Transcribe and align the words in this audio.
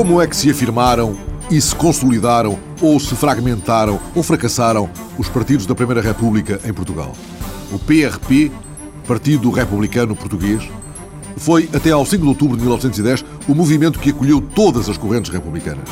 Como 0.00 0.18
é 0.18 0.26
que 0.26 0.34
se 0.34 0.48
afirmaram 0.48 1.14
e 1.50 1.60
se 1.60 1.76
consolidaram 1.76 2.58
ou 2.80 2.98
se 2.98 3.14
fragmentaram 3.14 4.00
ou 4.14 4.22
fracassaram 4.22 4.88
os 5.18 5.28
partidos 5.28 5.66
da 5.66 5.74
Primeira 5.74 6.00
República 6.00 6.58
em 6.64 6.72
Portugal? 6.72 7.14
O 7.70 7.78
PRP, 7.78 8.50
Partido 9.06 9.50
Republicano 9.50 10.16
Português, 10.16 10.66
foi 11.36 11.68
até 11.74 11.90
ao 11.90 12.06
5 12.06 12.22
de 12.22 12.28
outubro 12.30 12.56
de 12.56 12.62
1910 12.62 13.22
o 13.46 13.54
movimento 13.54 13.98
que 13.98 14.08
acolheu 14.08 14.40
todas 14.40 14.88
as 14.88 14.96
correntes 14.96 15.30
republicanas. 15.30 15.86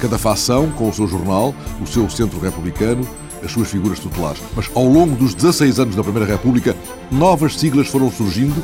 Cada 0.00 0.18
facção 0.18 0.68
com 0.72 0.88
o 0.88 0.92
seu 0.92 1.06
jornal, 1.06 1.54
o 1.80 1.86
seu 1.86 2.10
centro 2.10 2.40
republicano, 2.40 3.06
as 3.44 3.52
suas 3.52 3.70
figuras 3.70 4.00
tutelares. 4.00 4.42
Mas 4.56 4.68
ao 4.74 4.86
longo 4.86 5.14
dos 5.14 5.34
16 5.34 5.78
anos 5.78 5.94
da 5.94 6.02
Primeira 6.02 6.28
República, 6.28 6.74
novas 7.12 7.56
siglas 7.56 7.86
foram 7.86 8.10
surgindo, 8.10 8.60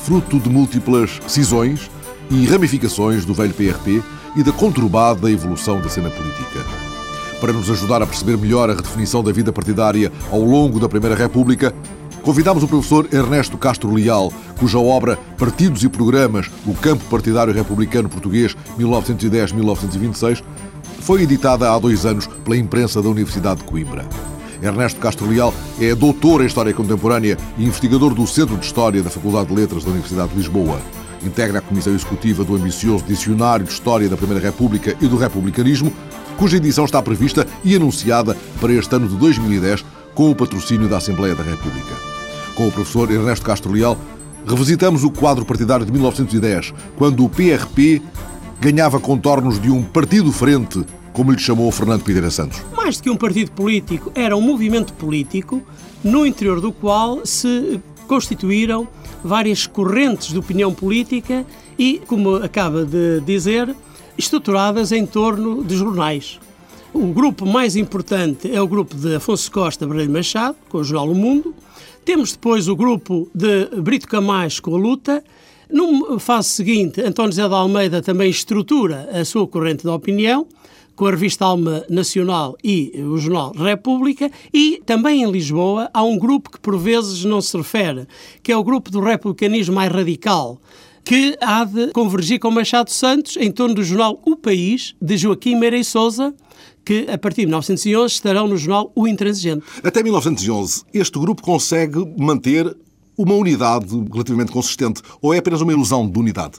fruto 0.00 0.38
de 0.38 0.50
múltiplas 0.50 1.18
cisões 1.26 1.90
e 2.30 2.44
ramificações 2.44 3.24
do 3.24 3.32
velho 3.32 3.54
PRP 3.54 4.02
e 4.36 4.42
da 4.42 4.52
conturbada 4.52 5.30
evolução 5.30 5.80
da 5.80 5.88
cena 5.88 6.10
política. 6.10 6.60
Para 7.40 7.52
nos 7.52 7.70
ajudar 7.70 8.02
a 8.02 8.06
perceber 8.06 8.38
melhor 8.38 8.70
a 8.70 8.74
redefinição 8.74 9.22
da 9.22 9.32
vida 9.32 9.52
partidária 9.52 10.10
ao 10.30 10.40
longo 10.40 10.80
da 10.80 10.88
Primeira 10.88 11.14
República, 11.14 11.74
convidamos 12.22 12.62
o 12.62 12.68
professor 12.68 13.06
Ernesto 13.12 13.58
Castro 13.58 13.92
Leal, 13.92 14.32
cuja 14.58 14.78
obra 14.78 15.18
Partidos 15.36 15.84
e 15.84 15.88
Programas, 15.88 16.50
o 16.66 16.74
Campo 16.74 17.04
Partidário 17.04 17.52
Republicano 17.52 18.08
Português 18.08 18.56
1910-1926, 18.78 20.42
foi 21.00 21.22
editada 21.22 21.70
há 21.70 21.78
dois 21.78 22.06
anos 22.06 22.26
pela 22.26 22.56
imprensa 22.56 23.02
da 23.02 23.10
Universidade 23.10 23.60
de 23.60 23.66
Coimbra. 23.66 24.06
Ernesto 24.62 24.98
Castro 24.98 25.28
Leal 25.28 25.52
é 25.78 25.94
doutor 25.94 26.40
em 26.40 26.46
História 26.46 26.72
Contemporânea 26.72 27.36
e 27.58 27.66
investigador 27.66 28.14
do 28.14 28.26
Centro 28.26 28.56
de 28.56 28.64
História 28.64 29.02
da 29.02 29.10
Faculdade 29.10 29.48
de 29.48 29.54
Letras 29.54 29.84
da 29.84 29.90
Universidade 29.90 30.30
de 30.30 30.36
Lisboa. 30.36 30.80
Integra 31.26 31.58
a 31.58 31.62
Comissão 31.62 31.94
Executiva 31.94 32.44
do 32.44 32.54
ambicioso 32.54 33.04
Dicionário 33.04 33.64
de 33.64 33.72
História 33.72 34.08
da 34.08 34.16
Primeira 34.16 34.42
República 34.42 34.96
e 35.00 35.06
do 35.06 35.16
Republicanismo, 35.16 35.92
cuja 36.36 36.56
edição 36.56 36.84
está 36.84 37.02
prevista 37.02 37.46
e 37.64 37.74
anunciada 37.74 38.36
para 38.60 38.72
este 38.72 38.94
ano 38.94 39.08
de 39.08 39.16
2010 39.16 39.84
com 40.14 40.30
o 40.30 40.34
patrocínio 40.34 40.88
da 40.88 40.98
Assembleia 40.98 41.34
da 41.34 41.42
República. 41.42 41.94
Com 42.54 42.68
o 42.68 42.72
professor 42.72 43.10
Ernesto 43.10 43.44
Castro 43.44 43.72
Leal, 43.72 43.98
revisitamos 44.46 45.02
o 45.02 45.10
quadro 45.10 45.44
partidário 45.44 45.84
de 45.84 45.92
1910, 45.92 46.72
quando 46.96 47.24
o 47.24 47.28
PRP 47.28 48.00
ganhava 48.60 49.00
contornos 49.00 49.60
de 49.60 49.70
um 49.70 49.82
partido-frente, 49.82 50.84
como 51.12 51.32
lhe 51.32 51.38
chamou 51.38 51.70
Fernando 51.72 52.02
Pideira 52.02 52.30
Santos. 52.30 52.62
Mais 52.76 52.96
do 52.96 53.02
que 53.02 53.10
um 53.10 53.16
partido 53.16 53.50
político, 53.50 54.12
era 54.14 54.36
um 54.36 54.40
movimento 54.40 54.92
político 54.92 55.62
no 56.02 56.26
interior 56.26 56.60
do 56.60 56.72
qual 56.72 57.24
se 57.24 57.80
constituíram 58.06 58.86
várias 59.24 59.66
correntes 59.66 60.28
de 60.28 60.38
opinião 60.38 60.72
política 60.72 61.44
e, 61.78 62.00
como 62.06 62.36
acaba 62.36 62.84
de 62.84 63.20
dizer, 63.20 63.74
estruturadas 64.16 64.92
em 64.92 65.06
torno 65.06 65.64
de 65.64 65.76
jornais. 65.76 66.38
O 66.92 67.06
grupo 67.08 67.44
mais 67.44 67.74
importante 67.74 68.54
é 68.54 68.60
o 68.60 68.68
grupo 68.68 68.94
de 68.94 69.16
Afonso 69.16 69.50
Costa 69.50 69.86
Breiro 69.86 70.12
Machado, 70.12 70.56
com 70.68 70.78
o 70.78 70.84
jornal 70.84 71.10
O 71.10 71.14
Mundo. 71.14 71.54
Temos 72.04 72.32
depois 72.32 72.68
o 72.68 72.76
grupo 72.76 73.28
de 73.34 73.66
Brito 73.80 74.06
Camais 74.06 74.60
com 74.60 74.76
a 74.76 74.78
Luta 74.78 75.24
numa 75.70 76.20
fase 76.20 76.50
seguinte, 76.50 77.00
António 77.00 77.32
José 77.32 77.48
de 77.48 77.54
Almeida 77.54 78.02
também 78.02 78.30
estrutura 78.30 79.08
a 79.12 79.24
sua 79.24 79.48
corrente 79.48 79.82
de 79.82 79.88
opinião, 79.88 80.46
com 80.96 81.06
a 81.06 81.10
revista 81.10 81.44
Alma 81.44 81.84
Nacional 81.88 82.56
e 82.62 82.92
o 82.96 83.18
jornal 83.18 83.52
República, 83.52 84.30
e 84.52 84.80
também 84.86 85.22
em 85.22 85.30
Lisboa 85.30 85.90
há 85.92 86.02
um 86.02 86.18
grupo 86.18 86.50
que 86.50 86.60
por 86.60 86.78
vezes 86.78 87.24
não 87.24 87.40
se 87.40 87.56
refere, 87.56 88.06
que 88.42 88.52
é 88.52 88.56
o 88.56 88.64
grupo 88.64 88.90
do 88.90 89.00
republicanismo 89.00 89.74
mais 89.74 89.92
radical, 89.92 90.60
que 91.04 91.36
há 91.40 91.64
de 91.64 91.92
convergir 91.92 92.38
com 92.38 92.50
Machado 92.50 92.90
Santos 92.90 93.36
em 93.36 93.50
torno 93.50 93.74
do 93.74 93.84
jornal 93.84 94.20
O 94.24 94.36
País, 94.36 94.94
de 95.00 95.16
Joaquim 95.16 95.56
Meira 95.56 95.76
e 95.76 95.84
Souza, 95.84 96.34
que 96.84 97.06
a 97.10 97.18
partir 97.18 97.42
de 97.42 97.46
1911 97.46 98.14
estarão 98.14 98.46
no 98.46 98.56
jornal 98.56 98.92
O 98.94 99.06
Intransigente. 99.08 99.64
Até 99.82 100.02
1911, 100.02 100.82
este 100.92 101.18
grupo 101.18 101.42
consegue 101.42 101.98
manter 102.16 102.74
uma 103.16 103.34
unidade 103.34 103.86
relativamente 104.12 104.52
consistente 104.52 105.00
ou 105.22 105.32
é 105.32 105.38
apenas 105.38 105.60
uma 105.60 105.72
ilusão 105.72 106.08
de 106.08 106.18
unidade? 106.18 106.58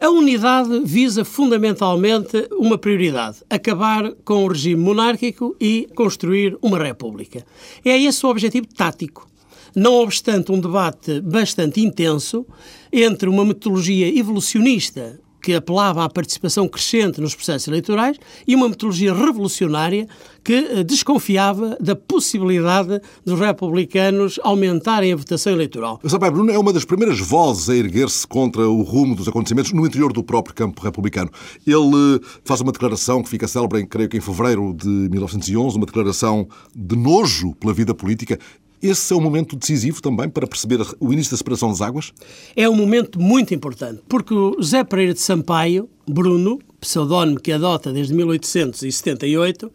A 0.00 0.10
unidade 0.10 0.80
visa 0.84 1.24
fundamentalmente 1.24 2.48
uma 2.52 2.78
prioridade: 2.78 3.38
acabar 3.50 4.12
com 4.24 4.44
o 4.44 4.48
regime 4.48 4.80
monárquico 4.80 5.56
e 5.60 5.88
construir 5.92 6.56
uma 6.62 6.78
república. 6.78 7.44
É 7.84 8.00
esse 8.00 8.24
o 8.24 8.28
objetivo 8.28 8.68
tático. 8.68 9.28
Não 9.74 9.94
obstante 9.94 10.52
um 10.52 10.60
debate 10.60 11.20
bastante 11.20 11.80
intenso 11.80 12.46
entre 12.92 13.28
uma 13.28 13.44
metodologia 13.44 14.08
evolucionista 14.16 15.18
que 15.42 15.54
apelava 15.54 16.04
à 16.04 16.08
participação 16.08 16.68
crescente 16.68 17.20
nos 17.20 17.34
processos 17.34 17.68
eleitorais 17.68 18.16
e 18.46 18.54
uma 18.54 18.68
metodologia 18.68 19.14
revolucionária 19.14 20.08
que 20.42 20.54
eh, 20.54 20.84
desconfiava 20.84 21.76
da 21.80 21.94
possibilidade 21.94 23.00
dos 23.24 23.38
republicanos 23.38 24.40
aumentarem 24.42 25.12
a 25.12 25.16
votação 25.16 25.52
eleitoral. 25.52 26.00
Sampaio 26.06 26.32
Bruno 26.32 26.50
é 26.50 26.58
uma 26.58 26.72
das 26.72 26.84
primeiras 26.84 27.20
vozes 27.20 27.68
a 27.68 27.76
erguer-se 27.76 28.26
contra 28.26 28.68
o 28.68 28.82
rumo 28.82 29.14
dos 29.14 29.28
acontecimentos 29.28 29.72
no 29.72 29.86
interior 29.86 30.12
do 30.12 30.22
próprio 30.22 30.54
campo 30.54 30.82
republicano. 30.82 31.30
Ele 31.66 32.16
eh, 32.16 32.40
faz 32.44 32.60
uma 32.60 32.72
declaração 32.72 33.22
que 33.22 33.28
fica 33.28 33.46
célebre, 33.46 33.86
creio 33.86 34.08
que 34.08 34.16
em 34.16 34.20
fevereiro 34.20 34.74
de 34.74 34.88
1911, 34.88 35.76
uma 35.76 35.86
declaração 35.86 36.48
de 36.74 36.96
nojo 36.96 37.54
pela 37.56 37.72
vida 37.72 37.94
política 37.94 38.38
esse 38.82 39.12
é 39.12 39.16
um 39.16 39.20
momento 39.20 39.56
decisivo 39.56 40.00
também 40.00 40.28
para 40.28 40.46
perceber 40.46 40.80
o 41.00 41.12
início 41.12 41.32
da 41.32 41.36
separação 41.36 41.68
das 41.68 41.80
águas? 41.80 42.12
É 42.54 42.68
um 42.68 42.76
momento 42.76 43.20
muito 43.20 43.52
importante, 43.54 44.02
porque 44.08 44.32
o 44.32 44.54
José 44.58 44.84
Pereira 44.84 45.14
de 45.14 45.20
Sampaio, 45.20 45.88
Bruno, 46.06 46.58
pseudónimo 46.80 47.40
que 47.40 47.52
adota 47.52 47.92
desde 47.92 48.14
1878, 48.14 49.70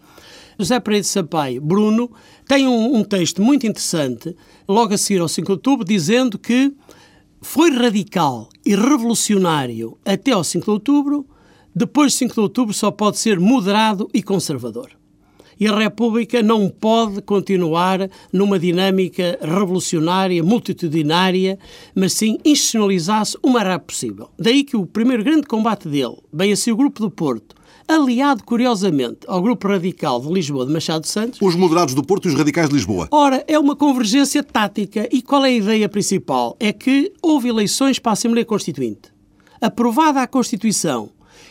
José 0.58 0.80
Pereira 0.80 1.02
de 1.02 1.08
Sampaio, 1.08 1.62
Bruno, 1.62 2.12
tem 2.48 2.68
um, 2.68 2.96
um 2.96 3.04
texto 3.04 3.42
muito 3.42 3.68
interessante, 3.68 4.36
logo 4.68 4.94
a 4.94 4.98
seguir 4.98 5.20
ao 5.20 5.28
5 5.28 5.46
de 5.46 5.52
outubro, 5.52 5.86
dizendo 5.86 6.40
que 6.40 6.74
foi 7.42 7.72
radical 7.72 8.48
e 8.66 8.76
revolucionário 8.76 9.98
até 10.06 10.32
ao 10.32 10.44
5 10.44 10.64
de 10.64 10.72
outubro, 10.72 11.28
depois 11.76 12.14
de 12.14 12.20
5 12.20 12.34
de 12.34 12.40
outubro 12.40 12.74
só 12.74 12.90
pode 12.90 13.18
ser 13.18 13.40
moderado 13.40 14.10
e 14.14 14.24
conservador 14.24 15.03
e 15.60 15.68
a 15.68 15.78
República 15.78 16.42
não 16.42 16.70
pode 16.70 17.22
continuar 17.22 18.10
numa 18.32 18.60
dinâmica 18.60 19.38
revolucionária, 19.42 20.44
multitudinária, 20.44 21.58
mas 21.96 22.14
sim 22.14 22.38
institucionalizar-se 22.44 23.38
o 23.42 23.50
mais 23.50 23.68
rápido 23.68 23.88
possível. 23.88 24.30
Daí 24.38 24.64
que 24.64 24.76
o 24.76 24.86
primeiro 24.86 25.24
grande 25.24 25.48
combate 25.48 25.88
dele, 25.88 26.18
bem 26.32 26.52
assim 26.52 26.72
o 26.72 26.76
Grupo 26.76 27.02
do 27.02 27.12
Porto, 27.12 27.56
aliado, 27.88 28.44
curiosamente, 28.44 29.20
ao 29.28 29.42
Grupo 29.42 29.68
Radical 29.68 30.22
de 30.22 30.32
Lisboa 30.32 30.66
de 30.66 30.72
Machado 30.72 31.06
Santos. 31.06 31.40
Os 31.42 31.56
moderados 31.56 31.94
do 31.94 32.04
Porto 32.04 32.28
e 32.28 32.32
os 32.32 32.38
radicais 32.38 32.70
de 32.70 32.76
Lisboa. 32.76 33.08
Ora, 33.12 33.44
é 33.48 33.58
uma 33.60 33.76
convergência 33.76 34.44
tática. 34.44 35.08
E 35.12 35.22
qual 35.22 35.44
é 35.46 35.50
a 35.50 35.52
ideia 35.52 35.90
principal? 35.90 36.56
É 36.60 36.72
que 36.72 37.12
houve 37.22 37.50
eleições 37.50 38.00
para 38.00 38.12
a 38.12 38.14
Assembleia 38.14 38.46
Constituinte. 38.46 39.12
Aprovada 39.62 40.22
a 40.22 40.28
Constituição 40.28 41.10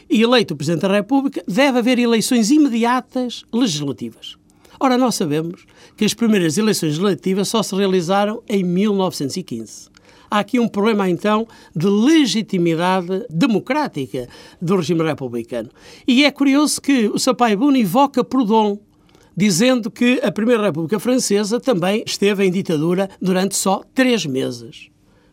e 0.08 0.22
eleito 0.22 0.54
o 0.54 0.56
Presidente 0.56 0.82
da 0.82 0.94
República, 0.94 1.42
deve 1.46 1.78
haver 1.78 1.98
eleições 1.98 2.50
imediatas 2.50 3.44
legislativas. 3.52 4.36
Ora, 4.78 4.98
nós 4.98 5.14
sabemos 5.14 5.64
que 5.96 6.04
as 6.04 6.12
primeiras 6.12 6.58
eleições 6.58 6.98
legislativas 6.98 7.48
só 7.48 7.62
se 7.62 7.74
realizaram 7.74 8.42
em 8.48 8.64
1915. 8.64 9.90
Há 10.30 10.38
aqui 10.40 10.58
um 10.58 10.66
problema, 10.66 11.08
então, 11.08 11.46
de 11.76 11.86
legitimidade 11.86 13.26
democrática 13.28 14.28
do 14.60 14.76
regime 14.76 15.04
republicano. 15.04 15.68
E 16.08 16.24
é 16.24 16.30
curioso 16.30 16.80
que 16.80 17.06
o 17.08 17.18
Sampaio 17.18 17.58
Bruno 17.58 17.76
evoca 17.76 18.24
Proudhon, 18.24 18.78
dizendo 19.36 19.90
que 19.90 20.20
a 20.22 20.32
Primeira 20.32 20.62
República 20.64 20.98
Francesa 20.98 21.60
também 21.60 22.02
esteve 22.06 22.44
em 22.44 22.50
ditadura 22.50 23.08
durante 23.20 23.54
só 23.54 23.82
três 23.94 24.26
meses. 24.26 24.88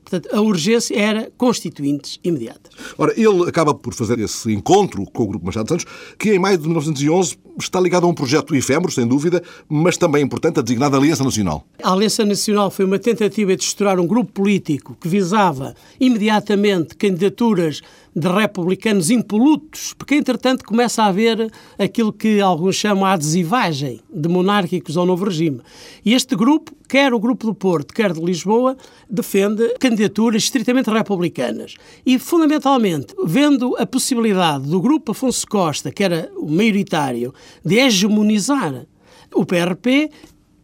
Portanto, 0.10 0.36
a 0.36 0.42
urgência 0.42 1.00
era 1.00 1.32
constituintes 1.38 2.20
imediatas. 2.24 2.74
Ora, 2.98 3.14
ele 3.16 3.48
acaba 3.48 3.76
por 3.76 3.94
fazer 3.94 4.18
esse 4.20 4.52
encontro 4.52 5.06
com 5.06 5.24
o 5.24 5.28
Grupo 5.28 5.46
Machado 5.46 5.70
Santos, 5.70 5.86
que 6.18 6.34
em 6.34 6.40
maio 6.40 6.58
de 6.58 6.66
1911 6.66 7.38
está 7.60 7.80
ligado 7.80 8.06
a 8.06 8.10
um 8.10 8.14
projeto 8.14 8.56
efêmero, 8.56 8.92
sem 8.92 9.06
dúvida, 9.06 9.44
mas 9.68 9.98
também 9.98 10.24
importante, 10.24 10.60
a 10.60 10.64
designada 10.64 10.98
Aliança 10.98 11.24
Nacional. 11.24 11.64
A 11.84 11.92
Aliança 11.92 12.26
Nacional 12.26 12.72
foi 12.72 12.86
uma 12.86 12.98
tentativa 12.98 13.56
de 13.56 13.64
estruturar 13.64 14.00
um 14.00 14.08
grupo 14.08 14.32
político 14.32 14.98
que 15.00 15.08
visava 15.08 15.76
imediatamente 16.00 16.96
candidaturas 16.96 17.82
de 18.16 18.28
republicanos 18.28 19.10
impolutos, 19.10 19.94
porque 19.94 20.16
entretanto 20.16 20.66
começa 20.66 21.04
a 21.04 21.08
haver 21.08 21.52
aquilo 21.78 22.12
que 22.12 22.42
alguns 22.42 22.76
chamam 22.76 23.06
a 23.06 23.14
adesivagem 23.14 24.02
de 24.12 24.28
monárquicos 24.28 24.98
ao 24.98 25.06
novo 25.06 25.26
regime. 25.26 25.62
E 26.04 26.14
este 26.14 26.36
grupo, 26.36 26.72
quer 26.88 27.14
o 27.14 27.20
Grupo 27.20 27.48
do 27.48 27.54
Porto, 27.54 27.94
quer 27.94 28.14
de 28.14 28.22
Lisboa, 28.22 28.76
defende 29.10 29.76
candidaturas 29.80 30.44
estritamente 30.44 30.90
republicanas. 30.90 31.76
E, 32.06 32.18
fundamentalmente, 32.18 33.14
vendo 33.26 33.76
a 33.78 33.86
possibilidade 33.86 34.68
do 34.68 34.82
Grupo 34.82 35.12
Afonso 35.12 35.46
Costa, 35.48 35.92
que 35.92 36.04
era 36.04 36.32
o 36.36 36.50
maioritário, 36.50 37.34
de 37.64 37.78
hegemonizar 37.78 38.86
o 39.34 39.46
PRP, 39.46 40.10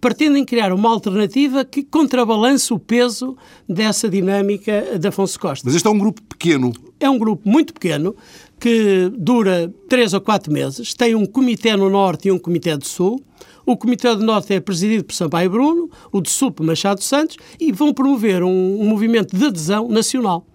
pretendem 0.05 0.45
criar 0.45 0.71
uma 0.71 0.87
alternativa 0.87 1.65
que 1.65 1.81
contrabalance 1.81 2.71
o 2.71 2.77
peso 2.77 3.35
dessa 3.67 4.07
dinâmica 4.07 4.99
de 4.99 5.07
Afonso 5.07 5.39
Costa. 5.39 5.63
Mas 5.65 5.75
este 5.75 5.87
é 5.87 5.89
um 5.89 5.97
grupo 5.97 6.21
pequeno. 6.21 6.71
É 6.99 7.09
um 7.09 7.17
grupo 7.17 7.49
muito 7.49 7.73
pequeno 7.73 8.15
que 8.59 9.11
dura 9.17 9.73
três 9.89 10.13
ou 10.13 10.21
quatro 10.21 10.53
meses, 10.53 10.93
tem 10.93 11.15
um 11.15 11.25
comitê 11.25 11.75
no 11.75 11.89
Norte 11.89 12.27
e 12.27 12.31
um 12.31 12.37
comitê 12.37 12.77
do 12.77 12.85
Sul. 12.85 13.19
O 13.65 13.75
Comitê 13.75 14.15
do 14.15 14.23
Norte 14.23 14.53
é 14.53 14.59
presidido 14.59 15.03
por 15.05 15.15
Sampaio 15.15 15.49
Bruno, 15.49 15.89
o 16.11 16.21
do 16.21 16.29
Sul 16.29 16.51
por 16.51 16.63
Machado 16.63 17.03
Santos 17.03 17.37
e 17.59 17.71
vão 17.71 17.91
promover 17.91 18.43
um, 18.43 18.79
um 18.79 18.85
movimento 18.87 19.35
de 19.35 19.43
adesão 19.43 19.87
nacional. 19.89 20.45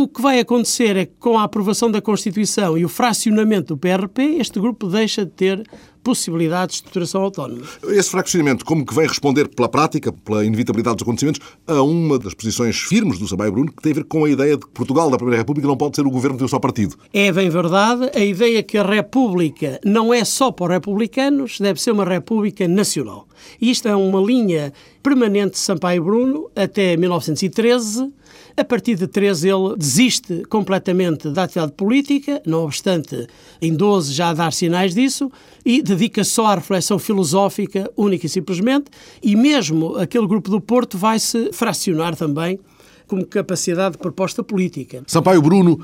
O 0.00 0.06
que 0.06 0.22
vai 0.22 0.38
acontecer 0.38 0.96
é 0.96 1.06
que, 1.06 1.14
com 1.18 1.36
a 1.36 1.42
aprovação 1.42 1.90
da 1.90 2.00
Constituição 2.00 2.78
e 2.78 2.84
o 2.84 2.88
fracionamento 2.88 3.74
do 3.74 3.76
PRP, 3.76 4.36
este 4.38 4.60
grupo 4.60 4.86
deixa 4.86 5.24
de 5.24 5.32
ter 5.32 5.68
possibilidade 6.04 6.68
de 6.68 6.74
estruturação 6.76 7.20
autónoma. 7.20 7.62
Esse 7.88 8.08
fracionamento, 8.08 8.64
como 8.64 8.86
que 8.86 8.94
vem 8.94 9.08
responder 9.08 9.48
pela 9.48 9.68
prática, 9.68 10.12
pela 10.12 10.44
inevitabilidade 10.44 10.98
dos 10.98 11.02
acontecimentos, 11.02 11.40
a 11.66 11.82
uma 11.82 12.16
das 12.16 12.32
posições 12.32 12.78
firmes 12.78 13.18
do 13.18 13.26
Sabai 13.26 13.50
Bruno, 13.50 13.72
que 13.72 13.82
tem 13.82 13.90
a 13.90 13.94
ver 13.96 14.04
com 14.04 14.24
a 14.24 14.30
ideia 14.30 14.56
de 14.56 14.64
que 14.64 14.70
Portugal, 14.70 15.10
da 15.10 15.16
Primeira 15.16 15.38
República, 15.38 15.66
não 15.66 15.76
pode 15.76 15.96
ser 15.96 16.06
o 16.06 16.10
governo 16.10 16.38
de 16.38 16.44
um 16.44 16.48
só 16.48 16.60
partido. 16.60 16.96
É 17.12 17.32
bem 17.32 17.50
verdade. 17.50 18.08
A 18.14 18.24
ideia 18.24 18.62
que 18.62 18.78
a 18.78 18.84
República 18.84 19.80
não 19.84 20.14
é 20.14 20.24
só 20.24 20.52
para 20.52 20.66
os 20.66 20.70
republicanos, 20.70 21.58
deve 21.58 21.82
ser 21.82 21.90
uma 21.90 22.04
República 22.04 22.68
nacional. 22.68 23.26
E 23.60 23.68
isto 23.70 23.88
é 23.88 23.96
uma 23.96 24.20
linha 24.20 24.72
permanente 25.02 25.52
de 25.52 25.58
Sampaio 25.58 26.04
Bruno 26.04 26.48
até 26.54 26.96
1913, 26.96 28.12
a 28.58 28.64
partir 28.64 28.96
de 28.96 29.06
13 29.06 29.48
ele 29.48 29.76
desiste 29.76 30.42
completamente 30.48 31.30
da 31.30 31.44
atividade 31.44 31.72
política, 31.72 32.42
não 32.44 32.64
obstante 32.64 33.26
em 33.62 33.72
12 33.72 34.12
já 34.12 34.34
dar 34.34 34.52
sinais 34.52 34.94
disso, 34.94 35.30
e 35.64 35.80
dedica 35.80 36.24
só 36.24 36.46
à 36.46 36.54
reflexão 36.56 36.98
filosófica 36.98 37.88
única 37.96 38.26
e 38.26 38.28
simplesmente, 38.28 38.86
e 39.22 39.36
mesmo 39.36 39.96
aquele 39.96 40.26
grupo 40.26 40.50
do 40.50 40.60
Porto 40.60 40.98
vai 40.98 41.20
se 41.20 41.52
fracionar 41.52 42.16
também 42.16 42.58
como 43.06 43.24
capacidade 43.24 43.92
de 43.92 43.98
proposta 43.98 44.42
política. 44.42 45.02
Sampaio 45.06 45.40
Bruno 45.40 45.80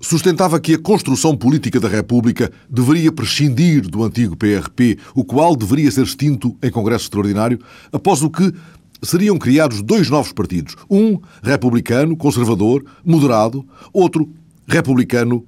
sustentava 0.00 0.58
que 0.60 0.74
a 0.74 0.78
construção 0.78 1.36
política 1.36 1.78
da 1.78 1.88
República 1.88 2.50
deveria 2.68 3.12
prescindir 3.12 3.88
do 3.88 4.02
antigo 4.02 4.36
PRP, 4.36 4.98
o 5.14 5.24
qual 5.24 5.54
deveria 5.54 5.90
ser 5.90 6.02
extinto 6.02 6.56
em 6.62 6.70
Congresso 6.70 7.04
Extraordinário, 7.04 7.58
após 7.92 8.22
o 8.22 8.30
que 8.30 8.52
seriam 9.02 9.38
criados 9.38 9.82
dois 9.82 10.08
novos 10.08 10.32
partidos. 10.32 10.76
Um 10.88 11.18
republicano, 11.42 12.16
conservador, 12.16 12.84
moderado, 13.04 13.64
outro 13.92 14.28
republicano, 14.66 15.44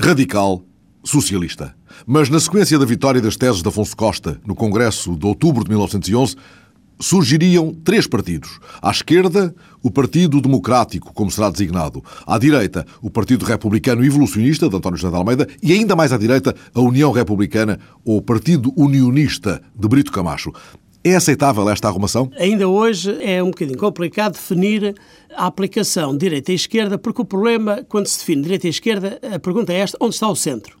radical, 0.00 0.62
socialista. 1.04 1.74
Mas 2.06 2.28
na 2.28 2.40
sequência 2.40 2.78
da 2.78 2.84
vitória 2.84 3.20
das 3.20 3.36
teses 3.36 3.62
de 3.62 3.68
Afonso 3.68 3.96
Costa 3.96 4.40
no 4.46 4.54
Congresso 4.54 5.16
de 5.16 5.26
outubro 5.26 5.62
de 5.62 5.70
1911, 5.70 6.36
surgiriam 6.98 7.72
três 7.84 8.06
partidos. 8.06 8.58
À 8.80 8.90
esquerda, 8.90 9.54
o 9.82 9.90
Partido 9.90 10.40
Democrático, 10.40 11.12
como 11.12 11.30
será 11.30 11.50
designado. 11.50 12.02
À 12.26 12.38
direita, 12.38 12.86
o 13.02 13.10
Partido 13.10 13.44
Republicano 13.44 14.04
Evolucionista, 14.04 14.68
de 14.68 14.76
António 14.76 14.98
José 14.98 15.10
de 15.10 15.16
Almeida. 15.16 15.46
E 15.62 15.72
ainda 15.72 15.94
mais 15.94 16.12
à 16.12 16.18
direita, 16.18 16.54
a 16.74 16.80
União 16.80 17.12
Republicana, 17.12 17.78
ou 18.04 18.22
Partido 18.22 18.72
Unionista, 18.76 19.62
de 19.78 19.88
Brito 19.88 20.10
Camacho. 20.10 20.52
É 21.06 21.14
aceitável 21.14 21.70
esta 21.70 21.86
arrumação? 21.86 22.32
Ainda 22.36 22.66
hoje 22.66 23.16
é 23.22 23.40
um 23.40 23.50
bocadinho 23.50 23.78
complicado 23.78 24.32
definir 24.32 24.92
a 25.36 25.46
aplicação 25.46 26.10
de 26.10 26.18
direita 26.18 26.50
e 26.50 26.56
esquerda, 26.56 26.98
porque 26.98 27.22
o 27.22 27.24
problema, 27.24 27.86
quando 27.88 28.08
se 28.08 28.18
define 28.18 28.42
direita 28.42 28.66
e 28.66 28.70
esquerda, 28.70 29.20
a 29.22 29.38
pergunta 29.38 29.72
é 29.72 29.76
esta: 29.76 29.96
onde 30.00 30.16
está 30.16 30.28
o 30.28 30.34
centro? 30.34 30.76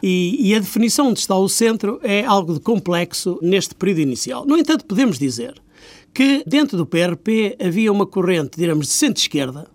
E, 0.00 0.48
e, 0.48 0.54
a 0.54 0.60
definição 0.60 1.08
onde 1.08 1.18
está 1.18 1.34
o 1.34 1.48
centro 1.48 1.98
é 2.04 2.24
algo 2.24 2.54
de 2.54 2.60
complexo 2.60 3.40
neste 3.42 3.74
período 3.74 4.02
inicial. 4.02 4.46
No 4.46 4.56
entanto, 4.56 4.84
podemos 4.84 5.18
dizer 5.18 5.60
que 6.14 6.44
dentro 6.46 6.76
do 6.76 6.86
PRP 6.86 7.56
havia 7.60 7.90
uma 7.90 8.06
corrente, 8.06 8.56
diremos, 8.56 8.86
de 8.86 8.92
centro-esquerda, 8.92 9.66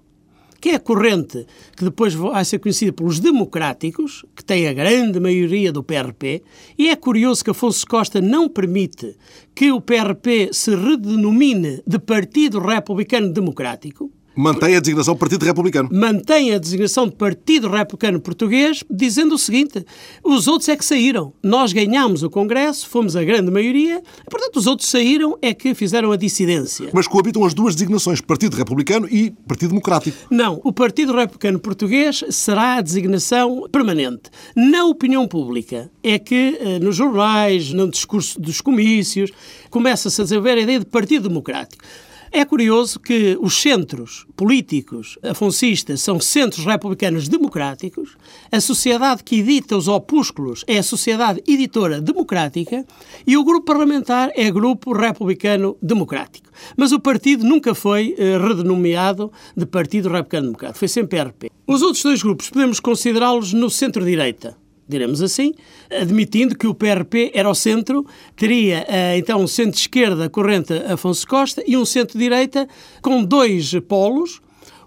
que 0.60 0.70
é 0.70 0.76
a 0.76 0.80
corrente 0.80 1.46
que 1.76 1.84
depois 1.84 2.14
vai 2.14 2.44
ser 2.44 2.60
conhecida 2.60 2.92
pelos 2.92 3.20
democráticos, 3.20 4.26
que 4.36 4.44
tem 4.44 4.68
a 4.68 4.74
grande 4.74 5.20
maioria 5.20 5.72
do 5.72 5.84
PRP, 5.84 6.44
e 6.78 6.90
é 6.90 6.96
curioso 6.96 7.44
que 7.44 7.52
Afonso 7.52 7.86
Costa 7.86 8.22
não 8.22 8.50
permite 8.50 9.16
que 9.54 9.72
o 9.72 9.82
PRP 9.82 10.50
se 10.52 10.76
redenomine 10.76 11.82
de 11.86 12.00
Partido 12.00 12.60
Republicano 12.60 13.32
Democrático, 13.32 14.12
Mantém 14.38 14.76
a 14.76 14.80
designação 14.80 15.16
Partido 15.16 15.44
Republicano. 15.44 15.90
Mantém 15.92 16.54
a 16.54 16.60
designação 16.60 17.08
de 17.08 17.16
Partido 17.16 17.68
Republicano 17.68 18.20
Português, 18.20 18.84
dizendo 18.88 19.34
o 19.34 19.38
seguinte: 19.38 19.84
os 20.24 20.48
outros 20.48 20.70
é 20.70 20.78
que 20.78 20.86
saíram. 20.86 21.34
Nós 21.42 21.74
ganhámos 21.74 22.22
o 22.22 22.30
Congresso, 22.30 22.88
fomos 22.88 23.16
a 23.16 23.24
grande 23.24 23.50
maioria, 23.50 24.00
portanto, 24.30 24.58
os 24.58 24.68
outros 24.68 24.90
saíram 24.90 25.36
é 25.42 25.56
que 25.56 25.74
fizeram 25.74 26.12
a 26.12 26.18
dissidência. 26.18 26.92
Mas 26.94 27.08
coabitam 27.08 27.44
as 27.44 27.56
duas 27.56 27.74
designações, 27.74 28.22
Partido 28.22 28.56
Republicano 28.56 29.08
e 29.10 29.32
Partido 29.48 29.70
Democrático. 29.70 30.16
Não, 30.30 30.62
o 30.64 30.72
Partido 30.72 31.14
Republicano 31.14 31.58
Português 31.58 32.24
será 32.30 32.76
a 32.76 32.82
designação 32.82 33.68
permanente. 33.72 34.30
Na 34.56 34.86
opinião 34.86 35.28
pública, 35.28 35.90
é 36.04 36.20
que 36.20 36.60
eh, 36.60 36.80
nos 36.80 36.96
jornais, 36.96 37.74
no 37.74 37.90
discurso 37.90 38.40
dos 38.40 38.62
comícios, 38.62 39.32
começa-se 39.72 40.22
a 40.22 40.24
desenvolver 40.24 40.60
a 40.60 40.62
ideia 40.62 40.80
de 40.80 40.86
Partido 40.86 41.28
Democrático. 41.28 41.84
É 42.32 42.44
curioso 42.44 43.00
que 43.00 43.38
os 43.42 43.62
centros 43.62 44.26
políticos 44.36 45.18
afonsistas 45.24 46.02
são 46.02 46.20
centros 46.20 46.66
republicanos 46.66 47.28
democráticos, 47.28 48.18
a 48.52 48.60
sociedade 48.60 49.24
que 49.24 49.40
edita 49.40 49.78
os 49.78 49.88
opúsculos 49.88 50.64
é 50.68 50.78
a 50.78 50.84
Sociedade 50.84 51.42
Editora 51.48 52.02
Democrática 52.02 52.86
e 53.26 53.38
o 53.38 53.44
grupo 53.44 53.66
parlamentar 53.66 54.32
é 54.36 54.52
Grupo 54.52 54.94
Republicano 54.94 55.78
Democrático. 55.82 56.50
Mas 56.76 56.92
o 56.92 57.00
partido 57.00 57.46
nunca 57.46 57.74
foi 57.74 58.16
eh, 58.18 58.38
redenomeado 58.38 59.32
de 59.56 59.66
Partido 59.66 60.10
Republicano 60.10 60.48
Democrático, 60.48 60.80
foi 60.80 60.88
sempre 60.88 61.22
RP. 61.22 61.52
Os 61.66 61.82
outros 61.82 62.04
dois 62.04 62.22
grupos 62.22 62.50
podemos 62.50 62.80
considerá-los 62.80 63.54
no 63.54 63.70
centro-direita 63.70 64.58
diremos 64.88 65.22
assim, 65.22 65.54
admitindo 65.92 66.58
que 66.58 66.68
o 66.68 66.74
PRP 66.74 67.32
era 67.34 67.50
o 67.50 67.56
centro, 67.56 68.06
teria 68.36 68.86
eh, 68.88 69.18
então 69.18 69.42
um 69.42 69.48
centro-esquerda 69.48 70.30
corrente 70.30 70.74
Afonso 70.74 71.28
Costa 71.28 71.64
e 71.68 71.76
um 71.76 71.86
centro-direita 71.86 72.68
com 73.02 73.24
dois 73.24 73.74
polos, 73.88 74.40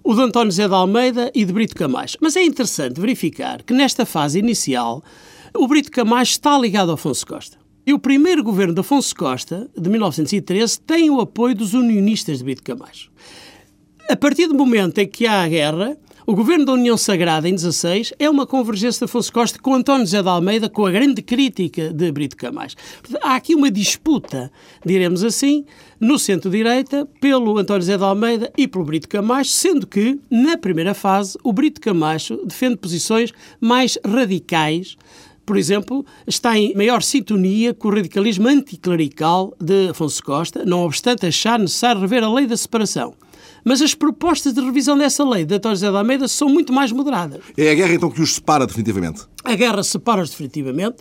o 0.02 0.14
de 0.14 0.22
António 0.22 0.52
Zé 0.52 0.66
de 0.66 0.74
Almeida 0.74 1.30
e 1.34 1.44
de 1.44 1.52
Brito 1.52 1.74
Camacho. 1.74 2.16
Mas 2.20 2.36
é 2.36 2.42
interessante 2.42 3.00
verificar 3.00 3.62
que 3.62 3.74
nesta 3.74 4.06
fase 4.06 4.38
inicial 4.38 5.02
o 5.54 5.66
Brito 5.66 5.90
Camacho 5.90 6.32
está 6.32 6.58
ligado 6.58 6.90
a 6.90 6.94
Afonso 6.94 7.26
Costa. 7.26 7.58
E 7.86 7.92
o 7.92 7.98
primeiro 7.98 8.42
governo 8.42 8.74
de 8.74 8.80
Afonso 8.80 9.14
Costa, 9.14 9.68
de 9.76 9.90
1913, 9.90 10.80
tem 10.80 11.10
o 11.10 11.20
apoio 11.20 11.54
dos 11.54 11.74
unionistas 11.74 12.38
de 12.38 12.44
Brito 12.44 12.62
Camacho. 12.62 13.10
A 14.08 14.16
partir 14.16 14.46
do 14.48 14.54
momento 14.54 14.98
em 14.98 15.08
que 15.08 15.26
há 15.26 15.42
a 15.42 15.48
guerra, 15.48 15.96
o 16.30 16.34
governo 16.36 16.64
da 16.64 16.74
União 16.74 16.96
Sagrada, 16.96 17.48
em 17.48 17.54
16, 17.56 18.12
é 18.16 18.30
uma 18.30 18.46
convergência 18.46 19.00
de 19.00 19.10
Afonso 19.10 19.32
Costa 19.32 19.58
com 19.58 19.74
António 19.74 20.06
José 20.06 20.22
de 20.22 20.28
Almeida, 20.28 20.68
com 20.68 20.86
a 20.86 20.90
grande 20.92 21.20
crítica 21.22 21.92
de 21.92 22.12
Brito 22.12 22.36
Camacho. 22.36 22.76
Há 23.20 23.34
aqui 23.34 23.52
uma 23.52 23.68
disputa, 23.68 24.48
diremos 24.86 25.24
assim, 25.24 25.64
no 25.98 26.20
centro-direita, 26.20 27.04
pelo 27.20 27.58
António 27.58 27.82
José 27.82 27.96
de 27.96 28.04
Almeida 28.04 28.52
e 28.56 28.68
pelo 28.68 28.84
Brito 28.84 29.08
Camacho, 29.08 29.50
sendo 29.50 29.88
que, 29.88 30.20
na 30.30 30.56
primeira 30.56 30.94
fase, 30.94 31.36
o 31.42 31.52
Brito 31.52 31.80
Camacho 31.80 32.40
defende 32.46 32.76
posições 32.76 33.32
mais 33.60 33.98
radicais 34.06 34.96
por 35.44 35.56
exemplo, 35.56 36.06
está 36.28 36.56
em 36.56 36.76
maior 36.76 37.02
sintonia 37.02 37.74
com 37.74 37.88
o 37.88 37.90
radicalismo 37.92 38.46
anticlerical 38.46 39.52
de 39.60 39.88
Afonso 39.88 40.22
Costa, 40.22 40.64
não 40.64 40.84
obstante 40.84 41.26
achar 41.26 41.58
necessário 41.58 42.00
rever 42.00 42.22
a 42.22 42.32
lei 42.32 42.46
da 42.46 42.56
separação. 42.56 43.16
Mas 43.64 43.82
as 43.82 43.94
propostas 43.94 44.52
de 44.54 44.60
revisão 44.60 44.96
dessa 44.96 45.24
lei 45.24 45.44
de 45.44 45.54
António 45.54 45.76
José 45.76 45.90
de 45.90 45.96
Almeida 45.96 46.28
são 46.28 46.48
muito 46.48 46.72
mais 46.72 46.92
moderadas. 46.92 47.40
É 47.56 47.70
a 47.70 47.74
guerra 47.74 47.94
então 47.94 48.10
que 48.10 48.22
os 48.22 48.34
separa 48.34 48.66
definitivamente? 48.66 49.22
A 49.44 49.54
guerra 49.54 49.82
separa-os 49.82 50.30
definitivamente 50.30 50.98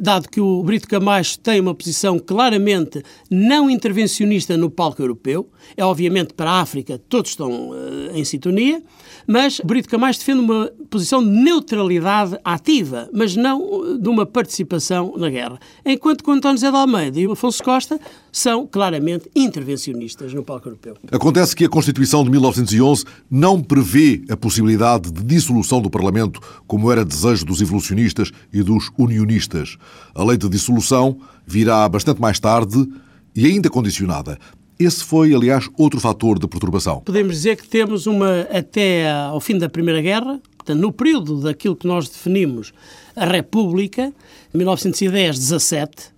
dado 0.00 0.28
que 0.28 0.40
o 0.40 0.62
Brito 0.62 0.88
Camacho 0.88 1.38
tem 1.40 1.60
uma 1.60 1.74
posição 1.74 2.18
claramente 2.18 3.02
não 3.30 3.68
intervencionista 3.68 4.56
no 4.56 4.70
palco 4.70 5.02
europeu, 5.02 5.50
é 5.76 5.84
obviamente 5.84 6.34
para 6.34 6.50
a 6.50 6.60
África, 6.60 7.00
todos 7.08 7.32
estão 7.32 7.70
uh, 7.70 8.10
em 8.14 8.24
sintonia, 8.24 8.82
mas 9.28 9.60
Brito 9.62 9.90
Camacho 9.90 10.20
defende 10.20 10.40
uma 10.40 10.72
posição 10.88 11.22
de 11.22 11.28
neutralidade 11.28 12.38
ativa, 12.42 13.10
mas 13.12 13.36
não 13.36 13.60
eh, 13.60 13.98
de 13.98 14.08
uma 14.08 14.24
participação 14.24 15.12
na 15.18 15.28
guerra. 15.28 15.58
Enquanto 15.84 16.24
que 16.24 16.30
António 16.30 16.56
José 16.56 16.70
de 16.70 16.76
Almeida 16.76 17.20
e 17.20 17.26
o 17.26 17.32
Afonso 17.32 17.62
Costa 17.62 18.00
são 18.32 18.66
claramente 18.66 19.28
intervencionistas 19.36 20.32
no 20.32 20.42
palco 20.42 20.68
europeu. 20.68 20.96
Acontece 21.12 21.54
que 21.54 21.66
a 21.66 21.68
Constituição 21.68 22.24
de 22.24 22.30
1911 22.30 23.04
não 23.30 23.62
prevê 23.62 24.24
a 24.30 24.36
possibilidade 24.36 25.12
de 25.12 25.22
dissolução 25.22 25.82
do 25.82 25.90
Parlamento, 25.90 26.40
como 26.66 26.90
era 26.90 27.04
desejo 27.04 27.44
dos 27.44 27.60
evolucionistas 27.60 28.32
e 28.50 28.62
dos 28.62 28.90
unionistas. 28.96 29.76
A 30.14 30.24
lei 30.24 30.38
de 30.38 30.48
dissolução 30.48 31.20
virá 31.46 31.86
bastante 31.86 32.18
mais 32.18 32.40
tarde 32.40 32.88
e 33.36 33.44
ainda 33.44 33.68
condicionada. 33.68 34.38
Esse 34.78 35.02
foi, 35.02 35.34
aliás, 35.34 35.68
outro 35.76 35.98
fator 35.98 36.38
de 36.38 36.46
perturbação. 36.46 37.00
Podemos 37.00 37.34
dizer 37.34 37.56
que 37.56 37.66
temos 37.66 38.06
uma, 38.06 38.42
até 38.42 39.10
ao 39.10 39.40
fim 39.40 39.58
da 39.58 39.68
Primeira 39.68 40.00
Guerra, 40.00 40.40
portanto, 40.56 40.80
no 40.80 40.92
período 40.92 41.40
daquilo 41.40 41.74
que 41.74 41.86
nós 41.86 42.08
definimos 42.08 42.72
a 43.16 43.24
República, 43.24 44.12
1910-17, 44.54 46.12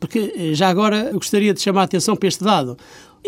porque 0.00 0.32
eh, 0.34 0.54
já 0.54 0.68
agora 0.68 1.10
eu 1.12 1.14
gostaria 1.14 1.52
de 1.52 1.60
chamar 1.60 1.82
a 1.82 1.84
atenção 1.84 2.16
para 2.16 2.28
este 2.28 2.42
dado. 2.42 2.78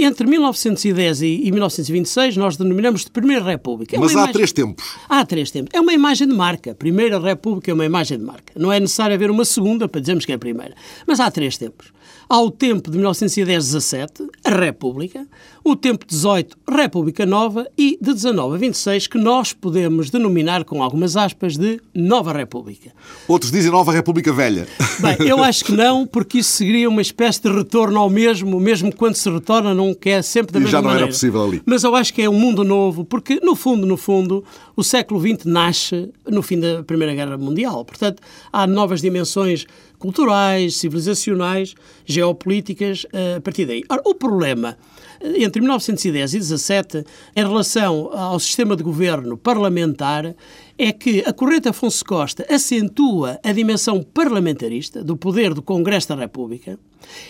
Entre 0.01 0.27
1910 0.29 1.23
e 1.23 1.51
1926 1.51 2.37
nós 2.37 2.57
denominamos 2.57 3.05
de 3.05 3.11
Primeira 3.11 3.45
República. 3.45 3.97
É 3.97 3.99
Mas 3.99 4.11
há 4.11 4.15
imagem... 4.15 4.33
três 4.33 4.53
tempos. 4.53 4.95
Há 5.09 5.27
três 5.27 5.51
tempos. 5.51 5.71
É 5.75 5.81
uma 5.81 5.93
imagem 5.93 6.29
de 6.29 6.35
marca. 6.35 6.73
Primeira 6.75 7.19
República 7.19 7.71
é 7.71 7.75
uma 7.75 7.85
imagem 7.85 8.17
de 8.17 8.25
marca. 8.25 8.53
Não 8.57 8.73
é 8.73 8.79
necessário 8.79 9.15
haver 9.15 9.29
uma 9.29 9.45
segunda 9.45 9.89
para 9.89 10.01
dizermos 10.01 10.25
que 10.25 10.31
é 10.31 10.37
a 10.37 10.39
primeira. 10.39 10.75
Mas 11.05 11.19
há 11.19 11.29
três 11.31 11.59
tempos. 11.59 11.93
Há 12.31 12.43
o 12.43 12.51
tempo 12.51 12.91
de 12.91 12.99
1910-17, 12.99 14.29
a 14.45 14.51
República, 14.51 15.27
o 15.65 15.75
tempo 15.75 16.05
18, 16.07 16.59
República 16.71 17.25
Nova, 17.25 17.67
e 17.77 17.99
de 18.01 18.13
19 18.13 18.55
a 18.57 18.59
26, 18.59 19.07
que 19.07 19.17
nós 19.17 19.55
podemos 19.55 20.11
denominar, 20.11 20.65
com 20.65 20.83
algumas 20.83 21.17
aspas, 21.17 21.57
de 21.57 21.81
Nova 21.95 22.31
República. 22.33 22.93
Outros 23.27 23.51
dizem 23.51 23.71
Nova 23.71 23.93
República 23.93 24.31
Velha. 24.31 24.69
Bem, 25.01 25.27
eu 25.27 25.41
acho 25.45 25.65
que 25.65 25.73
não, 25.73 26.07
porque 26.07 26.39
isso 26.41 26.53
seria 26.53 26.89
uma 26.89 27.01
espécie 27.01 27.41
de 27.41 27.51
retorno 27.51 27.99
ao 27.99 28.11
mesmo, 28.11 28.61
mesmo 28.61 28.95
quando 28.95 29.15
se 29.15 29.31
retorna, 29.31 29.75
não 29.75 29.95
quer 29.95 30.23
sempre 30.23 30.53
da 30.53 30.59
e 30.59 30.63
mesma 30.65 30.71
já 30.71 30.79
não 30.83 30.89
maneira. 30.89 31.07
era 31.07 31.13
possível 31.13 31.43
ali. 31.43 31.63
Mas 31.65 31.83
eu 31.83 31.95
acho 31.95 32.13
que 32.13 32.21
é 32.21 32.29
um 32.29 32.39
mundo 32.39 32.63
novo, 32.63 33.07
porque, 33.07 33.41
no 33.43 33.57
fundo, 33.57 33.87
no 33.87 33.97
fundo, 33.97 34.45
o 34.77 34.85
século 34.85 35.19
XX 35.19 35.47
nasce 35.47 36.11
no 36.27 36.43
fim 36.43 36.61
da 36.61 36.83
Primeira 36.83 37.15
Guerra 37.15 37.39
Mundial. 37.39 37.87
Portanto, 37.87 38.23
há 38.53 38.67
novas 38.67 39.01
dimensões 39.01 39.67
culturais, 39.99 40.77
civilizacionais, 40.77 41.75
geopolíticas 42.05 43.07
eh, 43.13 43.37
a 43.37 43.41
partir 43.41 43.67
daí. 43.67 43.83
Ora, 43.89 44.03
o 44.05 44.15
problema 44.15 44.79
eh, 45.21 45.43
entre 45.43 45.61
1910 45.61 46.35
e 46.35 46.39
17 46.39 47.05
em 47.37 47.43
relação 47.43 48.11
ao 48.13 48.39
sistema 48.39 48.77
de 48.77 48.83
governo 48.83 49.37
parlamentar 49.37 50.35
é 50.79 50.93
que 50.93 51.23
a 51.27 51.33
corrente 51.33 51.69
Afonso 51.69 52.05
Costa 52.05 52.47
acentua 52.49 53.41
a 53.43 53.53
dimensão 53.53 54.03
parlamentarista 54.03 55.03
do 55.03 55.17
poder 55.17 55.53
do 55.53 55.63
Congresso 55.63 56.09
da 56.09 56.15
República, 56.15 56.79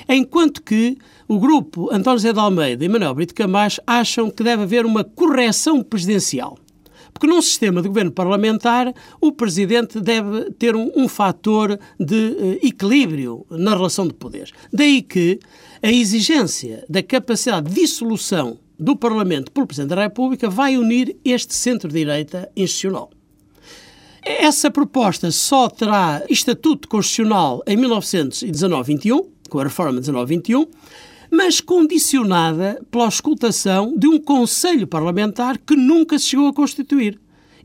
enquanto 0.08 0.62
que 0.62 0.98
o 1.26 1.38
grupo 1.38 1.88
António 1.90 2.18
José 2.18 2.32
de 2.32 2.38
Almeida 2.38 2.84
e 2.84 2.88
Manuel 2.88 3.14
Brito 3.14 3.34
Camacho 3.34 3.80
acham 3.86 4.30
que 4.30 4.44
deve 4.44 4.64
haver 4.64 4.84
uma 4.84 5.02
correção 5.02 5.82
presidencial. 5.82 6.58
Porque 7.18 7.26
num 7.26 7.42
sistema 7.42 7.82
de 7.82 7.88
governo 7.88 8.12
parlamentar, 8.12 8.94
o 9.20 9.32
Presidente 9.32 10.00
deve 10.00 10.52
ter 10.52 10.76
um, 10.76 10.92
um 10.94 11.08
fator 11.08 11.78
de 11.98 12.14
uh, 12.14 12.66
equilíbrio 12.66 13.44
na 13.50 13.74
relação 13.74 14.06
de 14.06 14.14
poderes. 14.14 14.52
Daí 14.72 15.02
que 15.02 15.40
a 15.82 15.90
exigência 15.90 16.84
da 16.88 17.02
capacidade 17.02 17.68
de 17.68 17.80
dissolução 17.80 18.58
do 18.78 18.94
Parlamento 18.94 19.50
pelo 19.50 19.66
Presidente 19.66 19.90
da 19.90 20.02
República 20.02 20.48
vai 20.48 20.76
unir 20.76 21.16
este 21.24 21.54
centro-direita 21.54 22.48
institucional. 22.56 23.10
Essa 24.22 24.70
proposta 24.70 25.30
só 25.30 25.68
terá 25.68 26.22
estatuto 26.28 26.86
constitucional 26.86 27.62
em 27.66 27.76
1919-21, 27.76 29.26
com 29.48 29.58
a 29.58 29.64
reforma 29.64 30.00
19-21, 30.00 30.68
mas 31.30 31.60
condicionada 31.60 32.80
pela 32.90 33.04
auscultação 33.04 33.94
de 33.96 34.06
um 34.06 34.18
Conselho 34.18 34.86
Parlamentar 34.86 35.58
que 35.58 35.76
nunca 35.76 36.18
se 36.18 36.26
chegou 36.26 36.48
a 36.48 36.54
constituir 36.54 37.18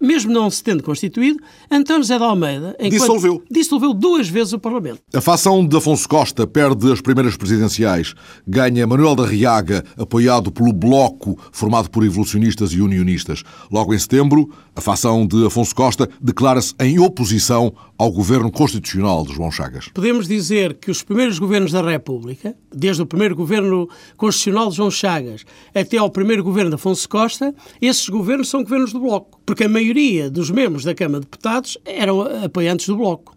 mesmo 0.04 0.32
não 0.32 0.50
se 0.50 0.62
tendo 0.62 0.84
constituído, 0.84 1.40
António 1.72 2.04
José 2.04 2.18
de 2.18 2.24
Almeida 2.24 2.76
dissolveu. 2.90 3.42
dissolveu 3.50 3.94
duas 3.94 4.28
vezes 4.28 4.54
o 4.54 4.60
Parlamento. 4.60 5.00
A 5.14 5.22
facção 5.22 5.66
de 5.66 5.78
Afonso 5.78 6.08
Costa 6.08 6.46
perde 6.46 6.92
as 6.92 7.02
primeiras 7.02 7.38
presidenciais, 7.38 8.14
ganha 8.46 8.86
Manuel 8.86 9.16
da 9.16 9.26
Riaga, 9.26 9.84
apoiado 9.98 10.52
pelo 10.52 10.74
Bloco, 10.74 11.40
formado 11.52 11.90
por 11.90 12.06
evolucionistas 12.06 12.72
e 12.74 12.82
unionistas. 12.82 13.44
Logo 13.72 13.94
em 13.94 14.00
setembro, 14.00 14.50
a 14.76 14.82
facção 14.82 15.26
de 15.26 15.46
Afonso 15.46 15.74
Costa 15.74 16.10
declara-se 16.22 16.74
em 16.80 17.00
oposição 17.00 17.74
ao 17.98 18.12
governo 18.12 18.52
constitucional 18.52 19.24
de 19.26 19.34
João 19.34 19.52
Chagas. 19.52 19.90
Podemos 19.94 20.28
dizer 20.28 20.74
que 20.74 20.92
os 20.92 21.04
primeiros 21.04 21.40
governos 21.40 21.72
da 21.72 21.82
República, 21.82 22.56
desde 22.74 23.02
o 23.02 23.06
primeiro 23.06 23.36
governo 23.36 23.88
constitucional 24.18 24.70
de 24.70 24.76
João 24.76 24.92
Chagas 24.92 25.46
até 25.74 25.98
ao 25.98 26.10
primeiro 26.10 26.44
governo 26.44 26.72
de 26.72 26.76
Afonso 26.76 27.08
Costa, 27.08 27.54
esses 27.82 28.10
governos 28.10 28.50
são 28.50 28.64
governos 28.64 28.92
do 28.92 29.00
Bloco, 29.00 29.40
porque 29.46 29.66
a 29.66 29.70
maioria 29.70 30.30
dos 30.30 30.50
membros 30.50 30.84
da 30.84 30.96
Câmara 30.96 31.20
de 31.20 31.26
Deputados 31.26 31.78
eram 31.86 32.22
apoiantes 32.22 32.88
do 32.88 32.98
Bloco. 32.98 33.36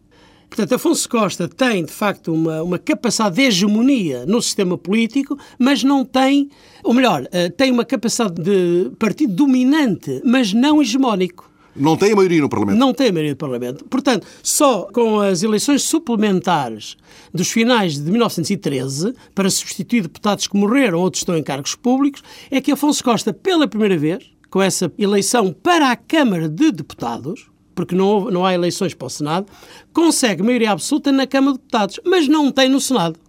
Portanto, 0.48 0.74
Afonso 0.74 1.08
Costa 1.08 1.48
tem, 1.48 1.84
de 1.84 1.92
facto, 1.92 2.32
uma, 2.32 2.62
uma 2.62 2.78
capacidade 2.78 3.36
de 3.36 3.42
hegemonia 3.42 4.24
no 4.26 4.40
sistema 4.40 4.78
político, 4.78 5.36
mas 5.58 5.82
não 5.82 6.04
tem, 6.04 6.48
ou 6.82 6.94
melhor, 6.94 7.26
eh, 7.32 7.48
tem 7.50 7.70
uma 7.70 7.84
capacidade 7.84 8.40
de 8.40 8.90
partido 8.98 9.34
dominante, 9.34 10.22
mas 10.24 10.52
não 10.52 10.80
hegemónico. 10.80 11.50
Não 11.74 11.96
tem 11.96 12.12
a 12.12 12.16
maioria 12.16 12.40
no 12.40 12.48
Parlamento. 12.48 12.78
Não 12.78 12.94
tem 12.94 13.08
a 13.08 13.12
maioria 13.12 13.34
do 13.34 13.38
Parlamento. 13.38 13.84
Portanto, 13.84 14.26
só 14.42 14.88
com 14.92 15.20
as 15.20 15.42
eleições 15.42 15.82
suplementares 15.82 16.96
dos 17.34 17.50
finais 17.50 18.02
de 18.02 18.10
1913, 18.10 19.12
para 19.34 19.50
substituir 19.50 20.02
deputados 20.02 20.46
que 20.46 20.56
morreram 20.56 21.00
ou 21.00 21.10
estão 21.12 21.36
em 21.36 21.42
cargos 21.42 21.74
públicos, 21.74 22.22
é 22.50 22.62
que 22.62 22.72
Afonso 22.72 23.04
Costa, 23.04 23.32
pela 23.32 23.68
primeira 23.68 23.98
vez, 23.98 24.24
com 24.56 24.62
essa 24.62 24.90
eleição 24.96 25.52
para 25.52 25.90
a 25.90 25.96
Câmara 25.96 26.48
de 26.48 26.72
Deputados, 26.72 27.44
porque 27.74 27.94
não, 27.94 28.30
não 28.30 28.42
há 28.42 28.54
eleições 28.54 28.94
para 28.94 29.06
o 29.06 29.10
Senado, 29.10 29.46
consegue 29.92 30.42
maioria 30.42 30.70
absoluta 30.70 31.12
na 31.12 31.26
Câmara 31.26 31.52
de 31.52 31.58
Deputados, 31.58 32.00
mas 32.06 32.26
não 32.26 32.50
tem 32.50 32.66
no 32.66 32.80
Senado. 32.80 33.20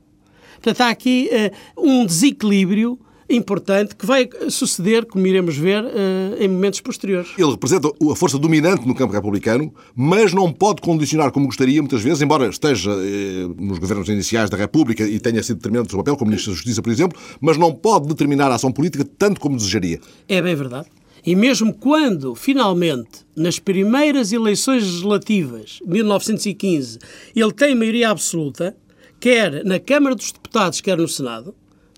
Portanto, 0.53 0.79
há 0.79 0.89
aqui 0.89 1.29
uh, 1.75 1.85
um 1.85 2.05
desequilíbrio 2.05 2.97
importante 3.29 3.93
que 3.93 4.05
vai 4.05 4.29
suceder, 4.49 5.05
como 5.05 5.27
iremos 5.27 5.57
ver, 5.57 5.83
eh, 5.83 6.45
em 6.45 6.47
momentos 6.47 6.79
posteriores. 6.79 7.31
Ele 7.37 7.51
representa 7.51 7.89
a 7.89 8.15
força 8.15 8.37
dominante 8.37 8.87
no 8.87 8.95
campo 8.95 9.11
republicano, 9.11 9.73
mas 9.93 10.31
não 10.31 10.49
pode 10.53 10.81
condicionar 10.81 11.29
como 11.33 11.45
gostaria, 11.47 11.81
muitas 11.81 12.01
vezes, 12.01 12.21
embora 12.21 12.47
esteja 12.47 12.89
eh, 12.89 13.49
nos 13.57 13.79
governos 13.79 14.07
iniciais 14.07 14.49
da 14.49 14.55
República 14.55 15.03
e 15.05 15.19
tenha 15.19 15.43
sido 15.43 15.57
determinante 15.57 15.89
o 15.89 15.91
seu 15.91 15.99
papel, 15.99 16.15
como 16.15 16.29
Ministro 16.29 16.53
da 16.53 16.55
Justiça, 16.55 16.81
por 16.81 16.89
exemplo, 16.89 17.19
mas 17.41 17.57
não 17.57 17.73
pode 17.73 18.07
determinar 18.07 18.49
a 18.49 18.55
ação 18.55 18.71
política 18.71 19.05
tanto 19.17 19.41
como 19.41 19.57
desejaria. 19.57 19.99
É 20.29 20.41
bem 20.41 20.55
verdade. 20.55 20.87
E 21.27 21.35
mesmo 21.35 21.73
quando, 21.73 22.33
finalmente, 22.35 23.25
nas 23.35 23.59
primeiras 23.59 24.31
eleições 24.31 24.83
legislativas, 24.83 25.79
1915, 25.85 26.99
ele 27.35 27.51
tem 27.51 27.75
maioria 27.75 28.11
absoluta, 28.11 28.77
quer 29.19 29.65
na 29.65 29.77
Câmara 29.77 30.15
dos 30.15 30.31
Deputados, 30.31 30.79
quer 30.79 30.97
no 30.97 31.05
Senado, 31.05 31.53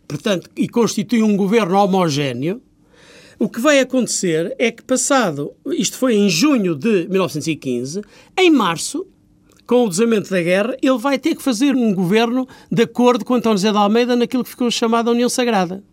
portanto, 0.07 0.49
e 0.57 0.67
constitui 0.67 1.21
um 1.21 1.37
governo 1.37 1.77
homogéneo, 1.77 2.59
o 3.37 3.47
que 3.47 3.61
vai 3.61 3.79
acontecer 3.79 4.55
é 4.57 4.71
que, 4.71 4.81
passado, 4.81 5.53
isto 5.73 5.95
foi 5.97 6.15
em 6.15 6.27
junho 6.27 6.73
de 6.73 7.07
1915, 7.07 8.01
em 8.35 8.49
março, 8.49 9.05
com 9.67 9.85
o 9.85 9.89
desamento 9.89 10.31
da 10.31 10.41
guerra, 10.41 10.75
ele 10.81 10.97
vai 10.97 11.19
ter 11.19 11.35
que 11.35 11.43
fazer 11.43 11.75
um 11.75 11.93
governo 11.93 12.47
de 12.71 12.81
acordo 12.81 13.23
com 13.23 13.35
António 13.35 13.59
José 13.59 13.71
de 13.71 13.77
Almeida 13.77 14.15
naquilo 14.15 14.43
que 14.43 14.49
ficou 14.49 14.71
chamado 14.71 15.09
a 15.09 15.13
União 15.13 15.29
Sagrada 15.29 15.83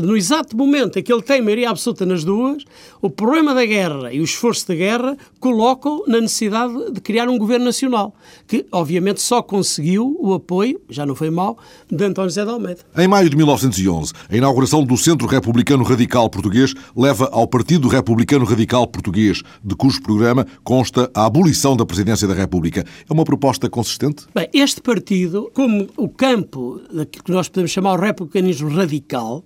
no 0.00 0.16
exato 0.16 0.56
momento 0.56 0.98
em 0.98 1.02
que 1.02 1.12
ele 1.12 1.22
tem 1.22 1.42
maioria 1.42 1.70
absoluta 1.70 2.06
nas 2.06 2.24
duas, 2.24 2.64
o 3.00 3.10
problema 3.10 3.54
da 3.54 3.64
guerra 3.64 4.12
e 4.12 4.20
o 4.20 4.24
esforço 4.24 4.66
da 4.68 4.74
guerra 4.74 5.16
colocam 5.40 6.02
na 6.06 6.20
necessidade 6.20 6.92
de 6.92 7.00
criar 7.00 7.28
um 7.28 7.38
governo 7.38 7.64
nacional, 7.64 8.14
que 8.46 8.66
obviamente 8.72 9.20
só 9.20 9.42
conseguiu 9.42 10.16
o 10.20 10.34
apoio, 10.34 10.80
já 10.88 11.04
não 11.04 11.14
foi 11.14 11.30
mau, 11.30 11.58
de 11.90 12.04
António 12.04 12.30
José 12.30 12.44
de 12.44 12.50
Almeida. 12.50 12.80
Em 12.96 13.08
maio 13.08 13.28
de 13.28 13.36
1911, 13.36 14.12
a 14.28 14.36
inauguração 14.36 14.84
do 14.84 14.96
Centro 14.96 15.26
Republicano 15.26 15.84
Radical 15.84 16.28
Português 16.30 16.74
leva 16.96 17.28
ao 17.32 17.46
Partido 17.46 17.88
Republicano 17.88 18.44
Radical 18.44 18.86
Português, 18.86 19.42
de 19.62 19.74
cujo 19.74 20.02
programa 20.02 20.46
consta 20.62 21.10
a 21.14 21.26
abolição 21.26 21.76
da 21.76 21.84
presidência 21.84 22.26
da 22.28 22.34
República. 22.34 22.84
É 23.08 23.12
uma 23.12 23.24
proposta 23.24 23.68
consistente? 23.68 24.26
Bem, 24.34 24.48
este 24.52 24.80
partido, 24.80 25.50
como 25.54 25.88
o 25.96 26.08
campo 26.08 26.80
que 27.24 27.32
nós 27.32 27.48
podemos 27.48 27.70
chamar 27.70 27.98
o 27.98 28.02
republicanismo 28.02 28.68
radical, 28.68 29.44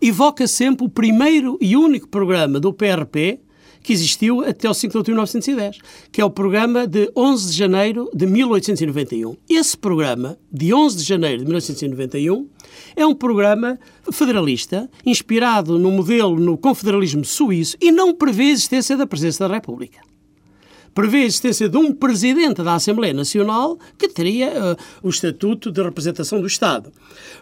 evoca 0.00 0.46
sempre 0.46 0.84
o 0.84 0.88
primeiro 0.88 1.58
e 1.60 1.76
único 1.76 2.08
programa 2.08 2.58
do 2.60 2.72
PRP 2.72 3.40
que 3.84 3.92
existiu 3.92 4.40
até 4.40 4.68
o 4.68 4.74
5 4.74 4.90
de 4.90 4.96
outubro 4.96 5.04
de 5.04 5.10
1910, 5.12 5.78
que 6.10 6.20
é 6.20 6.24
o 6.24 6.30
programa 6.30 6.86
de 6.86 7.12
11 7.14 7.50
de 7.50 7.56
janeiro 7.56 8.10
de 8.14 8.26
1891. 8.26 9.36
Esse 9.48 9.76
programa, 9.76 10.38
de 10.50 10.72
11 10.72 10.96
de 10.96 11.02
janeiro 11.04 11.38
de 11.40 11.44
1891, 11.44 12.48
é 12.96 13.06
um 13.06 13.14
programa 13.14 13.78
federalista, 14.10 14.90
inspirado 15.04 15.78
no 15.78 15.90
modelo 15.90 16.40
no 16.40 16.56
confederalismo 16.56 17.24
suíço 17.24 17.76
e 17.78 17.92
não 17.92 18.14
prevê 18.14 18.44
a 18.44 18.50
existência 18.50 18.96
da 18.96 19.06
presidência 19.06 19.46
da 19.46 19.54
República 19.54 20.00
prevê 20.94 21.18
a 21.18 21.24
existência 21.24 21.68
de 21.68 21.76
um 21.76 21.92
presidente 21.92 22.62
da 22.62 22.74
Assembleia 22.74 23.12
Nacional 23.12 23.78
que 23.98 24.08
teria 24.08 24.48
uh, 24.48 24.76
o 25.02 25.10
estatuto 25.10 25.70
de 25.70 25.82
representação 25.82 26.40
do 26.40 26.46
Estado. 26.46 26.92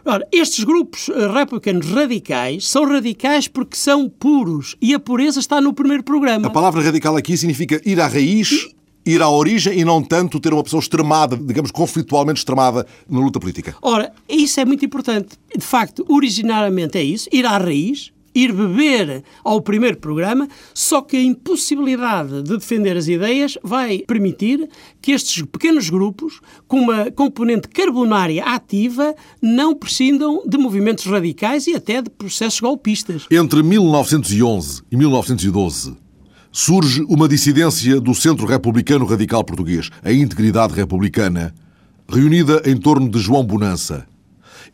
Ora, 0.04 0.26
estes 0.32 0.64
grupos 0.64 1.08
uh, 1.08 1.32
republicanos 1.32 1.86
radicais 1.88 2.66
são 2.66 2.86
radicais 2.86 3.46
porque 3.46 3.76
são 3.76 4.08
puros 4.08 4.76
e 4.80 4.94
a 4.94 4.98
pureza 4.98 5.38
está 5.38 5.60
no 5.60 5.72
primeiro 5.72 6.02
programa. 6.02 6.46
A 6.46 6.50
palavra 6.50 6.82
radical 6.82 7.16
aqui 7.16 7.36
significa 7.36 7.80
ir 7.84 8.00
à 8.00 8.06
raiz. 8.06 8.50
E 8.50 8.82
ir 9.04 9.20
à 9.20 9.28
origem 9.28 9.78
e 9.78 9.84
não 9.84 10.02
tanto 10.02 10.38
ter 10.38 10.52
uma 10.52 10.62
pessoa 10.62 10.80
extremada, 10.80 11.36
digamos, 11.36 11.70
conflitualmente 11.70 12.38
extremada 12.38 12.86
na 13.08 13.18
luta 13.18 13.40
política. 13.40 13.74
Ora, 13.82 14.12
isso 14.28 14.60
é 14.60 14.64
muito 14.64 14.84
importante. 14.84 15.36
De 15.56 15.64
facto, 15.64 16.04
originariamente 16.08 16.98
é 16.98 17.02
isso, 17.02 17.28
ir 17.32 17.44
à 17.44 17.58
raiz, 17.58 18.12
ir 18.34 18.52
beber 18.52 19.22
ao 19.44 19.60
primeiro 19.60 19.98
programa, 19.98 20.48
só 20.74 21.02
que 21.02 21.16
a 21.16 21.22
impossibilidade 21.22 22.42
de 22.42 22.56
defender 22.56 22.96
as 22.96 23.08
ideias 23.08 23.58
vai 23.62 23.98
permitir 24.06 24.68
que 25.00 25.12
estes 25.12 25.42
pequenos 25.42 25.90
grupos, 25.90 26.40
com 26.66 26.80
uma 26.80 27.10
componente 27.10 27.68
carbonária 27.68 28.44
ativa, 28.44 29.14
não 29.40 29.74
prescindam 29.74 30.42
de 30.46 30.56
movimentos 30.58 31.04
radicais 31.04 31.66
e 31.66 31.74
até 31.74 32.00
de 32.00 32.10
processos 32.10 32.60
golpistas. 32.60 33.26
Entre 33.30 33.62
1911 33.62 34.82
e 34.90 34.96
1912, 34.96 35.96
surge 36.50 37.02
uma 37.08 37.28
dissidência 37.28 38.00
do 38.00 38.14
Centro 38.14 38.46
Republicano 38.46 39.06
Radical 39.06 39.42
Português, 39.42 39.90
a 40.02 40.12
Integridade 40.12 40.74
Republicana, 40.74 41.54
reunida 42.08 42.62
em 42.66 42.76
torno 42.76 43.08
de 43.08 43.18
João 43.18 43.44
Bonança. 43.44 44.06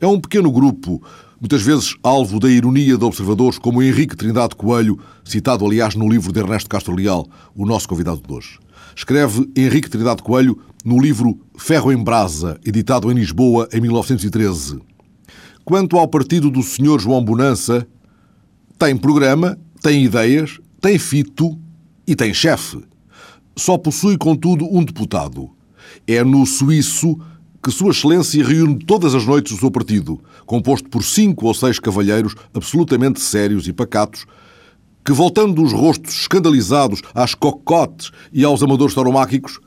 É 0.00 0.06
um 0.06 0.20
pequeno 0.20 0.50
grupo 0.50 1.02
muitas 1.40 1.62
vezes 1.62 1.94
alvo 2.02 2.40
da 2.40 2.50
ironia 2.50 2.96
de 2.96 3.04
observadores 3.04 3.58
como 3.58 3.82
Henrique 3.82 4.16
Trindade 4.16 4.56
Coelho, 4.56 4.98
citado 5.24 5.64
aliás 5.64 5.94
no 5.94 6.08
livro 6.08 6.32
de 6.32 6.40
Ernesto 6.40 6.68
Castro 6.68 6.94
Leal, 6.94 7.26
o 7.54 7.64
nosso 7.64 7.88
convidado 7.88 8.20
de 8.26 8.32
hoje. 8.32 8.58
Escreve 8.94 9.48
Henrique 9.56 9.88
Trindade 9.88 10.22
Coelho 10.22 10.58
no 10.84 11.00
livro 11.00 11.38
Ferro 11.56 11.92
em 11.92 12.02
Brasa, 12.02 12.58
editado 12.64 13.10
em 13.10 13.14
Lisboa 13.14 13.68
em 13.72 13.80
1913. 13.80 14.80
Quanto 15.64 15.96
ao 15.96 16.08
partido 16.08 16.50
do 16.50 16.62
Sr. 16.62 16.98
João 16.98 17.24
Bonança, 17.24 17.86
tem 18.78 18.96
programa, 18.96 19.58
tem 19.82 20.04
ideias, 20.04 20.58
tem 20.80 20.98
fito 20.98 21.58
e 22.06 22.16
tem 22.16 22.32
chefe. 22.32 22.78
Só 23.56 23.76
possui, 23.76 24.16
contudo, 24.16 24.64
um 24.64 24.84
deputado. 24.84 25.50
É 26.06 26.24
no 26.24 26.46
suíço 26.46 27.18
que 27.62 27.70
Sua 27.70 27.90
Excelência 27.90 28.44
reúne 28.44 28.78
todas 28.84 29.14
as 29.14 29.26
noites 29.26 29.52
o 29.52 29.58
seu 29.58 29.70
partido, 29.70 30.20
composto 30.46 30.88
por 30.88 31.02
cinco 31.02 31.46
ou 31.46 31.54
seis 31.54 31.78
cavalheiros 31.78 32.34
absolutamente 32.54 33.20
sérios 33.20 33.66
e 33.66 33.72
pacatos, 33.72 34.26
que, 35.04 35.12
voltando 35.12 35.62
os 35.62 35.72
rostos 35.72 36.14
escandalizados 36.20 37.02
às 37.14 37.34
cocotes 37.34 38.10
e 38.32 38.44
aos 38.44 38.62
amadores 38.62 38.94
tauromáquicos, 38.94 39.58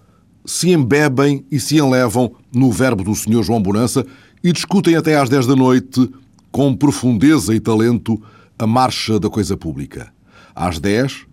se 0.45 0.71
embebem 0.71 1.45
e 1.51 1.60
se 1.60 1.77
enlevam 1.77 2.33
no 2.53 2.71
verbo 2.71 3.03
do 3.03 3.15
Sr. 3.15 3.43
João 3.43 3.62
Bonança 3.62 4.05
e 4.43 4.51
discutem 4.51 4.95
até 4.95 5.17
às 5.17 5.29
dez 5.29 5.45
da 5.45 5.55
noite, 5.55 6.10
com 6.51 6.75
profundeza 6.75 7.53
e 7.53 7.60
talento, 7.60 8.21
a 8.57 8.67
marcha 8.67 9.19
da 9.19 9.29
coisa 9.29 9.55
pública. 9.55 10.12
Às 10.53 10.79
dez, 10.79 11.25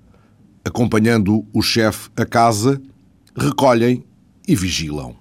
acompanhando 0.65 1.45
o 1.53 1.62
chefe 1.62 2.09
a 2.17 2.25
casa, 2.25 2.81
recolhem 3.37 4.05
e 4.47 4.55
vigilam. 4.55 5.17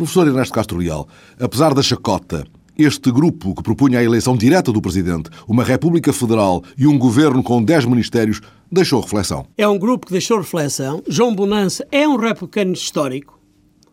Professor 0.00 0.26
Ernesto 0.26 0.54
Castro 0.54 0.78
Leal, 0.78 1.06
apesar 1.38 1.74
da 1.74 1.82
chacota, 1.82 2.46
este 2.74 3.12
grupo 3.12 3.54
que 3.54 3.62
propunha 3.62 3.98
a 3.98 4.02
eleição 4.02 4.34
direta 4.34 4.72
do 4.72 4.80
Presidente, 4.80 5.28
uma 5.46 5.62
República 5.62 6.10
Federal 6.10 6.64
e 6.78 6.86
um 6.86 6.98
governo 6.98 7.42
com 7.42 7.62
10 7.62 7.84
ministérios, 7.84 8.40
deixou 8.72 9.02
reflexão. 9.02 9.46
É 9.58 9.68
um 9.68 9.78
grupo 9.78 10.06
que 10.06 10.12
deixou 10.12 10.38
reflexão. 10.38 11.02
João 11.06 11.34
Bonança 11.34 11.86
é 11.92 12.08
um 12.08 12.16
republicano 12.16 12.72
histórico. 12.72 13.38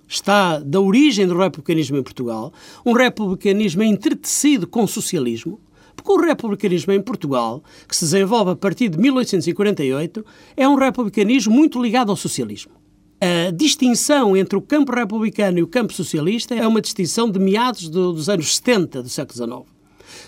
Está 0.08 0.60
da 0.60 0.80
origem 0.80 1.28
do 1.28 1.38
republicanismo 1.38 1.98
em 1.98 2.04
Portugal. 2.04 2.54
Um 2.86 2.94
republicanismo 2.94 3.84
entretecido 3.84 4.66
com 4.66 4.88
socialismo. 4.88 5.60
Porque 5.94 6.10
o 6.10 6.22
republicanismo 6.26 6.94
em 6.94 7.02
Portugal, 7.02 7.62
que 7.86 7.94
se 7.94 8.06
desenvolve 8.06 8.52
a 8.52 8.56
partir 8.56 8.88
de 8.88 8.98
1848, 8.98 10.26
é 10.56 10.70
um 10.70 10.76
republicanismo 10.76 11.54
muito 11.54 11.82
ligado 11.82 12.12
ao 12.12 12.16
socialismo. 12.16 12.72
A 13.20 13.50
distinção 13.50 14.38
entre 14.38 14.56
o 14.56 14.62
campo 14.62 14.94
republicano 14.94 15.58
e 15.58 15.64
o 15.64 15.68
campo 15.68 15.92
socialista 15.92 16.54
é 16.54 16.68
uma 16.68 16.80
distinção 16.80 17.32
de 17.32 17.40
meados 17.40 17.90
do, 17.90 18.14
dos 18.14 18.30
anos 18.30 18.58
70 18.58 19.02
do 19.02 19.10
século 19.10 19.66
XIX. 19.66 19.78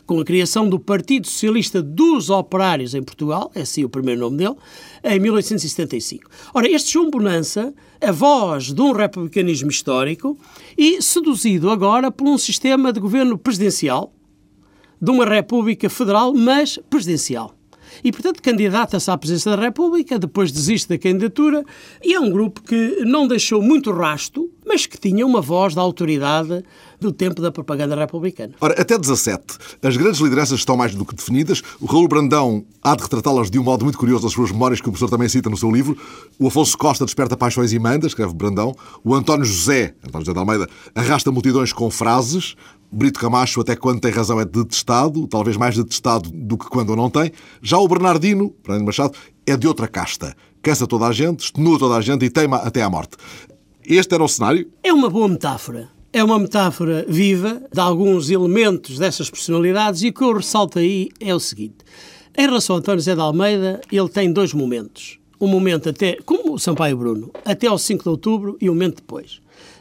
Com 0.07 0.19
a 0.19 0.25
criação 0.25 0.67
do 0.67 0.79
Partido 0.79 1.27
Socialista 1.27 1.83
dos 1.83 2.31
Operários 2.31 2.95
em 2.95 3.03
Portugal, 3.03 3.51
é 3.53 3.61
assim 3.61 3.83
o 3.83 3.89
primeiro 3.89 4.21
nome 4.21 4.37
dele, 4.37 4.55
em 5.03 5.19
1875. 5.19 6.31
Ora, 6.51 6.67
este 6.67 6.93
João 6.93 7.11
Bonança, 7.11 7.71
a 8.01 8.11
voz 8.11 8.73
de 8.73 8.81
um 8.81 8.91
republicanismo 8.91 9.69
histórico 9.69 10.35
e 10.75 10.99
seduzido 10.99 11.69
agora 11.69 12.09
por 12.09 12.27
um 12.27 12.39
sistema 12.39 12.91
de 12.91 12.99
governo 12.99 13.37
presidencial, 13.37 14.11
de 14.99 15.11
uma 15.11 15.25
república 15.25 15.87
federal, 15.91 16.33
mas 16.33 16.79
presidencial 16.89 17.58
e, 18.03 18.11
portanto, 18.11 18.41
candidata-se 18.41 19.09
à 19.09 19.17
presidência 19.17 19.55
da 19.55 19.61
República, 19.61 20.17
depois 20.17 20.51
desiste 20.51 20.89
da 20.89 20.97
candidatura 20.97 21.63
e 22.03 22.13
é 22.13 22.19
um 22.19 22.29
grupo 22.29 22.61
que 22.61 23.03
não 23.05 23.27
deixou 23.27 23.61
muito 23.61 23.91
rasto, 23.91 24.49
mas 24.65 24.85
que 24.85 24.99
tinha 24.99 25.25
uma 25.25 25.41
voz 25.41 25.73
da 25.73 25.81
autoridade 25.81 26.63
do 26.99 27.11
tempo 27.11 27.41
da 27.41 27.51
propaganda 27.51 27.95
republicana. 27.95 28.53
Ora, 28.59 28.79
até 28.79 28.97
17, 28.97 29.57
as 29.81 29.97
grandes 29.97 30.19
lideranças 30.19 30.59
estão 30.59 30.75
mais 30.75 30.93
do 30.93 31.05
que 31.05 31.15
definidas. 31.15 31.61
O 31.79 31.85
Raul 31.85 32.07
Brandão 32.07 32.63
há 32.83 32.95
de 32.95 33.03
retratá-las 33.03 33.49
de 33.49 33.57
um 33.57 33.63
modo 33.63 33.83
muito 33.83 33.97
curioso 33.97 34.25
nas 34.25 34.33
suas 34.33 34.51
memórias, 34.51 34.81
que 34.81 34.87
o 34.87 34.91
professor 34.91 35.09
também 35.09 35.29
cita 35.29 35.49
no 35.49 35.57
seu 35.57 35.71
livro. 35.71 35.97
O 36.37 36.47
Afonso 36.47 36.77
Costa 36.77 37.05
desperta 37.05 37.35
paixões 37.35 37.73
e 37.73 37.79
manda, 37.79 38.05
escreve 38.05 38.33
Brandão. 38.33 38.75
O 39.03 39.15
António 39.15 39.45
José, 39.45 39.95
António 40.05 40.25
José 40.25 40.33
de 40.33 40.39
Almeida, 40.39 40.69
arrasta 40.93 41.31
multidões 41.31 41.73
com 41.73 41.89
frases. 41.89 42.55
Brito 42.91 43.19
Camacho, 43.19 43.61
até 43.61 43.75
quando 43.75 44.01
tem 44.01 44.11
razão, 44.11 44.39
é 44.39 44.45
detestado, 44.45 45.27
talvez 45.27 45.55
mais 45.57 45.75
detestado 45.75 46.29
do 46.31 46.57
que 46.57 46.67
quando 46.67 46.95
não 46.95 47.09
tem. 47.09 47.31
Já 47.61 47.77
o 47.77 47.87
Bernardino, 47.87 48.53
Fernando 48.63 48.85
Machado, 48.85 49.13
é 49.45 49.55
de 49.55 49.67
outra 49.67 49.87
casta. 49.87 50.35
Cansa 50.61 50.87
toda 50.87 51.05
a 51.05 51.11
gente, 51.11 51.45
extenua 51.45 51.77
toda 51.77 51.95
a 51.95 52.01
gente 52.01 52.25
e 52.25 52.29
teima 52.29 52.57
até 52.57 52.81
à 52.81 52.89
morte. 52.89 53.15
Este 53.85 54.15
era 54.15 54.23
o 54.23 54.27
cenário? 54.27 54.69
É 54.83 54.91
uma 54.91 55.09
boa 55.09 55.27
metáfora. 55.27 55.89
É 56.11 56.23
uma 56.23 56.39
metáfora 56.39 57.05
viva 57.07 57.61
de 57.71 57.79
alguns 57.79 58.31
elementos 58.31 58.97
dessas 58.97 59.29
personalidades 59.29 60.01
e 60.01 60.07
o 60.07 60.13
que 60.13 60.23
eu 60.23 60.33
ressalto 60.33 60.79
aí 60.79 61.09
é 61.19 61.33
o 61.33 61.39
seguinte. 61.39 61.77
Em 62.35 62.41
relação 62.41 62.75
a 62.75 62.79
António 62.79 63.01
Zé 63.01 63.13
de 63.13 63.21
Almeida, 63.21 63.81
ele 63.91 64.09
tem 64.09 64.33
dois 64.33 64.53
momentos. 64.53 65.19
Um 65.39 65.47
momento 65.47 65.89
até, 65.89 66.17
como 66.25 66.53
o 66.53 66.59
Sampaio 66.59 66.97
Bruno, 66.97 67.31
até 67.45 67.67
ao 67.67 67.77
5 67.77 68.03
de 68.03 68.09
outubro 68.09 68.57
e 68.59 68.69
um 68.69 68.73
momento 68.73 68.97
depois. 68.97 69.39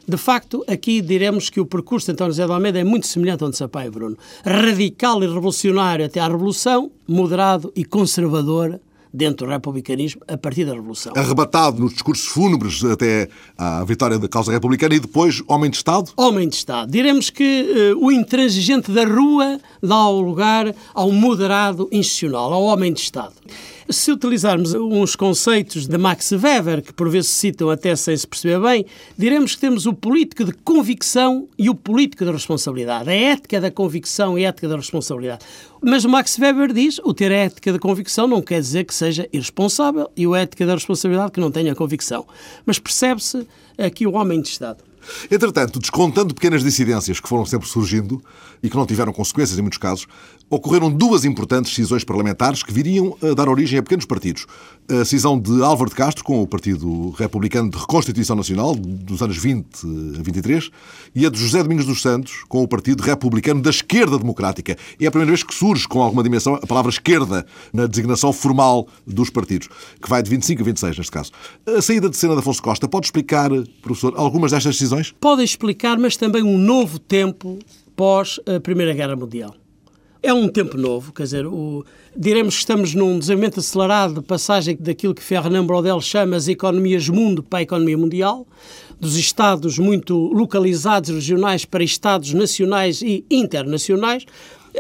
De 0.09 0.17
facto, 0.17 0.65
aqui 0.67 1.03
diremos 1.03 1.51
que 1.51 1.61
o 1.61 1.67
percurso 1.67 2.07
de 2.07 2.13
António 2.13 2.33
José 2.33 2.47
de 2.47 2.53
Almeida 2.53 2.79
é 2.79 2.85
muito 2.85 3.07
semelhante 3.07 3.45
ao 3.45 3.51
de 3.51 3.59
Sampaio 3.59 3.93
Bruno. 3.93 4.17
Radical 4.43 5.23
e 5.23 5.27
revolucionário 5.27 6.07
até 6.07 6.19
à 6.19 6.27
Revolução, 6.27 6.91
moderado 7.07 7.71
e 7.77 7.85
conservador 7.85 8.81
dentro 9.13 9.47
do 9.47 9.53
republicanismo 9.53 10.23
a 10.27 10.39
partir 10.39 10.65
da 10.65 10.73
Revolução. 10.73 11.13
Arrebatado 11.15 11.83
nos 11.83 11.93
discursos 11.93 12.27
fúnebres 12.27 12.83
até 12.85 13.29
à 13.59 13.85
vitória 13.85 14.19
da 14.19 14.29
causa 14.29 14.51
republicana 14.51 14.95
e 14.95 15.01
depois 15.01 15.43
homem 15.47 15.71
de 15.71 15.77
Estado? 15.77 16.11
Homem 16.17 16.49
de 16.49 16.57
Estado. 16.57 16.91
Diremos 16.91 17.29
que 17.29 17.93
uh, 17.95 18.07
o 18.07 18.11
intransigente 18.11 18.91
da 18.91 19.05
rua 19.05 19.61
dá 19.83 20.09
o 20.09 20.23
lugar 20.23 20.75
ao 20.95 21.13
moderado 21.13 21.87
institucional, 21.93 22.51
ao 22.51 22.63
homem 22.63 22.95
de 22.95 23.01
Estado. 23.01 23.35
Se 23.91 24.13
utilizarmos 24.13 24.75
uns 24.75 25.17
conceitos 25.17 25.87
de 25.87 25.97
Max 25.97 26.31
Weber, 26.33 26.83
que 26.83 26.93
por 26.93 27.09
vezes 27.09 27.31
citam 27.31 27.71
até 27.71 27.97
sem 27.97 28.15
se 28.15 28.27
perceber 28.27 28.61
bem, 28.61 28.85
diremos 29.17 29.55
que 29.55 29.63
temos 29.63 29.87
o 29.87 29.95
político 29.95 30.45
de 30.45 30.53
convicção 30.53 31.49
e 31.57 31.71
o 31.71 31.75
político 31.75 32.23
de 32.23 32.31
responsabilidade. 32.31 33.09
A 33.09 33.15
ética 33.15 33.59
da 33.59 33.71
convicção 33.71 34.39
e 34.39 34.45
a 34.45 34.51
ética 34.51 34.69
da 34.69 34.77
responsabilidade. 34.77 35.43
Mas 35.83 36.05
o 36.05 36.09
Max 36.11 36.39
Weber 36.39 36.71
diz 36.71 36.99
o 37.03 37.15
ter 37.15 37.33
a 37.33 37.37
ética 37.37 37.73
da 37.73 37.79
convicção 37.79 38.29
não 38.29 38.43
quer 38.43 38.61
dizer 38.61 38.85
que 38.85 38.95
seja 38.95 39.27
irresponsável 39.33 40.11
e 40.15 40.27
o 40.27 40.37
ética 40.37 40.67
da 40.67 40.75
responsabilidade 40.75 41.33
que 41.33 41.41
não 41.41 41.51
tenha 41.51 41.75
convicção. 41.75 42.27
Mas 42.67 42.79
percebe-se 42.79 43.47
aqui 43.79 44.07
o 44.07 44.13
homem 44.13 44.43
de 44.43 44.49
Estado. 44.49 44.85
Entretanto, 45.31 45.79
descontando 45.79 46.35
pequenas 46.35 46.63
dissidências 46.63 47.21
que 47.21 47.29
foram 47.29 47.47
sempre 47.47 47.69
surgindo 47.69 48.23
e 48.63 48.69
que 48.69 48.77
não 48.77 48.87
tiveram 48.87 49.13
consequências 49.13 49.59
em 49.59 49.63
muitos 49.63 49.79
casos, 49.79 50.07
ocorreram 50.51 50.91
duas 50.91 51.25
importantes 51.25 51.75
cisões 51.75 52.05
parlamentares 52.05 52.63
que 52.63 52.73
viriam 52.73 53.17
a 53.23 53.35
dar 53.35 53.49
origem 53.49 53.79
a 53.79 53.83
pequenos 53.83 54.07
partidos. 54.07 54.47
A 54.91 55.05
cisão 55.05 55.39
de 55.39 55.63
Álvaro 55.63 55.91
de 55.91 55.97
Castro 55.97 56.25
com 56.25 56.43
o 56.43 56.47
Partido 56.47 57.11
Republicano 57.11 57.71
de 57.71 57.77
Reconstituição 57.77 58.35
Nacional, 58.35 58.75
dos 58.75 59.21
anos 59.21 59.37
20 59.37 59.67
a 60.19 60.23
23, 60.23 60.71
e 61.15 61.27
a 61.27 61.31
de 61.31 61.39
José 61.39 61.63
Domingos 61.63 61.85
dos 61.85 62.01
Santos 62.01 62.45
com 62.49 62.63
o 62.63 62.69
Partido 62.69 63.03
Republicano 63.03 63.61
da 63.61 63.71
Esquerda 63.71 64.19
Democrática. 64.19 64.77
É 64.99 65.07
a 65.07 65.11
primeira 65.11 65.31
vez 65.31 65.43
que 65.43 65.55
surge 65.55 65.87
com 65.87 66.03
alguma 66.03 66.23
dimensão 66.23 66.55
a 66.55 66.67
palavra 66.67 66.91
esquerda 66.91 67.45
na 67.73 67.87
designação 67.87 68.33
formal 68.33 68.89
dos 69.07 69.29
partidos, 69.29 69.69
que 70.01 70.09
vai 70.09 70.23
de 70.23 70.31
25 70.31 70.63
a 70.63 70.65
26 70.65 70.99
neste 70.99 71.13
caso. 71.13 71.33
A 71.67 71.83
saída 71.83 72.09
de 72.09 72.17
cena 72.17 72.33
de 72.33 72.41
Afonso 72.41 72.63
Costa 72.63 72.89
pode 72.89 73.07
explicar, 73.07 73.51
professor, 73.83 74.15
algumas 74.17 74.53
destas 74.53 74.75
decisões? 74.75 75.15
Pode 75.21 75.43
explicar, 75.43 75.99
mas 75.99 76.17
também 76.17 76.43
um 76.43 76.57
novo 76.57 76.99
tempo 76.99 77.59
pós 77.95 78.41
a 78.47 78.59
Primeira 78.61 78.95
Guerra 78.95 79.17
Mundial. 79.17 79.55
É 80.21 80.35
um 80.35 80.49
tempo 80.49 80.77
novo, 80.77 81.13
quer 81.13 81.23
dizer, 81.23 81.47
o, 81.47 81.85
diremos 82.17 82.55
que 82.55 82.61
estamos 82.61 82.93
num 82.93 83.21
desenvolvimento 83.21 83.61
acelerado 83.61 84.15
de 84.15 84.27
passagem 84.27 84.77
daquilo 84.79 85.15
que 85.15 85.23
Fernand 85.23 85.65
Brodel 85.65 86.01
chama 86.01 86.35
as 86.35 86.49
economias 86.49 87.09
mundo 87.09 87.41
para 87.41 87.61
a 87.61 87.63
economia 87.63 87.97
mundial, 87.97 88.45
dos 88.99 89.17
Estados 89.17 89.79
muito 89.79 90.17
localizados, 90.33 91.11
regionais, 91.11 91.65
para 91.65 91.85
Estados 91.85 92.35
nacionais 92.35 93.01
e 93.01 93.25
internacionais. 93.31 94.27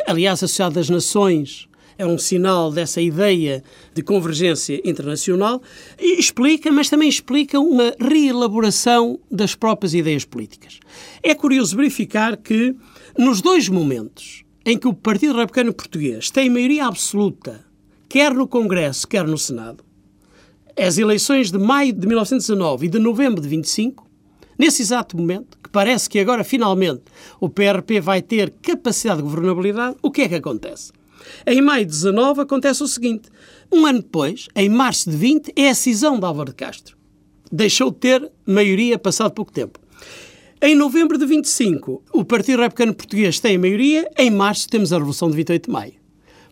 Aliás, 0.08 0.42
a 0.42 0.48
Sociedade 0.48 0.74
das 0.74 0.90
Nações 0.90 1.68
é 1.96 2.04
um 2.04 2.18
sinal 2.18 2.72
dessa 2.72 3.00
ideia 3.00 3.62
de 3.94 4.02
convergência 4.02 4.80
internacional 4.84 5.62
e 6.00 6.18
explica, 6.18 6.72
mas 6.72 6.90
também 6.90 7.08
explica 7.08 7.60
uma 7.60 7.94
reelaboração 8.00 9.20
das 9.30 9.54
próprias 9.54 9.94
ideias 9.94 10.24
políticas. 10.24 10.80
É 11.22 11.32
curioso 11.32 11.76
verificar 11.76 12.36
que, 12.36 12.74
nos 13.16 13.40
dois 13.40 13.68
momentos 13.68 14.47
em 14.68 14.76
que 14.76 14.86
o 14.86 14.92
Partido 14.92 15.32
Republicano 15.32 15.72
Português 15.72 16.28
tem 16.28 16.50
maioria 16.50 16.84
absoluta, 16.84 17.64
quer 18.06 18.34
no 18.34 18.46
Congresso, 18.46 19.08
quer 19.08 19.26
no 19.26 19.38
Senado, 19.38 19.82
as 20.76 20.98
eleições 20.98 21.50
de 21.50 21.56
maio 21.56 21.90
de 21.90 22.06
1919 22.06 22.84
e 22.84 22.90
de 22.90 22.98
novembro 22.98 23.40
de 23.40 23.48
25, 23.48 24.06
nesse 24.58 24.82
exato 24.82 25.16
momento, 25.16 25.56
que 25.64 25.70
parece 25.70 26.10
que 26.10 26.18
agora 26.18 26.44
finalmente 26.44 27.04
o 27.40 27.48
PRP 27.48 27.98
vai 27.98 28.20
ter 28.20 28.50
capacidade 28.60 29.22
de 29.22 29.22
governabilidade, 29.22 29.96
o 30.02 30.10
que 30.10 30.20
é 30.20 30.28
que 30.28 30.34
acontece? 30.34 30.92
Em 31.46 31.62
maio 31.62 31.86
de 31.86 31.92
19 31.92 32.42
acontece 32.42 32.82
o 32.82 32.86
seguinte: 32.86 33.30
um 33.72 33.86
ano 33.86 34.02
depois, 34.02 34.48
em 34.54 34.68
março 34.68 35.10
de 35.10 35.16
20, 35.16 35.52
é 35.56 35.70
a 35.70 35.74
cisão 35.74 36.20
de 36.20 36.26
Álvaro 36.26 36.50
de 36.50 36.56
Castro. 36.56 36.94
Deixou 37.50 37.90
de 37.90 37.96
ter 37.96 38.30
maioria 38.44 38.98
passado 38.98 39.32
pouco 39.32 39.50
tempo. 39.50 39.80
Em 40.60 40.74
novembro 40.74 41.16
de 41.16 41.24
25, 41.24 42.02
o 42.12 42.24
Partido 42.24 42.62
Republicano 42.62 42.92
Português 42.92 43.38
tem 43.38 43.54
a 43.54 43.58
maioria, 43.58 44.10
em 44.18 44.28
março 44.28 44.68
temos 44.68 44.92
a 44.92 44.96
Revolução 44.96 45.30
de 45.30 45.36
28 45.36 45.66
de 45.66 45.70
Maio. 45.70 45.92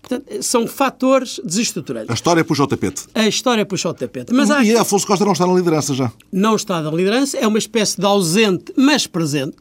Portanto, 0.00 0.42
são 0.44 0.68
fatores 0.68 1.40
desestruturantes. 1.42 2.08
A 2.08 2.14
história 2.14 2.44
puxa 2.44 2.62
o 2.62 2.66
tapete. 2.68 3.02
A 3.12 3.26
história 3.26 3.66
puxa 3.66 3.88
o 3.88 3.94
tapete. 3.94 4.32
Mas 4.32 4.48
há... 4.48 4.62
E 4.62 4.76
Afonso 4.76 5.04
Costa 5.04 5.24
não 5.24 5.32
está 5.32 5.44
na 5.44 5.54
liderança 5.54 5.92
já? 5.92 6.12
Não 6.30 6.54
está 6.54 6.80
na 6.80 6.90
liderança, 6.92 7.36
é 7.36 7.46
uma 7.48 7.58
espécie 7.58 7.98
de 7.98 8.06
ausente, 8.06 8.72
mas 8.76 9.08
presente. 9.08 9.56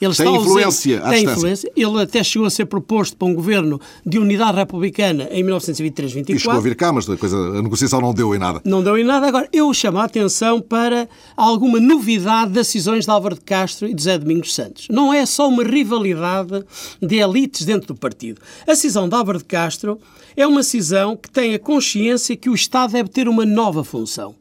Ele 0.00 0.14
tem 0.14 0.36
influência 0.36 1.00
ausente, 1.00 1.24
tem 1.24 1.32
influência. 1.32 1.72
Ele 1.76 2.02
até 2.02 2.22
chegou 2.22 2.46
a 2.46 2.50
ser 2.50 2.66
proposto 2.66 3.16
para 3.16 3.28
um 3.28 3.34
governo 3.34 3.80
de 4.04 4.18
unidade 4.18 4.56
republicana 4.56 5.28
em 5.30 5.44
1923-24. 5.44 6.30
E 6.30 6.38
chegou 6.38 6.56
a 6.56 6.60
vir 6.60 6.74
cá, 6.74 6.92
mas 6.92 7.08
a, 7.08 7.16
coisa, 7.16 7.36
a 7.36 7.62
negociação 7.62 8.00
não 8.00 8.12
deu 8.12 8.34
em 8.34 8.38
nada. 8.38 8.60
Não 8.64 8.82
deu 8.82 8.98
em 8.98 9.04
nada. 9.04 9.26
Agora, 9.26 9.48
eu 9.52 9.72
chamo 9.72 9.98
a 9.98 10.04
atenção 10.04 10.60
para 10.60 11.08
alguma 11.36 11.80
novidade 11.80 12.52
das 12.52 12.66
decisões 12.66 13.04
de 13.04 13.10
Álvaro 13.10 13.34
de 13.34 13.42
Castro 13.42 13.86
e 13.86 13.94
de 13.94 14.02
Zé 14.02 14.18
Domingos 14.18 14.54
Santos. 14.54 14.88
Não 14.90 15.12
é 15.12 15.24
só 15.26 15.48
uma 15.48 15.62
rivalidade 15.62 16.64
de 17.00 17.16
elites 17.16 17.64
dentro 17.64 17.88
do 17.88 17.94
partido. 17.94 18.40
A 18.66 18.74
cisão 18.74 19.08
de 19.08 19.14
Álvaro 19.14 19.38
de 19.38 19.44
Castro 19.44 19.98
é 20.36 20.46
uma 20.46 20.62
cisão 20.62 21.16
que 21.16 21.30
tem 21.30 21.54
a 21.54 21.58
consciência 21.58 22.36
que 22.36 22.50
o 22.50 22.54
Estado 22.54 22.92
deve 22.92 23.08
ter 23.08 23.28
uma 23.28 23.44
nova 23.44 23.84
função 23.84 24.34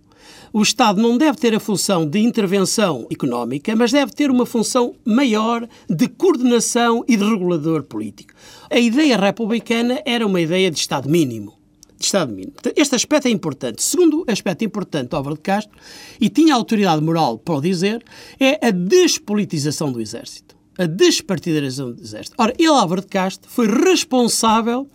o 0.53 0.61
Estado 0.61 1.01
não 1.01 1.17
deve 1.17 1.39
ter 1.39 1.55
a 1.55 1.59
função 1.59 2.07
de 2.07 2.19
intervenção 2.19 3.07
económica, 3.09 3.75
mas 3.75 3.91
deve 3.91 4.11
ter 4.11 4.29
uma 4.29 4.45
função 4.45 4.93
maior 5.03 5.67
de 5.89 6.07
coordenação 6.07 7.03
e 7.07 7.17
de 7.17 7.23
regulador 7.23 7.81
político. 7.81 8.35
A 8.69 8.77
ideia 8.77 9.17
republicana 9.17 9.99
era 10.05 10.25
uma 10.27 10.39
ideia 10.39 10.69
de 10.69 10.77
Estado 10.77 11.09
mínimo. 11.09 11.57
De 11.97 12.05
Estado 12.05 12.31
mínimo. 12.31 12.53
Este 12.75 12.93
aspecto 12.93 13.27
é 13.27 13.31
importante. 13.31 13.81
Segundo 13.81 14.23
aspecto 14.27 14.63
importante 14.63 15.15
Álvaro 15.15 15.35
de 15.35 15.41
Castro, 15.41 15.75
e 16.21 16.29
tinha 16.29 16.53
autoridade 16.53 17.01
moral 17.01 17.39
para 17.39 17.55
o 17.55 17.61
dizer, 17.61 18.05
é 18.39 18.67
a 18.67 18.69
despolitização 18.69 19.91
do 19.91 19.99
Exército. 19.99 20.55
A 20.77 20.85
despartidarização 20.85 21.93
do 21.93 22.01
Exército. 22.01 22.35
Ora, 22.37 22.53
ele, 22.59 22.67
Álvaro 22.67 23.01
de 23.01 23.07
Castro, 23.07 23.49
foi 23.49 23.67
responsável 23.67 24.87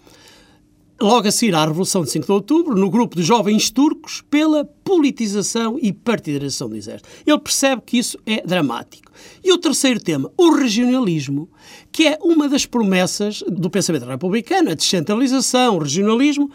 logo 1.01 1.29
a 1.29 1.31
seguir 1.31 1.55
à 1.55 1.65
Revolução 1.65 2.03
de 2.03 2.11
5 2.11 2.27
de 2.27 2.33
Outubro, 2.33 2.75
no 2.75 2.91
grupo 2.91 3.17
de 3.17 3.23
jovens 3.23 3.71
turcos, 3.71 4.23
pela 4.29 4.65
politização 4.65 5.79
e 5.81 5.93
partidarização 5.93 6.69
do 6.69 6.77
exército. 6.77 7.09
Ele 7.27 7.39
percebe 7.39 7.83
que 7.87 7.99
isso 7.99 8.19
é 8.27 8.43
dramático. 8.45 9.11
E 9.43 9.53
o 9.53 9.59
terceiro 9.59 10.01
tema, 10.01 10.31
o 10.37 10.51
regionalismo, 10.55 11.49
que 11.93 12.07
é 12.07 12.19
uma 12.23 12.49
das 12.49 12.67
promessas 12.67 13.43
do 13.49 13.71
pensamento 13.71 14.07
republicano, 14.07 14.71
a 14.71 14.75
descentralização, 14.75 15.77
o 15.77 15.79
regionalismo, 15.79 16.51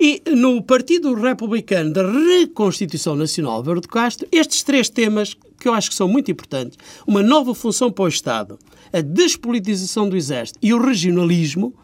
e 0.00 0.22
no 0.28 0.62
Partido 0.62 1.12
Republicano 1.14 1.92
da 1.92 2.08
Reconstituição 2.08 3.16
Nacional, 3.16 3.54
Álvaro 3.54 3.80
de 3.80 3.88
Castro, 3.88 4.28
estes 4.30 4.62
três 4.62 4.88
temas 4.88 5.36
que 5.58 5.66
eu 5.66 5.74
acho 5.74 5.90
que 5.90 5.96
são 5.96 6.06
muito 6.06 6.30
importantes, 6.30 6.78
uma 7.04 7.20
nova 7.20 7.52
função 7.52 7.90
para 7.90 8.04
o 8.04 8.08
Estado, 8.08 8.58
a 8.92 9.00
despolitização 9.00 10.08
do 10.08 10.16
Exército 10.16 10.58
e 10.62 10.72
o 10.72 10.80
regionalismo, 10.80 11.74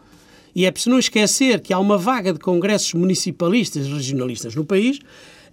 e 0.55 0.65
é 0.65 0.71
preciso 0.71 0.91
não 0.91 0.99
esquecer 0.99 1.59
que 1.59 1.73
há 1.73 1.79
uma 1.79 1.97
vaga 1.97 2.31
de 2.31 2.39
congressos 2.39 2.93
municipalistas 2.93 3.85
e 3.85 3.91
regionalistas 3.91 4.55
no 4.55 4.65
país, 4.65 4.99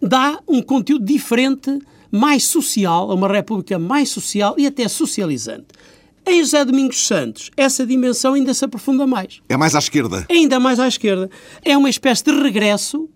dá 0.00 0.38
um 0.46 0.62
conteúdo 0.62 1.04
diferente, 1.04 1.78
mais 2.10 2.44
social, 2.44 3.10
a 3.10 3.14
uma 3.14 3.26
república 3.26 3.78
mais 3.78 4.10
social 4.10 4.54
e 4.56 4.66
até 4.66 4.86
socializante. 4.86 5.66
Em 6.24 6.38
José 6.42 6.64
Domingos 6.64 7.04
Santos, 7.04 7.50
essa 7.56 7.84
dimensão 7.84 8.34
ainda 8.34 8.54
se 8.54 8.64
aprofunda 8.64 9.06
mais. 9.06 9.40
É 9.48 9.56
mais 9.56 9.74
à 9.74 9.80
esquerda. 9.80 10.24
Ainda 10.30 10.60
mais 10.60 10.78
à 10.78 10.86
esquerda. 10.86 11.28
É 11.64 11.76
uma 11.76 11.90
espécie 11.90 12.22
de 12.22 12.30
regresso 12.30 13.08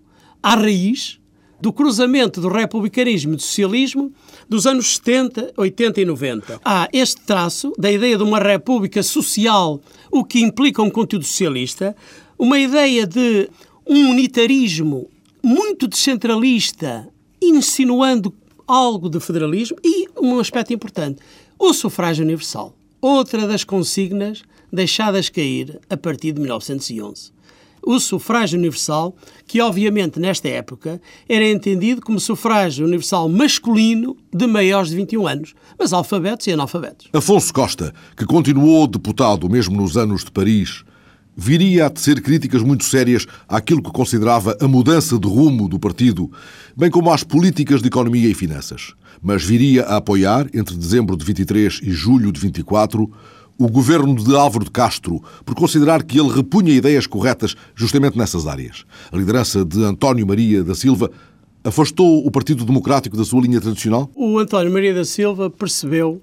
à 0.42 0.57
raiz 0.57 1.20
do 1.61 1.73
cruzamento 1.73 2.40
do 2.40 2.49
republicanismo 2.49 3.33
e 3.33 3.37
do 3.37 3.42
socialismo 3.42 4.12
dos 4.49 4.66
anos 4.66 4.97
70, 4.97 5.53
80 5.57 6.01
e 6.01 6.05
90. 6.05 6.61
Há 6.64 6.88
este 6.92 7.21
traço 7.23 7.73
da 7.79 7.90
ideia 7.90 8.16
de 8.16 8.23
uma 8.23 8.38
república 8.38 9.03
social, 9.03 9.81
o 10.11 10.25
que 10.25 10.40
implica 10.40 10.83
um 10.83 10.90
conteúdo 10.90 11.25
socialista, 11.25 11.97
uma 12.38 12.59
ideia 12.59 13.07
de 13.07 13.49
um 13.87 14.11
unitarismo 14.11 15.09
muito 15.42 15.87
descentralista, 15.87 17.09
insinuando 17.40 18.35
algo 18.66 19.09
de 19.09 19.21
federalismo 19.21 19.77
e 19.83 20.09
um 20.21 20.38
aspecto 20.38 20.73
importante, 20.73 21.21
o 21.59 21.73
sufrágio 21.73 22.25
universal. 22.25 22.77
Outra 23.01 23.47
das 23.47 23.62
consignas 23.62 24.42
deixadas 24.73 25.29
cair 25.29 25.79
a 25.88 25.97
partir 25.97 26.33
de 26.33 26.40
1911 26.40 27.36
o 27.87 28.01
sufrágio 28.01 28.59
universal, 28.59 29.14
que 29.46 29.61
obviamente 29.61 30.18
nesta 30.18 30.49
época 30.49 31.01
era 31.29 31.49
entendido 31.49 32.03
como 32.03 32.18
sufrágio 32.18 32.85
universal 32.85 33.29
masculino 33.29 34.16
de 34.35 34.46
maiores 34.49 34.90
de 34.90 34.96
21 34.96 35.27
anos, 35.29 35.55
mas 35.79 35.92
alfabetos 35.92 36.49
e 36.49 36.53
analfabetos. 36.53 37.09
Afonso 37.12 37.55
Costa, 37.55 37.94
que 38.16 38.27
continuou 38.27 38.88
deputado 38.88 39.49
mesmo 39.49 39.77
nos 39.77 39.96
anos 39.96 40.25
de 40.25 40.33
Paris, 40.33 40.85
viria 41.37 41.87
a 41.87 41.90
tecer 41.90 42.20
críticas 42.20 42.62
muito 42.62 42.85
sérias 42.85 43.27
àquilo 43.49 43.83
que 43.83 43.92
considerava 43.92 44.57
a 44.61 44.66
mudança 44.66 45.16
de 45.16 45.29
rumo 45.29 45.68
do 45.68 45.79
partido, 45.79 46.29
bem 46.77 46.90
como 46.90 47.12
às 47.12 47.22
políticas 47.22 47.81
de 47.81 47.87
economia 47.87 48.29
e 48.29 48.35
finanças. 48.35 48.94
Mas 49.22 49.44
viria 49.44 49.85
a 49.85 49.99
apoiar, 49.99 50.49
entre 50.53 50.75
dezembro 50.75 51.16
de 51.16 51.25
23 51.25 51.81
e 51.83 51.90
julho 51.90 52.33
de 52.33 52.40
24, 52.40 53.09
o 53.59 53.69
governo 53.69 54.14
de 54.14 54.35
Álvaro 54.35 54.64
de 54.64 54.71
Castro 54.71 55.23
por 55.45 55.55
considerar 55.55 56.03
que 56.03 56.19
ele 56.19 56.29
repunha 56.29 56.73
ideias 56.73 57.07
corretas 57.07 57.55
justamente 57.75 58.19
nessas 58.19 58.47
áreas. 58.47 58.85
A 59.11 59.16
liderança 59.16 59.64
de 59.64 59.83
António 59.83 60.27
Maria 60.27 60.62
da 60.62 60.75
Silva 60.75 61.11
afastou 61.64 62.25
o 62.25 62.31
Partido 62.31 62.64
Democrático 62.64 63.16
da 63.16 63.25
sua 63.25 63.40
linha 63.40 63.61
tradicional? 63.61 64.11
O 64.14 64.38
António 64.38 64.73
Maria 64.73 64.95
da 64.95 65.05
Silva 65.05 65.51
percebeu 65.51 66.23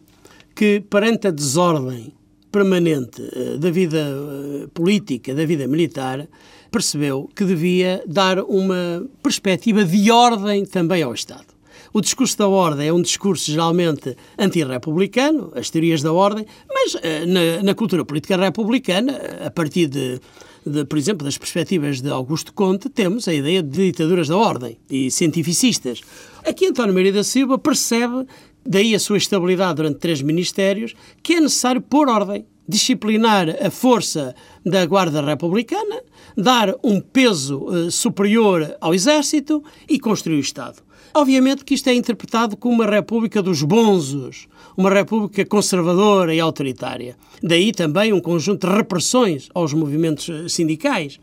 que, 0.56 0.82
perante 0.90 1.28
a 1.28 1.32
desordem 1.32 2.14
permanente 2.52 3.22
eh, 3.34 3.58
da 3.58 3.72
vida 3.72 3.98
eh, 3.98 4.68
política, 4.74 5.34
da 5.34 5.46
vida 5.46 5.68
militar, 5.68 6.28
percebeu 6.72 7.30
que 7.36 7.44
devia 7.44 8.04
dar 8.08 8.40
uma 8.40 9.06
perspectiva 9.22 9.84
de 9.84 10.12
ordem 10.12 10.66
também 10.66 11.02
ao 11.04 11.14
Estado. 11.14 11.53
O 11.94 12.02
discurso 12.02 12.36
da 12.40 12.48
ordem 12.48 12.88
é 12.88 12.94
um 12.94 13.04
discurso 13.04 13.52
geralmente 13.52 14.18
antirrepublicano, 14.36 15.52
as 15.56 15.70
teorias 15.70 16.02
da 16.02 16.12
ordem, 16.12 16.44
mas 16.68 16.96
eh, 17.04 17.24
na, 17.28 17.62
na 17.62 17.76
cultura 17.76 18.04
política 18.04 18.36
republicana, 18.36 19.14
a 19.46 19.52
partir 19.52 19.86
de, 19.88 20.20
de, 20.66 20.86
por 20.86 20.98
exemplo, 20.98 21.24
das 21.24 21.38
perspectivas 21.38 22.02
de 22.02 22.10
Augusto 22.10 22.52
Conte, 22.52 22.90
temos 22.90 23.28
a 23.28 23.34
ideia 23.34 23.62
de 23.62 23.92
ditaduras 23.92 24.28
da 24.28 24.36
ordem 24.36 24.80
e 24.90 25.12
cientificistas. 25.12 26.02
Aqui 26.44 26.66
António 26.66 26.96
Maria 26.96 27.14
da 27.14 27.24
Silva 27.24 27.60
percebe, 27.60 28.26
daí 28.66 28.96
a 28.96 29.00
sua 29.00 29.18
estabilidade 29.18 29.76
durante 29.76 30.00
três 30.00 30.20
ministérios, 30.20 30.96
que 31.22 31.36
é 31.36 31.42
necessário 31.42 31.80
pôr 31.80 32.10
ordem, 32.10 32.44
disciplinar 32.68 33.50
a 33.64 33.70
força 33.70 34.34
da 34.66 34.84
Guarda 34.88 35.22
Republicana, 35.22 36.02
dar 36.36 36.74
um 36.84 37.00
peso 37.00 37.60
uh, 37.66 37.92
superior 37.92 38.76
ao 38.82 38.96
Exército 38.96 39.64
e 39.88 40.00
construir 40.00 40.38
o 40.38 40.40
Estado. 40.40 40.82
Obviamente 41.16 41.64
que 41.64 41.76
isto 41.76 41.88
é 41.90 41.94
interpretado 41.94 42.58
como 42.58 42.74
uma 42.74 42.88
república 42.88 43.40
dos 43.40 43.62
bonzos, 43.62 44.48
uma 44.76 44.90
república 44.90 45.46
conservadora 45.46 46.34
e 46.34 46.40
autoritária. 46.40 47.16
Daí 47.42 47.72
também 47.72 48.12
um 48.12 48.20
conjunto 48.20 48.68
de 48.68 48.74
repressões 48.74 49.48
aos 49.54 49.74
movimentos 49.74 50.52
sindicais. 50.52 51.20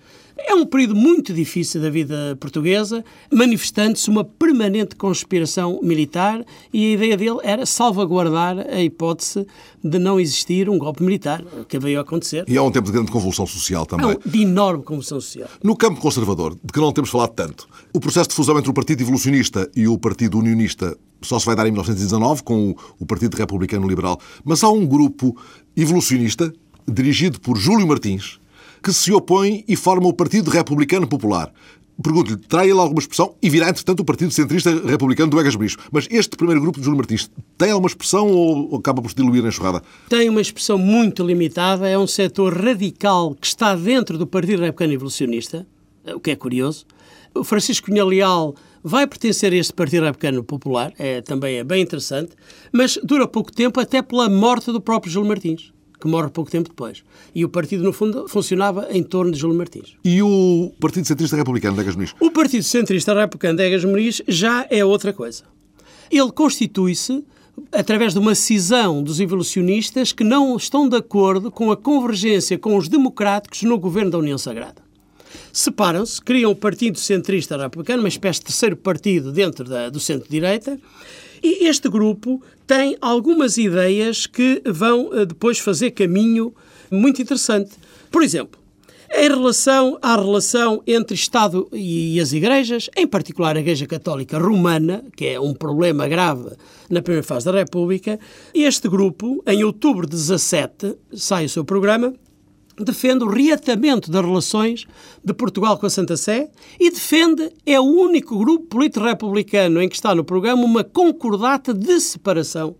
É 0.46 0.54
um 0.54 0.66
período 0.66 0.94
muito 0.94 1.32
difícil 1.32 1.80
da 1.80 1.90
vida 1.90 2.36
portuguesa, 2.40 3.04
manifestando-se 3.32 4.08
uma 4.08 4.24
permanente 4.24 4.96
conspiração 4.96 5.80
militar 5.82 6.44
e 6.72 6.86
a 6.86 6.94
ideia 6.94 7.16
dele 7.16 7.38
era 7.42 7.66
salvaguardar 7.66 8.58
a 8.58 8.80
hipótese 8.80 9.46
de 9.82 9.98
não 9.98 10.18
existir 10.18 10.68
um 10.68 10.78
golpe 10.78 11.02
militar, 11.02 11.44
que 11.68 11.78
veio 11.78 11.98
a 11.98 12.02
acontecer. 12.02 12.44
E 12.48 12.56
há 12.56 12.62
um 12.62 12.70
tempo 12.70 12.86
de 12.86 12.92
grande 12.92 13.10
convulsão 13.10 13.46
social 13.46 13.86
também. 13.86 14.06
Não, 14.06 14.18
de 14.24 14.42
enorme 14.42 14.82
convulsão 14.82 15.20
social. 15.20 15.48
No 15.62 15.76
campo 15.76 16.00
conservador, 16.00 16.54
de 16.62 16.72
que 16.72 16.80
não 16.80 16.92
temos 16.92 17.10
falado 17.10 17.32
tanto, 17.32 17.68
o 17.94 18.00
processo 18.00 18.30
de 18.30 18.34
fusão 18.34 18.58
entre 18.58 18.70
o 18.70 18.74
Partido 18.74 19.02
Evolucionista 19.02 19.70
e 19.74 19.86
o 19.86 19.98
Partido 19.98 20.38
Unionista 20.38 20.96
só 21.22 21.38
se 21.38 21.46
vai 21.46 21.54
dar 21.54 21.66
em 21.66 21.70
1919, 21.70 22.42
com 22.42 22.74
o 22.98 23.06
Partido 23.06 23.36
Republicano 23.36 23.86
Liberal. 23.86 24.18
Mas 24.44 24.64
há 24.64 24.70
um 24.70 24.86
grupo 24.86 25.36
evolucionista, 25.76 26.52
dirigido 26.88 27.40
por 27.40 27.56
Júlio 27.56 27.86
Martins, 27.86 28.40
que 28.82 28.92
se 28.92 29.12
opõe 29.12 29.64
e 29.68 29.76
forma 29.76 30.08
o 30.08 30.12
Partido 30.12 30.50
Republicano 30.50 31.06
Popular. 31.06 31.52
Pergunto-lhe, 32.02 32.38
trai 32.38 32.70
ele 32.70 32.78
alguma 32.78 32.98
expressão 32.98 33.34
e 33.42 33.50
virá, 33.50 33.68
entretanto, 33.68 34.00
o 34.00 34.04
Partido 34.04 34.32
Centrista 34.32 34.70
Republicano 34.86 35.30
do 35.30 35.38
Egas 35.38 35.54
Bricho. 35.54 35.76
Mas 35.92 36.08
este 36.10 36.34
primeiro 36.34 36.60
grupo 36.60 36.78
de 36.78 36.84
Júlio 36.84 36.96
Martins 36.96 37.30
tem 37.58 37.70
alguma 37.70 37.88
expressão 37.88 38.30
ou 38.30 38.74
acaba 38.76 39.02
por 39.02 39.10
se 39.10 39.16
diluir 39.16 39.42
na 39.42 39.48
enxurrada? 39.48 39.82
Tem 40.08 40.28
uma 40.30 40.40
expressão 40.40 40.78
muito 40.78 41.22
limitada. 41.22 41.86
É 41.86 41.98
um 41.98 42.06
setor 42.06 42.54
radical 42.54 43.34
que 43.34 43.46
está 43.46 43.74
dentro 43.74 44.16
do 44.16 44.26
Partido 44.26 44.60
Republicano 44.60 44.94
Evolucionista, 44.94 45.66
o 46.06 46.20
que 46.20 46.30
é 46.30 46.36
curioso. 46.36 46.86
O 47.34 47.44
Francisco 47.44 47.88
Cunha 47.88 48.04
Leal 48.04 48.54
vai 48.82 49.06
pertencer 49.06 49.52
a 49.52 49.56
este 49.56 49.74
Partido 49.74 50.04
Republicano 50.04 50.42
Popular, 50.42 50.94
é, 50.98 51.20
também 51.20 51.58
é 51.58 51.64
bem 51.64 51.82
interessante, 51.82 52.30
mas 52.72 52.98
dura 53.04 53.28
pouco 53.28 53.52
tempo 53.52 53.78
até 53.78 54.00
pela 54.00 54.28
morte 54.30 54.72
do 54.72 54.80
próprio 54.80 55.12
Júlio 55.12 55.28
Martins 55.28 55.70
que 56.00 56.08
morre 56.08 56.30
pouco 56.30 56.50
tempo 56.50 56.68
depois. 56.68 57.04
E 57.34 57.44
o 57.44 57.48
partido, 57.48 57.84
no 57.84 57.92
fundo, 57.92 58.26
funcionava 58.28 58.88
em 58.90 59.02
torno 59.02 59.30
de 59.30 59.38
Júlio 59.38 59.56
Martins. 59.56 59.96
E 60.04 60.22
o 60.22 60.72
Partido 60.80 61.06
Centrista 61.06 61.36
Republicano 61.36 61.76
de 61.76 61.82
Egas 61.82 61.94
Muniz? 61.94 62.14
O 62.18 62.30
Partido 62.30 62.64
Centrista 62.64 63.14
Republicano 63.14 63.56
de 63.56 63.64
Egas 63.64 63.84
Muniz 63.84 64.22
já 64.26 64.66
é 64.70 64.84
outra 64.84 65.12
coisa. 65.12 65.44
Ele 66.10 66.32
constitui-se 66.32 67.24
através 67.70 68.14
de 68.14 68.18
uma 68.18 68.34
cisão 68.34 69.02
dos 69.02 69.20
evolucionistas 69.20 70.12
que 70.12 70.24
não 70.24 70.56
estão 70.56 70.88
de 70.88 70.96
acordo 70.96 71.50
com 71.50 71.70
a 71.70 71.76
convergência 71.76 72.58
com 72.58 72.76
os 72.76 72.88
democráticos 72.88 73.62
no 73.62 73.78
governo 73.78 74.10
da 74.10 74.18
União 74.18 74.38
Sagrada. 74.38 74.82
Separam-se, 75.52 76.20
criam 76.20 76.50
o 76.50 76.56
Partido 76.56 76.98
Centrista 76.98 77.56
Republicano, 77.56 78.02
uma 78.02 78.08
espécie 78.08 78.40
de 78.40 78.46
terceiro 78.46 78.76
partido 78.76 79.32
dentro 79.32 79.64
da, 79.64 79.88
do 79.88 80.00
centro-direita, 80.00 80.78
e 81.42 81.66
este 81.66 81.88
grupo 81.88 82.42
tem 82.66 82.96
algumas 83.00 83.58
ideias 83.58 84.26
que 84.26 84.62
vão 84.66 85.10
eh, 85.12 85.26
depois 85.26 85.58
fazer 85.58 85.90
caminho 85.92 86.54
muito 86.90 87.20
interessante. 87.20 87.72
Por 88.10 88.22
exemplo, 88.22 88.60
em 89.12 89.28
relação 89.28 89.98
à 90.00 90.14
relação 90.14 90.82
entre 90.86 91.14
Estado 91.14 91.68
e 91.72 92.20
as 92.20 92.32
igrejas, 92.32 92.88
em 92.96 93.06
particular 93.06 93.56
a 93.56 93.60
Igreja 93.60 93.86
Católica 93.86 94.38
Romana, 94.38 95.04
que 95.16 95.26
é 95.26 95.40
um 95.40 95.52
problema 95.52 96.06
grave 96.06 96.50
na 96.88 97.02
primeira 97.02 97.26
fase 97.26 97.46
da 97.46 97.52
República, 97.52 98.20
este 98.54 98.88
grupo, 98.88 99.42
em 99.46 99.64
outubro 99.64 100.06
de 100.06 100.16
17, 100.16 100.96
sai 101.12 101.46
o 101.46 101.48
seu 101.48 101.64
programa 101.64 102.14
defende 102.84 103.24
o 103.24 103.28
reatamento 103.28 104.10
das 104.10 104.24
relações 104.24 104.86
de 105.24 105.32
Portugal 105.32 105.78
com 105.78 105.86
a 105.86 105.90
Santa 105.90 106.16
Sé 106.16 106.50
e 106.78 106.90
defende, 106.90 107.50
é 107.64 107.78
o 107.78 107.84
único 107.84 108.38
grupo 108.38 108.66
político 108.66 109.04
republicano 109.04 109.82
em 109.82 109.88
que 109.88 109.94
está 109.94 110.14
no 110.14 110.24
programa, 110.24 110.64
uma 110.64 110.84
concordata 110.84 111.72
de 111.74 112.00
separação 112.00 112.76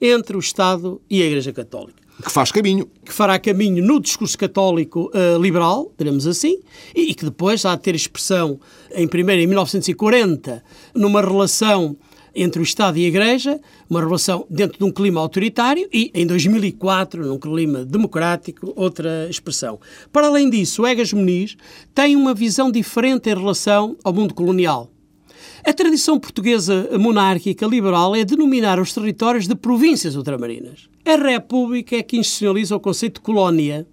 entre 0.00 0.36
o 0.36 0.40
Estado 0.40 1.00
e 1.08 1.22
a 1.22 1.26
Igreja 1.26 1.52
Católica. 1.52 2.00
Que 2.22 2.30
faz 2.30 2.52
caminho. 2.52 2.88
Que 3.04 3.12
fará 3.12 3.38
caminho 3.38 3.84
no 3.84 3.98
discurso 3.98 4.36
católico 4.36 5.10
uh, 5.14 5.40
liberal, 5.40 5.92
diremos 5.96 6.26
assim, 6.26 6.60
e, 6.94 7.10
e, 7.10 7.14
que 7.14 7.24
depois 7.24 7.64
há 7.64 7.74
de 7.74 7.82
ter 7.82 7.94
expressão, 7.94 8.60
em 8.94 9.08
primeiro, 9.08 9.40
em 9.40 9.46
1940, 9.46 10.62
numa 10.94 11.20
relação 11.22 11.96
entre 12.34 12.60
o 12.60 12.62
Estado 12.62 12.98
e 12.98 13.04
a 13.04 13.08
Igreja, 13.08 13.60
uma 13.88 14.00
relação 14.00 14.46
dentro 14.48 14.78
de 14.78 14.84
um 14.84 14.90
clima 14.90 15.20
autoritário 15.20 15.88
e, 15.92 16.10
em 16.14 16.26
2004, 16.26 17.26
num 17.26 17.38
clima 17.38 17.84
democrático, 17.84 18.72
outra 18.76 19.28
expressão. 19.28 19.78
Para 20.12 20.26
além 20.26 20.48
disso, 20.48 20.82
o 20.82 20.86
Egas 20.86 21.12
Muniz 21.12 21.56
tem 21.94 22.16
uma 22.16 22.34
visão 22.34 22.70
diferente 22.70 23.28
em 23.28 23.34
relação 23.34 23.96
ao 24.04 24.12
mundo 24.12 24.34
colonial. 24.34 24.90
A 25.64 25.72
tradição 25.72 26.18
portuguesa 26.18 26.88
monárquica 26.98 27.66
liberal 27.66 28.16
é 28.16 28.24
denominar 28.24 28.80
os 28.80 28.94
territórios 28.94 29.46
de 29.46 29.54
províncias 29.54 30.16
ultramarinas. 30.16 30.88
A 31.04 31.16
República 31.16 31.96
é 31.96 32.02
que 32.02 32.16
institucionaliza 32.16 32.76
o 32.76 32.80
conceito 32.80 33.16
de 33.16 33.20
colónia 33.20 33.86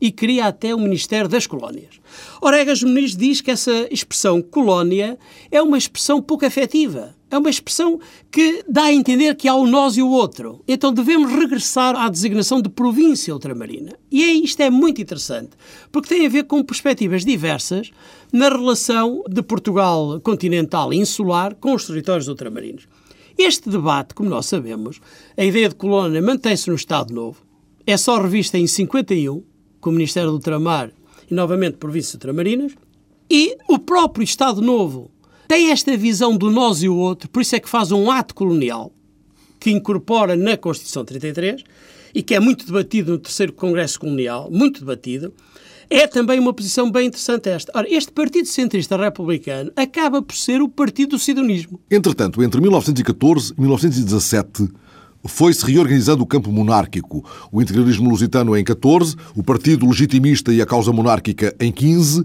e 0.00 0.10
cria 0.10 0.46
até 0.46 0.74
o 0.74 0.80
Ministério 0.80 1.28
das 1.28 1.46
Colónias. 1.46 2.00
Oregas 2.40 2.82
Muniz 2.82 3.16
diz 3.16 3.40
que 3.40 3.52
essa 3.52 3.86
expressão 3.88 4.42
colónia 4.42 5.16
é 5.48 5.62
uma 5.62 5.78
expressão 5.78 6.20
pouco 6.20 6.44
afetiva. 6.44 7.14
É 7.32 7.38
uma 7.38 7.48
expressão 7.48 7.98
que 8.30 8.62
dá 8.68 8.84
a 8.84 8.92
entender 8.92 9.34
que 9.36 9.48
há 9.48 9.54
o 9.54 9.66
nós 9.66 9.96
e 9.96 10.02
o 10.02 10.10
outro. 10.10 10.62
Então 10.68 10.92
devemos 10.92 11.32
regressar 11.32 11.96
à 11.96 12.10
designação 12.10 12.60
de 12.60 12.68
província 12.68 13.32
ultramarina. 13.32 13.94
E 14.10 14.22
é, 14.22 14.32
isto 14.34 14.60
é 14.60 14.68
muito 14.68 15.00
interessante, 15.00 15.52
porque 15.90 16.14
tem 16.14 16.26
a 16.26 16.28
ver 16.28 16.44
com 16.44 16.62
perspectivas 16.62 17.24
diversas 17.24 17.90
na 18.30 18.50
relação 18.50 19.24
de 19.26 19.42
Portugal 19.42 20.20
continental 20.20 20.92
e 20.92 20.98
insular 20.98 21.54
com 21.54 21.72
os 21.72 21.86
territórios 21.86 22.28
ultramarinos. 22.28 22.86
Este 23.38 23.70
debate, 23.70 24.14
como 24.14 24.28
nós 24.28 24.44
sabemos, 24.44 25.00
a 25.34 25.42
ideia 25.42 25.70
de 25.70 25.74
colónia 25.74 26.20
mantém-se 26.20 26.68
no 26.68 26.76
Estado 26.76 27.14
Novo, 27.14 27.40
é 27.86 27.96
só 27.96 28.20
revista 28.20 28.58
em 28.58 28.66
51, 28.66 29.42
com 29.80 29.88
o 29.88 29.92
Ministério 29.94 30.28
do 30.28 30.34
Ultramar 30.34 30.92
e 31.30 31.32
novamente 31.32 31.78
províncias 31.78 32.12
ultramarinas, 32.12 32.74
e 33.30 33.56
o 33.70 33.78
próprio 33.78 34.22
Estado 34.22 34.60
Novo 34.60 35.10
tem 35.48 35.70
esta 35.70 35.96
visão 35.96 36.36
do 36.36 36.50
nós 36.50 36.82
e 36.82 36.88
o 36.88 36.96
outro, 36.96 37.28
por 37.28 37.42
isso 37.42 37.56
é 37.56 37.60
que 37.60 37.68
faz 37.68 37.92
um 37.92 38.10
ato 38.10 38.34
colonial 38.34 38.92
que 39.58 39.70
incorpora 39.70 40.34
na 40.34 40.56
Constituição 40.56 41.04
33 41.04 41.62
e 42.14 42.22
que 42.22 42.34
é 42.34 42.40
muito 42.40 42.66
debatido 42.66 43.12
no 43.12 43.18
terceiro 43.18 43.52
Congresso 43.52 44.00
Colonial, 44.00 44.50
muito 44.50 44.80
debatido, 44.80 45.32
é 45.88 46.06
também 46.06 46.40
uma 46.40 46.52
posição 46.52 46.90
bem 46.90 47.06
interessante 47.06 47.48
esta. 47.48 47.70
Ora, 47.74 47.86
este 47.88 48.10
Partido 48.12 48.46
Centrista 48.48 48.96
Republicano 48.96 49.70
acaba 49.76 50.20
por 50.22 50.34
ser 50.34 50.60
o 50.62 50.68
partido 50.68 51.10
do 51.10 51.18
sidonismo. 51.18 51.78
Entretanto, 51.90 52.42
entre 52.42 52.60
1914 52.60 53.54
e 53.56 53.60
1917, 53.60 54.68
foi-se 55.24 55.64
reorganizando 55.64 56.22
o 56.22 56.26
campo 56.26 56.50
monárquico. 56.50 57.24
O 57.52 57.62
integralismo 57.62 58.08
lusitano 58.08 58.56
em 58.56 58.64
14, 58.64 59.16
o 59.36 59.42
Partido 59.42 59.86
Legitimista 59.86 60.52
e 60.52 60.60
a 60.60 60.66
causa 60.66 60.92
monárquica 60.92 61.54
em 61.60 61.70
15 61.70 62.24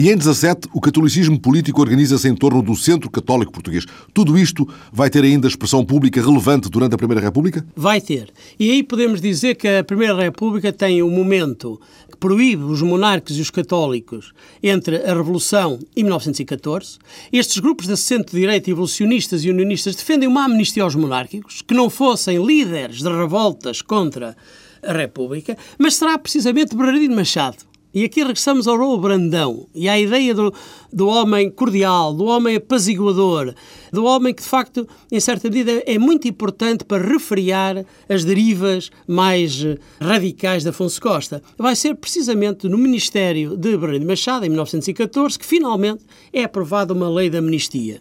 e 0.00 0.08
em 0.08 0.16
17, 0.16 0.66
o 0.72 0.80
catolicismo 0.80 1.38
político 1.38 1.78
organiza-se 1.78 2.26
em 2.26 2.34
torno 2.34 2.62
do 2.62 2.74
centro 2.74 3.10
católico 3.10 3.52
português. 3.52 3.84
Tudo 4.14 4.38
isto 4.38 4.66
vai 4.90 5.10
ter 5.10 5.22
ainda 5.22 5.46
expressão 5.46 5.84
pública 5.84 6.22
relevante 6.22 6.70
durante 6.70 6.94
a 6.94 6.96
Primeira 6.96 7.20
República? 7.20 7.66
Vai 7.76 8.00
ter. 8.00 8.32
E 8.58 8.70
aí 8.70 8.82
podemos 8.82 9.20
dizer 9.20 9.56
que 9.56 9.68
a 9.68 9.84
Primeira 9.84 10.18
República 10.18 10.72
tem 10.72 11.02
um 11.02 11.10
momento 11.10 11.78
que 12.10 12.16
proíbe 12.16 12.64
os 12.64 12.80
monarcas 12.80 13.36
e 13.36 13.42
os 13.42 13.50
católicos 13.50 14.32
entre 14.62 15.04
a 15.04 15.12
Revolução 15.12 15.78
e 15.94 16.02
1914. 16.02 16.96
Estes 17.30 17.58
grupos 17.58 17.86
de 17.86 17.94
centro-direita, 17.98 18.70
evolucionistas 18.70 19.44
e 19.44 19.50
unionistas, 19.50 19.96
defendem 19.96 20.26
uma 20.26 20.46
amnistia 20.46 20.82
aos 20.82 20.94
monárquicos, 20.94 21.60
que 21.60 21.74
não 21.74 21.90
fossem 21.90 22.42
líderes 22.42 23.02
de 23.02 23.08
revoltas 23.10 23.82
contra 23.82 24.34
a 24.82 24.92
República, 24.94 25.58
mas 25.78 25.96
será 25.96 26.16
precisamente 26.16 26.74
Bernardino 26.74 27.14
Machado 27.14 27.68
e 27.92 28.04
aqui 28.04 28.20
regressamos 28.20 28.68
ao 28.68 28.76
Raul 28.76 28.98
Brandão 28.98 29.68
e 29.74 29.88
à 29.88 29.98
ideia 29.98 30.34
do, 30.34 30.52
do 30.92 31.08
homem 31.08 31.50
cordial, 31.50 32.14
do 32.14 32.24
homem 32.24 32.56
apaziguador, 32.56 33.52
do 33.92 34.04
homem 34.04 34.32
que, 34.32 34.42
de 34.42 34.48
facto, 34.48 34.86
em 35.10 35.18
certa 35.18 35.48
medida, 35.48 35.82
é 35.86 35.98
muito 35.98 36.28
importante 36.28 36.84
para 36.84 37.02
refriar 37.02 37.84
as 38.08 38.24
derivas 38.24 38.90
mais 39.06 39.64
radicais 40.00 40.62
de 40.62 40.68
Afonso 40.68 41.00
Costa. 41.00 41.42
Vai 41.58 41.74
ser 41.74 41.96
precisamente 41.96 42.68
no 42.68 42.78
Ministério 42.78 43.56
de 43.56 43.76
Bernardo 43.76 44.06
Machado, 44.06 44.46
em 44.46 44.48
1914, 44.48 45.38
que 45.38 45.46
finalmente 45.46 46.04
é 46.32 46.44
aprovada 46.44 46.94
uma 46.94 47.08
lei 47.08 47.28
de 47.28 47.38
amnistia. 47.38 48.00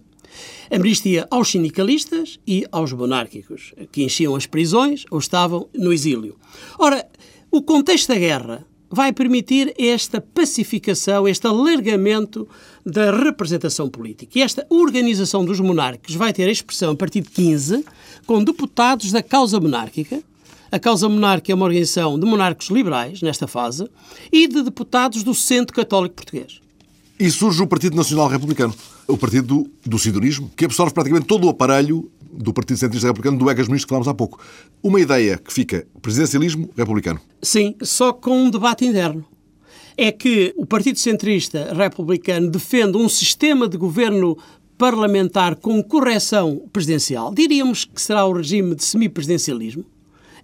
Amnistia 0.71 1.27
aos 1.31 1.49
sindicalistas 1.49 2.39
e 2.45 2.63
aos 2.71 2.93
monárquicos, 2.93 3.73
que 3.91 4.03
enchiam 4.03 4.35
as 4.35 4.45
prisões 4.45 5.03
ou 5.09 5.17
estavam 5.17 5.67
no 5.73 5.91
exílio. 5.91 6.37
Ora, 6.77 7.07
o 7.51 7.63
contexto 7.63 8.09
da 8.09 8.15
guerra 8.19 8.67
vai 8.89 9.13
permitir 9.13 9.73
esta 9.77 10.19
pacificação, 10.19 11.27
este 11.27 11.45
alargamento 11.45 12.47
da 12.85 13.11
representação 13.11 13.89
política. 13.89 14.39
E 14.39 14.41
esta 14.41 14.65
organização 14.69 15.45
dos 15.45 15.59
monarcas 15.59 16.15
vai 16.15 16.33
ter 16.33 16.47
a 16.47 16.51
expressão 16.51 16.91
a 16.91 16.95
partir 16.95 17.21
de 17.21 17.29
15, 17.29 17.85
com 18.25 18.43
deputados 18.43 19.11
da 19.11 19.21
causa 19.21 19.59
monárquica. 19.59 20.21
A 20.71 20.79
causa 20.79 21.07
monárquica 21.09 21.51
é 21.51 21.55
uma 21.55 21.65
organização 21.65 22.19
de 22.19 22.25
monarcos 22.25 22.69
liberais, 22.69 23.21
nesta 23.21 23.47
fase, 23.47 23.87
e 24.31 24.47
de 24.47 24.61
deputados 24.61 25.23
do 25.23 25.33
Centro 25.33 25.75
Católico 25.75 26.15
Português. 26.15 26.59
E 27.19 27.29
surge 27.29 27.61
o 27.61 27.67
Partido 27.67 27.95
Nacional 27.95 28.27
Republicano, 28.27 28.73
o 29.07 29.17
partido 29.17 29.47
do, 29.47 29.69
do 29.85 29.99
sidonismo, 29.99 30.49
que 30.55 30.65
absorve 30.65 30.93
praticamente 30.93 31.27
todo 31.27 31.45
o 31.45 31.49
aparelho 31.49 32.09
do 32.31 32.53
Partido 32.53 32.77
Centrista 32.77 33.07
Republicano, 33.07 33.37
do 33.37 33.49
Egas 33.49 33.67
Muniz, 33.67 33.83
que 33.83 33.89
falámos 33.89 34.07
há 34.07 34.13
pouco. 34.13 34.39
Uma 34.81 34.99
ideia 34.99 35.37
que 35.37 35.51
fica 35.51 35.87
presidencialismo 36.01 36.69
republicano. 36.75 37.19
Sim, 37.41 37.75
só 37.81 38.13
com 38.13 38.45
um 38.45 38.49
debate 38.49 38.85
interno. 38.85 39.25
É 39.97 40.11
que 40.11 40.53
o 40.55 40.65
Partido 40.65 40.97
Centrista 40.97 41.73
Republicano 41.73 42.49
defende 42.49 42.97
um 42.97 43.09
sistema 43.09 43.67
de 43.67 43.77
governo 43.77 44.37
parlamentar 44.77 45.57
com 45.57 45.83
correção 45.83 46.63
presidencial. 46.71 47.33
Diríamos 47.33 47.83
que 47.83 48.01
será 48.01 48.25
o 48.25 48.31
regime 48.31 48.75
de 48.75 48.83
semipresidencialismo 48.85 49.83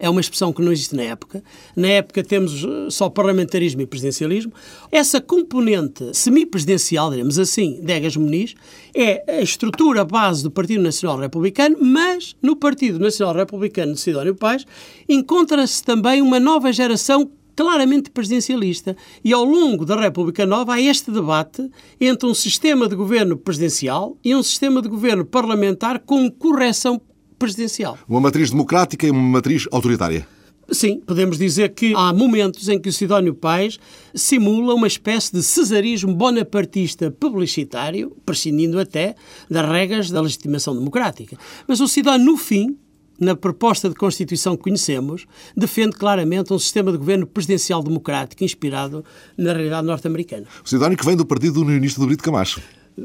é 0.05 0.09
uma 0.09 0.21
expressão 0.21 0.53
que 0.53 0.61
não 0.61 0.71
existe 0.71 0.95
na 0.95 1.01
época. 1.01 1.43
Na 1.75 1.87
época 1.87 2.23
temos 2.23 2.63
eh, 2.63 2.89
só 2.91 3.09
parlamentarismo 3.09 3.81
e 3.81 3.87
presidencialismo. 3.87 4.53
Essa 4.91 5.19
componente 5.19 6.13
semipresidencial, 6.13 7.09
diremos 7.09 7.39
assim, 7.39 7.81
de 7.81 7.91
Egas 7.91 8.15
Muniz, 8.15 8.53
é 8.93 9.39
a 9.39 9.41
estrutura 9.41 10.05
base 10.05 10.43
do 10.43 10.51
Partido 10.51 10.83
Nacional 10.83 11.17
Republicano, 11.17 11.77
mas 11.81 12.35
no 12.39 12.55
Partido 12.55 12.99
Nacional 12.99 13.33
Republicano 13.33 13.93
de 13.93 13.99
Sidónio 13.99 14.35
Paz 14.35 14.63
encontra-se 15.09 15.83
também 15.83 16.21
uma 16.21 16.39
nova 16.39 16.71
geração 16.71 17.31
claramente 17.55 18.11
presidencialista. 18.11 18.95
E 19.23 19.33
ao 19.33 19.43
longo 19.43 19.85
da 19.85 19.99
República 19.99 20.45
Nova 20.45 20.75
há 20.75 20.81
este 20.81 21.09
debate 21.09 21.67
entre 21.99 22.27
um 22.27 22.33
sistema 22.35 22.87
de 22.87 22.95
governo 22.95 23.37
presidencial 23.37 24.15
e 24.23 24.35
um 24.35 24.43
sistema 24.43 24.83
de 24.83 24.87
governo 24.89 25.25
parlamentar 25.25 25.99
com 25.99 26.29
correção 26.29 27.01
presidencial. 27.37 27.97
Uma 28.07 28.21
matriz 28.21 28.49
democrática 28.49 29.05
e 29.05 29.11
uma 29.11 29.21
matriz 29.21 29.67
autoritária. 29.71 30.27
Sim, 30.71 30.99
podemos 31.05 31.37
dizer 31.37 31.73
que 31.73 31.93
há 31.95 32.11
momentos 32.11 32.67
em 32.67 32.79
que 32.79 32.89
o 32.89 32.93
Sidónio 32.93 33.35
Pais 33.35 33.77
simula 34.15 34.73
uma 34.73 34.87
espécie 34.87 35.31
de 35.31 35.43
cesarismo 35.43 36.13
bonapartista 36.13 37.11
publicitário, 37.11 38.15
prescindindo 38.25 38.79
até 38.79 39.15
das 39.49 39.69
regras 39.69 40.09
da 40.09 40.21
legitimação 40.21 40.75
democrática. 40.75 41.37
Mas 41.67 41.79
o 41.81 41.87
Sidónio, 41.87 42.25
no 42.25 42.37
fim, 42.37 42.75
na 43.19 43.35
proposta 43.35 43.87
de 43.87 43.95
Constituição 43.95 44.57
que 44.57 44.63
conhecemos, 44.63 45.25
defende 45.55 45.95
claramente 45.95 46.51
um 46.51 46.59
sistema 46.59 46.91
de 46.91 46.97
governo 46.97 47.27
presidencial 47.27 47.83
democrático 47.83 48.43
inspirado 48.43 49.05
na 49.37 49.53
realidade 49.53 49.85
norte-americana. 49.85 50.47
O 50.63 50.67
Sidónio 50.67 50.97
que 50.97 51.05
vem 51.05 51.15
do 51.15 51.25
Partido 51.25 51.61
Unionista 51.61 51.99
do 51.99 52.07
Brito 52.07 52.23
Camacho 52.23 52.61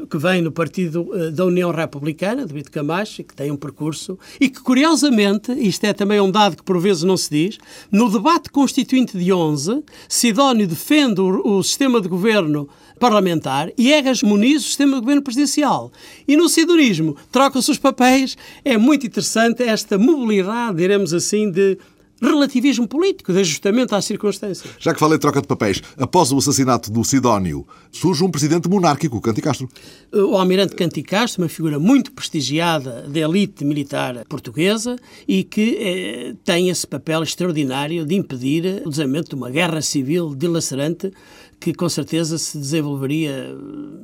que 0.08 0.18
vem 0.18 0.40
no 0.40 0.52
Partido 0.52 1.08
eh, 1.12 1.30
da 1.30 1.44
União 1.44 1.70
Republicana, 1.70 2.46
de 2.46 2.52
Brito 2.52 2.70
Camacho, 2.70 3.24
que 3.24 3.34
tem 3.34 3.50
um 3.50 3.56
percurso, 3.56 4.18
e 4.40 4.48
que, 4.48 4.60
curiosamente, 4.60 5.52
isto 5.52 5.84
é 5.84 5.92
também 5.92 6.20
um 6.20 6.30
dado 6.30 6.56
que 6.56 6.62
por 6.62 6.78
vezes 6.80 7.02
não 7.02 7.16
se 7.16 7.30
diz, 7.30 7.58
no 7.90 8.08
debate 8.08 8.50
constituinte 8.50 9.18
de 9.18 9.32
11, 9.32 9.82
Sidónio 10.08 10.66
defende 10.66 11.20
o, 11.20 11.58
o 11.58 11.62
sistema 11.62 12.00
de 12.00 12.08
governo 12.08 12.68
parlamentar 13.00 13.72
e 13.78 13.92
Egas 13.92 14.22
Muniz 14.22 14.62
o 14.62 14.66
sistema 14.66 14.94
de 14.94 15.00
governo 15.00 15.22
presidencial. 15.22 15.90
E 16.28 16.36
no 16.36 16.48
sidonismo 16.48 17.16
trocam-se 17.32 17.70
os 17.70 17.78
papéis. 17.78 18.36
É 18.64 18.76
muito 18.76 19.06
interessante 19.06 19.62
esta 19.62 19.98
mobilidade, 19.98 20.76
diremos 20.76 21.14
assim, 21.14 21.50
de 21.50 21.78
relativismo 22.20 22.86
político, 22.86 23.32
de 23.32 23.40
ajustamento 23.40 23.94
às 23.94 24.04
circunstâncias. 24.04 24.74
Já 24.78 24.92
que 24.92 25.00
falei 25.00 25.16
de 25.16 25.22
troca 25.22 25.40
de 25.40 25.46
papéis, 25.46 25.82
após 25.96 26.30
o 26.32 26.38
assassinato 26.38 26.90
do 26.90 27.02
Sidónio, 27.04 27.66
surge 27.90 28.22
um 28.22 28.30
presidente 28.30 28.68
monárquico, 28.68 29.20
Canti 29.20 29.40
Castro. 29.40 29.68
O 30.12 30.36
almirante 30.36 30.74
Canti 30.74 31.02
Castro, 31.02 31.42
uma 31.42 31.48
figura 31.48 31.78
muito 31.78 32.12
prestigiada 32.12 33.08
da 33.08 33.20
elite 33.20 33.64
militar 33.64 34.24
portuguesa 34.28 34.96
e 35.26 35.44
que 35.44 35.76
eh, 35.78 36.34
tem 36.44 36.68
esse 36.68 36.86
papel 36.86 37.22
extraordinário 37.22 38.04
de 38.04 38.14
impedir 38.14 38.82
o 38.84 38.90
desenvolvimento 38.90 39.30
de 39.30 39.34
uma 39.34 39.50
guerra 39.50 39.80
civil 39.80 40.34
dilacerante 40.34 41.12
que 41.58 41.74
com 41.74 41.88
certeza 41.88 42.38
se 42.38 42.56
desenvolveria 42.56 43.54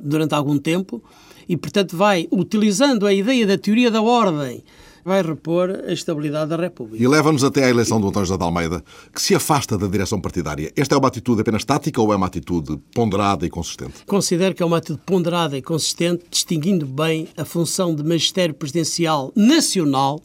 durante 0.03 0.35
algum 0.35 0.59
tempo 0.59 1.03
e, 1.49 1.57
portanto, 1.57 1.97
vai 1.97 2.27
utilizando 2.31 3.07
a 3.07 3.13
ideia 3.13 3.47
da 3.47 3.57
teoria 3.57 3.89
da 3.89 4.01
ordem 4.01 4.63
vai 5.07 5.21
repor 5.21 5.69
a 5.87 5.93
estabilidade 5.93 6.49
da 6.49 6.57
República. 6.57 7.01
E 7.01 7.07
leva-nos 7.07 7.41
até 7.41 7.63
à 7.63 7.69
eleição 7.69 8.01
do 8.01 8.09
António 8.09 8.25
José 8.25 8.37
de 8.37 8.43
Almeida, 8.43 8.83
que 9.15 9.21
se 9.21 9.33
afasta 9.33 9.77
da 9.77 9.87
direção 9.87 10.19
partidária. 10.19 10.69
Esta 10.75 10.95
é 10.95 10.97
uma 10.97 11.07
atitude 11.07 11.39
apenas 11.39 11.63
tática 11.63 12.01
ou 12.01 12.11
é 12.11 12.17
uma 12.17 12.27
atitude 12.27 12.77
ponderada 12.93 13.45
e 13.45 13.49
consistente? 13.49 14.03
Considero 14.05 14.53
que 14.53 14.61
é 14.61 14.65
uma 14.65 14.79
atitude 14.79 14.99
ponderada 15.05 15.57
e 15.57 15.61
consistente, 15.61 16.25
distinguindo 16.29 16.85
bem 16.85 17.29
a 17.37 17.45
função 17.45 17.95
de 17.95 18.03
magistério 18.03 18.53
presidencial 18.53 19.31
nacional 19.33 20.19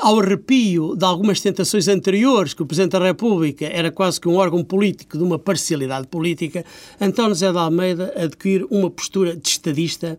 ao 0.00 0.20
arrepio 0.20 0.94
de 0.94 1.04
algumas 1.04 1.40
tentações 1.40 1.88
anteriores, 1.88 2.54
que 2.54 2.62
o 2.62 2.66
Presidente 2.66 2.92
da 2.92 3.04
República 3.04 3.66
era 3.66 3.90
quase 3.90 4.20
que 4.20 4.28
um 4.28 4.36
órgão 4.36 4.62
político 4.62 5.18
de 5.18 5.24
uma 5.24 5.40
parcialidade 5.40 6.06
política, 6.06 6.64
António 7.00 7.30
José 7.30 7.50
de 7.50 7.58
Almeida 7.58 8.12
adquire 8.14 8.64
uma 8.70 8.90
postura 8.90 9.34
de 9.34 9.48
estadista 9.48 10.16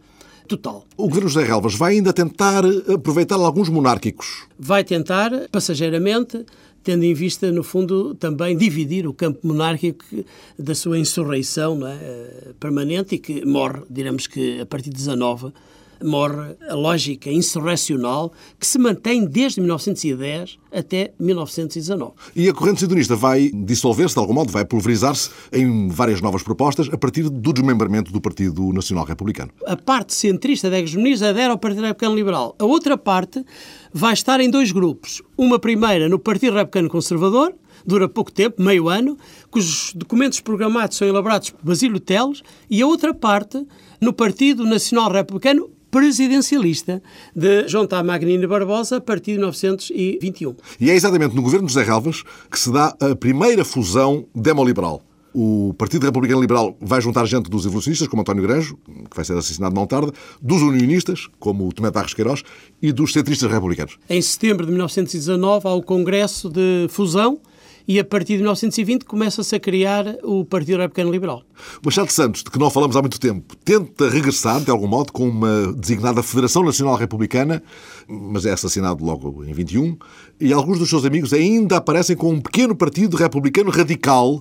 total. 0.50 0.86
O 0.98 1.08
governo 1.08 1.30
José 1.30 1.46
Relvas 1.46 1.76
vai 1.76 1.94
ainda 1.94 2.12
tentar 2.12 2.64
aproveitar 2.92 3.36
alguns 3.36 3.70
monárquicos? 3.70 4.48
Vai 4.58 4.84
tentar, 4.84 5.32
passageiramente, 5.52 6.46
tendo 6.84 7.04
em 7.04 7.14
vista, 7.14 7.52
no 7.52 7.64
fundo, 7.64 8.16
também 8.16 8.58
dividir 8.58 9.08
o 9.08 9.14
campo 9.14 9.46
monárquico 9.48 10.04
da 10.58 10.74
sua 10.74 10.98
insurreição 10.98 11.86
é, 11.86 11.94
eh, 11.94 12.52
permanente 12.60 13.16
e 13.16 13.20
que 13.20 13.46
morre, 13.46 13.82
diremos 13.90 14.28
que 14.28 14.60
a 14.60 14.66
partir 14.66 14.90
de 14.90 14.96
19 14.96 15.54
morre 16.04 16.56
a 16.68 16.74
lógica 16.74 17.32
insurrecional 17.32 18.32
que 18.60 18.66
se 18.66 18.78
mantém 18.78 19.26
desde 19.26 19.62
1910 19.62 20.58
até 20.72 21.14
1919. 21.20 22.14
E 22.36 22.48
a 22.48 22.54
corrente 22.54 22.82
cidonista 22.82 23.16
vai 23.16 23.50
dissolver-se 23.54 24.16
de 24.16 24.20
algum 24.20 24.34
modo, 24.34 24.52
vai 24.52 24.66
pulverizar-se 24.66 25.30
em 25.52 25.90
várias 25.90 26.22
novas 26.22 26.44
propostas 26.44 26.90
a 26.92 26.98
partir 26.98 27.24
do 27.30 27.54
desmembramento 27.54 28.12
do 28.12 28.22
Partido 28.22 28.72
Nacional 28.72 29.06
Republicano. 29.06 29.52
A 29.66 29.76
parte 29.76 30.14
centrista 30.14 30.70
da 30.70 30.80
Ex-Muniz 30.80 31.22
adere 31.22 31.52
ao 31.52 31.58
Partido 31.58 31.84
Republicano 31.84 32.16
Liberal. 32.16 32.56
A 32.60 32.66
outra 32.66 32.98
parte 32.98 33.44
vai 33.94 34.14
estar 34.14 34.40
em 34.40 34.50
dois 34.50 34.72
grupos. 34.72 35.22
Uma 35.38 35.60
primeira 35.60 36.08
no 36.08 36.20
Partido 36.20 36.54
Republicano 36.54 36.90
Conservador, 36.90 37.54
dura 37.86 38.08
pouco 38.08 38.32
tempo, 38.32 38.62
meio 38.62 38.90
ano, 38.90 39.18
cujos 39.50 39.94
documentos 39.96 40.40
programados 40.40 40.98
são 40.98 41.08
elaborados 41.08 41.50
por 41.50 41.64
Basílio 41.64 42.00
Teles, 42.00 42.42
e 42.70 42.82
a 42.82 42.88
outra 42.88 43.14
parte 43.14 43.66
no 44.00 44.14
Partido 44.14 44.66
Nacional 44.66 45.12
Republicano 45.12 45.70
presidencialista 45.92 47.02
de 47.36 47.68
João 47.68 47.88
Tá 47.88 48.04
Magnini 48.04 48.48
Barbosa 48.48 48.98
a 48.98 49.02
partir 49.02 49.32
de 49.32 49.38
1921. 49.40 50.56
E 50.80 50.90
é 50.90 50.96
exatamente 50.96 51.36
no 51.36 51.42
governo 51.42 51.68
de 51.68 51.74
José 51.74 51.86
Relvas 51.86 52.24
que 52.50 52.60
se 52.60 52.72
dá 52.72 52.96
a 53.00 53.16
primeira 53.16 53.66
fusão 53.66 54.26
demoliberal. 54.34 55.02
O 55.34 55.76
Partido 55.78 56.06
Republicano 56.06 56.42
Liberal 56.42 56.76
vai 56.82 57.00
juntar 57.00 57.26
gente 57.26 57.50
dos 57.50 57.66
evolucionistas, 57.66 58.08
como 58.08 58.22
António 58.22 58.42
Granjo, 58.42 58.78
que 59.10 59.16
vai 59.16 59.24
ser 59.24 59.38
assassinado 59.38 59.76
não 59.76 59.86
tarde, 59.86 60.12
dos 60.42 60.62
unionistas, 60.62 61.28
como 61.40 61.68
o 61.68 61.72
Tomé 61.72 61.92
Barros 61.92 62.16
Queiroz, 62.16 62.44
e 62.82 62.92
dos 62.92 63.14
centristas 63.14 63.50
republicanos. 63.52 63.98
Em 64.10 64.22
setembro 64.22 64.66
de 64.66 64.72
1919 64.72 65.68
há 65.68 65.74
o 65.74 65.84
Congresso 65.84 66.50
de 66.50 66.88
Fusão, 66.90 67.40
e 67.90 68.00
a 68.00 68.06
partir 68.06 68.34
de 68.34 68.44
1920 68.44 69.04
começa-se 69.04 69.56
a 69.56 69.60
criar 69.60 70.06
o 70.22 70.46
Partido 70.46 70.78
Republicano 70.78 71.12
Liberal. 71.12 71.42
Machado 71.84 72.12
Santos, 72.12 72.44
de 72.44 72.52
que 72.52 72.60
não 72.60 72.70
falamos 72.70 72.96
há 72.96 73.02
muito 73.02 73.20
tempo, 73.20 73.56
tenta 73.66 74.08
regressar, 74.08 74.62
de 74.62 74.70
algum 74.70 74.86
modo, 74.86 75.12
com 75.12 75.28
uma 75.28 75.74
designada 75.74 76.22
Federação 76.22 76.64
Nacional 76.64 76.96
Republicana, 76.96 77.64
mas 78.08 78.46
é 78.46 78.52
assassinado 78.52 79.04
logo 79.04 79.44
em 79.44 79.52
21, 79.52 79.98
e 80.40 80.54
alguns 80.54 80.78
dos 80.78 80.88
seus 80.88 81.04
amigos 81.04 81.34
ainda 81.34 81.78
aparecem 81.78 82.16
com 82.16 82.32
um 82.32 82.40
pequeno 82.40 82.76
partido 82.76 83.18
republicano 83.18 83.72
radical 83.72 84.40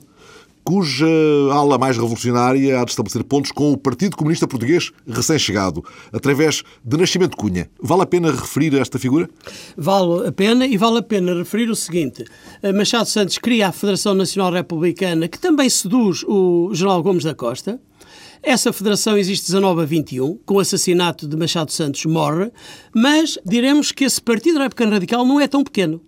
cuja 0.69 1.07
ala 1.51 1.79
mais 1.79 1.97
revolucionária 1.97 2.79
há 2.79 2.85
de 2.85 2.91
estabelecer 2.91 3.25
pontos 3.25 3.51
com 3.51 3.73
o 3.73 3.77
Partido 3.79 4.15
Comunista 4.19 4.47
Português 4.47 4.93
recém-chegado, 5.07 5.83
através 6.13 6.63
de 6.85 6.95
Nascimento 6.99 7.39
Cunha. 7.39 7.71
Vale 7.81 8.03
a 8.03 8.07
pena 8.07 8.31
referir 8.31 8.75
esta 8.75 8.99
figura? 8.99 9.31
Vale 9.79 10.29
a 10.29 10.33
pena 10.33 10.67
e 10.67 10.77
vale 10.77 10.99
a 10.99 11.03
pena 11.03 11.33
referir 11.33 11.71
o 11.71 11.75
seguinte. 11.75 12.23
Machado 12.75 13.09
Santos 13.09 13.39
cria 13.39 13.69
a 13.69 13.73
Federação 13.73 14.15
Nacional 14.15 14.53
Republicana, 14.53 15.27
que 15.27 15.39
também 15.39 15.71
seduz 15.71 16.23
o 16.29 16.69
General 16.75 17.03
Gomes 17.03 17.25
da 17.25 17.35
Costa, 17.35 17.81
essa 18.43 18.71
federação 18.71 19.17
existe 19.17 19.47
19 19.47 19.83
a 19.83 19.85
21, 19.87 20.39
com 20.45 20.57
o 20.57 20.61
assassinato 20.61 21.27
de 21.27 21.35
Machado 21.35 21.73
Santos 21.73 22.05
morre, 22.05 22.53
mas 22.95 23.39
diremos 23.43 23.91
que 23.91 24.05
esse 24.05 24.21
Partido 24.21 24.59
Republicano 24.59 24.93
Radical 24.93 25.25
não 25.25 25.41
é 25.41 25.49
tão 25.49 25.65
pequeno. 25.65 26.01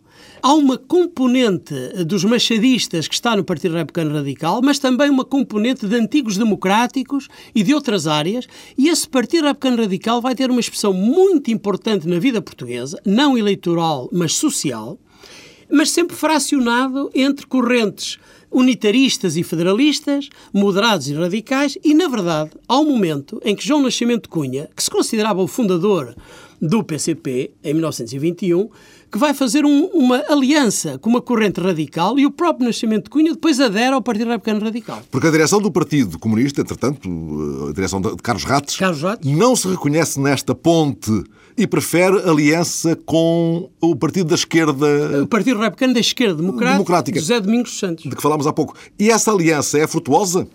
Há 0.43 0.55
uma 0.55 0.79
componente 0.79 1.75
dos 2.05 2.25
machadistas 2.25 3.07
que 3.07 3.15
está 3.15 3.37
no 3.37 3.45
Partido 3.45 3.75
Republicano 3.75 4.15
Radical, 4.15 4.61
mas 4.63 4.79
também 4.79 5.11
uma 5.11 5.25
componente 5.25 5.87
de 5.87 5.97
antigos 5.97 6.37
democráticos 6.37 7.29
e 7.55 7.63
de 7.63 7.75
outras 7.75 8.07
áreas, 8.07 8.47
e 8.77 8.89
esse 8.89 9.09
Partido 9.09 9.45
Republicano 9.45 9.83
Radical 9.83 10.21
vai 10.21 10.35
ter 10.35 10.51
uma 10.51 10.61
expressão 10.61 10.93
muito 10.93 11.51
importante 11.51 12.09
na 12.09 12.19
vida 12.19 12.41
portuguesa, 12.41 13.01
não 13.05 13.37
eleitoral, 13.37 14.09
mas 14.13 14.35
social, 14.35 14.99
mas 15.71 15.91
sempre 15.91 16.17
fracionado 16.17 17.11
entre 17.15 17.47
correntes 17.47 18.19
unitaristas 18.51 19.37
e 19.37 19.43
federalistas, 19.43 20.29
moderados 20.53 21.09
e 21.09 21.15
radicais, 21.15 21.79
e, 21.85 21.95
na 21.95 22.09
verdade, 22.09 22.51
há 22.67 22.81
um 22.81 22.85
momento 22.85 23.41
em 23.45 23.55
que 23.55 23.67
João 23.67 23.83
Nascimento 23.83 24.29
Cunha, 24.29 24.69
que 24.75 24.83
se 24.83 24.91
considerava 24.91 25.41
o 25.41 25.47
fundador 25.47 26.15
do 26.61 26.83
PCP, 26.83 27.53
em 27.63 27.73
1921, 27.73 28.69
que 29.11 29.19
vai 29.19 29.35
fazer 29.35 29.65
um, 29.65 29.87
uma 29.87 30.23
aliança 30.29 30.99
com 30.99 31.11
uma 31.11 31.21
corrente 31.21 31.61
radical 31.61 32.19
e 32.19 32.25
o 32.25 32.31
próprio 32.31 32.67
Nascimento 32.67 33.05
de 33.05 33.11
Cunha 33.11 33.33
depois 33.33 33.59
adere 33.59 33.93
ao 33.93 34.01
Partido 34.01 34.29
Republicano 34.29 34.65
Radical. 34.65 35.03
Porque 35.11 35.27
a 35.27 35.31
direção 35.31 35.61
do 35.61 35.71
Partido 35.71 36.19
Comunista, 36.19 36.61
entretanto, 36.61 37.09
a 37.69 37.73
direção 37.73 38.01
de 38.01 38.17
Carlos 38.17 38.45
Rates, 38.45 38.77
Carlos 38.77 39.03
Rates. 39.03 39.31
não 39.31 39.57
se 39.57 39.69
reconhece 39.69 40.21
nesta 40.21 40.55
ponte 40.55 41.25
e 41.57 41.67
prefere 41.67 42.21
aliança 42.21 42.97
com 43.05 43.69
o 43.81 43.97
Partido 43.97 44.29
da 44.29 44.35
Esquerda... 44.37 45.23
O 45.23 45.27
Partido 45.27 45.59
Republicano 45.59 45.95
da 45.95 46.01
Esquerda 46.01 46.37
Democrática, 46.37 46.73
Democrática 46.75 47.21
José 47.21 47.41
Domingos 47.41 47.79
Santos. 47.79 48.05
De 48.05 48.15
que 48.15 48.23
falámos 48.23 48.47
há 48.47 48.53
pouco. 48.53 48.75
E 48.99 49.11
essa 49.11 49.33
aliança 49.33 49.79
é 49.79 49.87
frutuosa? 49.87 50.47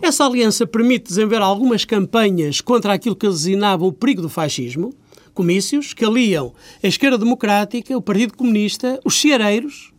Essa 0.00 0.24
aliança 0.24 0.66
permite 0.66 1.08
desenvolver 1.08 1.42
algumas 1.42 1.84
campanhas 1.84 2.60
contra 2.60 2.94
aquilo 2.94 3.16
que 3.16 3.26
eles 3.26 3.38
designavam 3.38 3.88
o 3.88 3.92
perigo 3.92 4.22
do 4.22 4.28
fascismo, 4.28 4.94
comícios 5.36 5.92
que 5.92 6.02
aliam 6.02 6.54
a 6.82 6.88
esquerda 6.88 7.18
democrática, 7.18 7.96
o 7.96 8.00
Partido 8.00 8.34
Comunista, 8.34 8.98
os 9.04 9.20
ceareiros, 9.20 9.92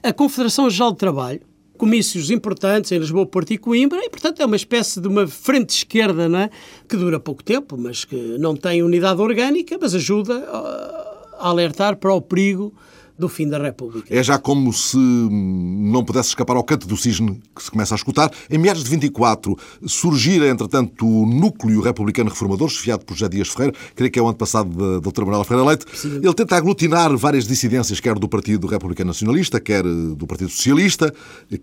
a 0.00 0.12
Confederação 0.12 0.70
Geral 0.70 0.92
de 0.92 0.98
Trabalho, 0.98 1.40
comícios 1.76 2.30
importantes 2.30 2.92
em 2.92 2.98
Lisboa, 2.98 3.26
Porto 3.26 3.50
e 3.50 3.58
Coimbra, 3.58 3.98
e, 4.04 4.08
portanto, 4.08 4.40
é 4.40 4.46
uma 4.46 4.54
espécie 4.54 5.00
de 5.00 5.08
uma 5.08 5.26
frente 5.26 5.70
esquerda 5.70 6.28
não 6.28 6.38
é? 6.38 6.50
que 6.88 6.96
dura 6.96 7.18
pouco 7.18 7.42
tempo, 7.42 7.76
mas 7.76 8.04
que 8.04 8.14
não 8.38 8.54
tem 8.54 8.84
unidade 8.84 9.20
orgânica, 9.20 9.76
mas 9.80 9.96
ajuda 9.96 10.38
a 10.48 11.48
alertar 11.48 11.96
para 11.96 12.14
o 12.14 12.22
perigo 12.22 12.72
do 13.18 13.28
fim 13.28 13.48
da 13.48 13.58
República. 13.58 14.12
É 14.14 14.22
já 14.22 14.38
como 14.38 14.72
se 14.72 14.96
não 14.96 16.04
pudesse 16.04 16.30
escapar 16.30 16.56
ao 16.56 16.64
canto 16.64 16.86
do 16.86 16.96
cisne 16.96 17.40
que 17.54 17.62
se 17.62 17.70
começa 17.70 17.94
a 17.94 17.96
escutar. 17.96 18.30
Em 18.50 18.58
meados 18.58 18.82
de 18.82 18.90
24 18.90 19.56
surgira, 19.86 20.48
entretanto, 20.48 21.06
o 21.06 21.26
núcleo 21.26 21.80
republicano 21.80 22.30
reformador, 22.30 22.68
chefiado 22.68 23.04
por 23.04 23.14
José 23.14 23.28
Dias 23.28 23.48
Ferreira, 23.48 23.76
creio 23.94 24.10
que 24.10 24.18
é 24.18 24.22
o 24.22 24.26
ano 24.26 24.36
passado 24.36 24.70
da 24.70 24.98
doutora 24.98 25.26
Manuela 25.26 25.44
Ferreira 25.44 25.68
Leite. 25.68 25.86
Sim. 25.94 26.16
Ele 26.16 26.34
tenta 26.34 26.56
aglutinar 26.56 27.16
várias 27.16 27.46
dissidências, 27.46 28.00
quer 28.00 28.18
do 28.18 28.28
Partido 28.28 28.66
Republicano 28.66 29.08
Nacionalista, 29.08 29.60
quer 29.60 29.84
do 29.84 30.26
Partido 30.26 30.50
Socialista, 30.50 31.14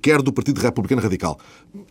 quer 0.02 0.22
do 0.22 0.32
Partido 0.32 0.60
Republicano 0.60 1.02
Radical. 1.02 1.38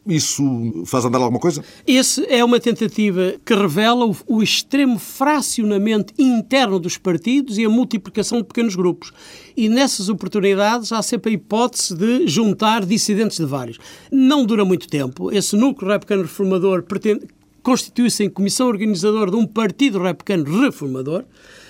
Isso 0.06 0.84
faz 0.86 1.04
andar 1.04 1.18
alguma 1.18 1.40
coisa? 1.40 1.62
Esse 1.86 2.24
é 2.26 2.42
uma 2.42 2.58
tentativa 2.58 3.34
que 3.44 3.54
revela 3.54 4.06
o, 4.06 4.16
o 4.26 4.42
extremo 4.42 4.98
fracionamento 4.98 6.14
interno 6.18 6.78
dos 6.78 6.96
partidos 6.96 7.58
e 7.58 7.64
a 7.64 7.68
multiplicação 7.68 8.38
de 8.38 8.44
pequenos 8.44 8.74
grupos 8.74 9.12
e 9.56 9.68
nessas 9.68 10.08
oportunidades 10.08 10.92
há 10.92 11.02
sempre 11.02 11.30
a 11.30 11.34
hipótese 11.34 11.94
de 11.94 12.26
juntar 12.26 12.84
dissidentes 12.84 13.38
de 13.38 13.44
vários. 13.44 13.78
Não 14.10 14.44
dura 14.44 14.64
muito 14.64 14.88
tempo. 14.88 15.32
Esse 15.32 15.56
núcleo 15.56 15.90
republicano 15.90 16.22
reformador 16.22 16.84
constitui-se 17.62 18.24
em 18.24 18.30
comissão 18.30 18.68
organizadora 18.68 19.30
de 19.30 19.36
um 19.36 19.46
partido 19.46 19.98
republicano 19.98 20.60
reformador, 20.60 21.24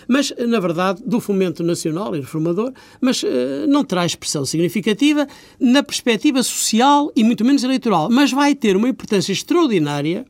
mas, 0.09 0.33
na 0.39 0.59
verdade, 0.59 1.03
do 1.07 1.21
fomento 1.21 1.63
nacional 1.63 2.17
e 2.17 2.21
reformador, 2.21 2.73
mas 3.01 3.23
uh, 3.23 3.29
não 3.69 3.85
terá 3.85 4.05
expressão 4.05 4.45
significativa 4.45 5.27
na 5.59 5.83
perspectiva 5.83 6.43
social 6.43 7.13
e 7.15 7.23
muito 7.23 7.45
menos 7.45 7.63
eleitoral, 7.63 8.09
mas 8.11 8.33
vai 8.33 8.55
ter 8.55 8.77
uma 8.77 8.89
importância 8.89 9.33
extraordinária 9.33 10.27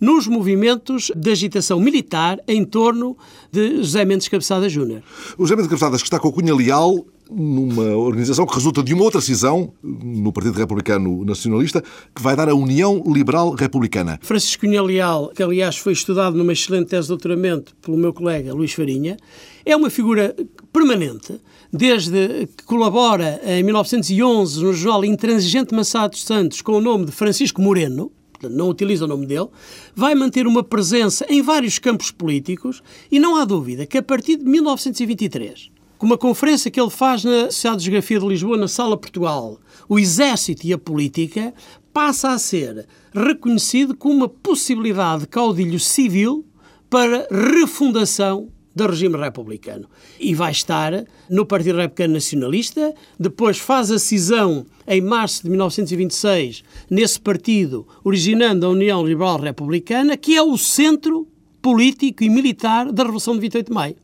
nos 0.00 0.26
movimentos 0.26 1.12
de 1.14 1.30
agitação 1.30 1.78
militar 1.78 2.40
em 2.48 2.64
torno 2.64 3.16
de 3.52 3.76
José 3.76 4.04
Mendes 4.04 4.28
Cabeçada 4.28 4.68
Júnior. 4.68 5.02
O 5.36 5.42
José 5.42 5.54
Mendes 5.56 5.68
Cabeçadas, 5.68 6.00
que 6.00 6.06
está 6.06 6.18
com 6.18 6.28
a 6.28 6.32
Cunha 6.32 6.54
Leal 6.54 7.04
numa 7.30 7.94
organização 7.96 8.44
que 8.44 8.54
resulta 8.54 8.82
de 8.82 8.92
uma 8.92 9.04
outra 9.04 9.20
cisão 9.20 9.72
no 9.82 10.32
Partido 10.32 10.58
Republicano 10.58 11.24
Nacionalista, 11.24 11.82
que 12.14 12.20
vai 12.20 12.34
dar 12.34 12.48
a 12.48 12.54
União 12.54 13.02
Liberal 13.06 13.54
Republicana. 13.54 14.18
Francisco 14.20 14.66
Cunha 14.66 14.82
Leal, 14.82 15.30
que 15.34 15.42
aliás 15.42 15.76
foi 15.76 15.92
estudado 15.92 16.36
numa 16.36 16.52
excelente 16.52 16.88
tese 16.88 17.02
de 17.02 17.08
doutoramento 17.08 17.74
pelo 17.80 17.96
meu 17.96 18.12
colega 18.12 18.52
Luís 18.52 18.72
Farinha, 18.72 19.16
é 19.64 19.76
uma 19.76 19.90
figura 19.90 20.34
permanente, 20.72 21.40
desde 21.72 22.48
que 22.56 22.64
colabora 22.64 23.40
em 23.44 23.62
1911 23.62 24.64
no 24.64 24.72
jornal 24.72 25.04
Intransigente 25.04 25.72
Massado 25.72 26.16
Santos 26.16 26.60
com 26.62 26.72
o 26.72 26.80
nome 26.80 27.04
de 27.04 27.12
Francisco 27.12 27.62
Moreno, 27.62 28.10
não 28.48 28.68
utiliza 28.68 29.04
o 29.04 29.08
nome 29.08 29.26
dele, 29.26 29.48
vai 29.94 30.14
manter 30.14 30.46
uma 30.46 30.62
presença 30.62 31.26
em 31.28 31.42
vários 31.42 31.78
campos 31.78 32.10
políticos 32.10 32.82
e 33.10 33.18
não 33.18 33.36
há 33.36 33.44
dúvida 33.44 33.86
que 33.86 33.98
a 33.98 34.02
partir 34.02 34.36
de 34.36 34.44
1923, 34.44 35.70
com 35.98 36.06
uma 36.06 36.18
conferência 36.18 36.70
que 36.70 36.80
ele 36.80 36.90
faz 36.90 37.24
na 37.24 37.50
Sociedade 37.50 37.80
de 37.80 37.84
Geografia 37.86 38.18
de 38.18 38.26
Lisboa, 38.26 38.56
na 38.56 38.68
Sala 38.68 38.96
Portugal, 38.96 39.58
o 39.88 39.98
Exército 39.98 40.66
e 40.66 40.72
a 40.72 40.78
Política, 40.78 41.52
passa 41.92 42.30
a 42.30 42.38
ser 42.38 42.86
reconhecido 43.12 43.96
como 43.96 44.14
uma 44.14 44.28
possibilidade 44.28 45.22
de 45.22 45.28
caudilho 45.28 45.78
civil 45.78 46.46
para 46.88 47.26
refundação 47.30 48.48
do 48.84 48.90
regime 48.90 49.16
republicano. 49.16 49.88
E 50.18 50.34
vai 50.34 50.52
estar 50.52 51.04
no 51.28 51.44
Partido 51.44 51.76
Republicano 51.76 52.14
Nacionalista, 52.14 52.94
depois 53.18 53.58
faz 53.58 53.90
a 53.90 53.98
cisão 53.98 54.66
em 54.86 55.00
março 55.00 55.42
de 55.42 55.50
1926 55.50 56.64
nesse 56.88 57.20
partido, 57.20 57.86
originando 58.02 58.66
a 58.66 58.70
União 58.70 59.06
Liberal 59.06 59.38
Republicana, 59.38 60.16
que 60.16 60.36
é 60.36 60.42
o 60.42 60.56
centro 60.56 61.28
político 61.60 62.24
e 62.24 62.30
militar 62.30 62.90
da 62.90 63.02
Revolução 63.02 63.34
de 63.34 63.40
28 63.40 63.66
de 63.66 63.72
Maio. 63.72 63.96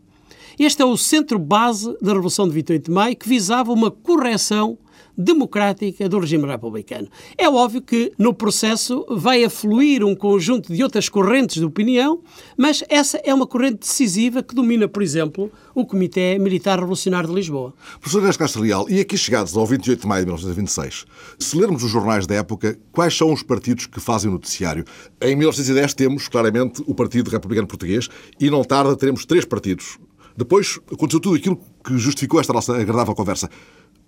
Este 0.59 0.83
é 0.83 0.85
o 0.85 0.97
centro 0.97 1.39
base 1.39 1.97
da 2.01 2.12
Revolução 2.12 2.47
de 2.47 2.55
28 2.55 2.85
de 2.85 2.91
Maio, 2.91 3.16
que 3.16 3.29
visava 3.29 3.72
uma 3.72 3.91
correção 3.91 4.79
democrática 5.17 6.09
do 6.09 6.19
regime 6.19 6.47
republicano. 6.47 7.09
É 7.39 7.49
óbvio 7.49 7.81
que 7.81 8.12
no 8.19 8.35
processo 8.35 9.05
vai 9.11 9.45
afluir 9.45 10.05
um 10.05 10.14
conjunto 10.14 10.73
de 10.73 10.83
outras 10.83 11.09
correntes 11.09 11.57
de 11.57 11.64
opinião, 11.64 12.21
mas 12.57 12.85
essa 12.89 13.19
é 13.25 13.33
uma 13.33 13.47
corrente 13.47 13.79
decisiva 13.81 14.43
que 14.43 14.55
domina, 14.55 14.87
por 14.89 15.03
exemplo, 15.03 15.51
o 15.75 15.85
Comitê 15.87 16.39
Militar 16.39 16.79
Revolucionário 16.79 17.29
de 17.29 17.35
Lisboa. 17.35 17.75
Professor 18.01 18.21
Inês 18.21 18.37
Castro 18.37 18.62
Leal, 18.62 18.89
e 18.89 19.01
aqui 19.01 19.17
chegados 19.17 19.57
ao 19.57 19.67
28 19.67 20.01
de 20.01 20.07
maio 20.07 20.23
de 20.23 20.27
1926, 20.27 21.07
se 21.39 21.57
lermos 21.57 21.83
os 21.83 21.91
jornais 21.91 22.27
da 22.27 22.35
época, 22.35 22.79
quais 22.93 23.17
são 23.17 23.33
os 23.33 23.43
partidos 23.43 23.87
que 23.87 24.01
fazem 24.01 24.31
o 24.31 24.33
noticiário? 24.33 24.85
Em 25.21 25.35
1910 25.37 25.95
temos, 25.95 26.29
claramente, 26.29 26.83
o 26.87 26.95
Partido 26.95 27.31
Republicano 27.31 27.67
Português 27.67 28.09
e 28.41 28.51
não 28.51 28.64
tarda 28.64 28.97
teremos 28.97 29.25
três 29.25 29.45
partidos. 29.45 29.99
Depois 30.37 30.79
aconteceu 30.93 31.19
tudo 31.19 31.37
aquilo 31.37 31.59
que 31.83 31.97
justificou 31.97 32.39
esta 32.39 32.53
nossa 32.53 32.77
agradável 32.77 33.14
conversa. 33.14 33.49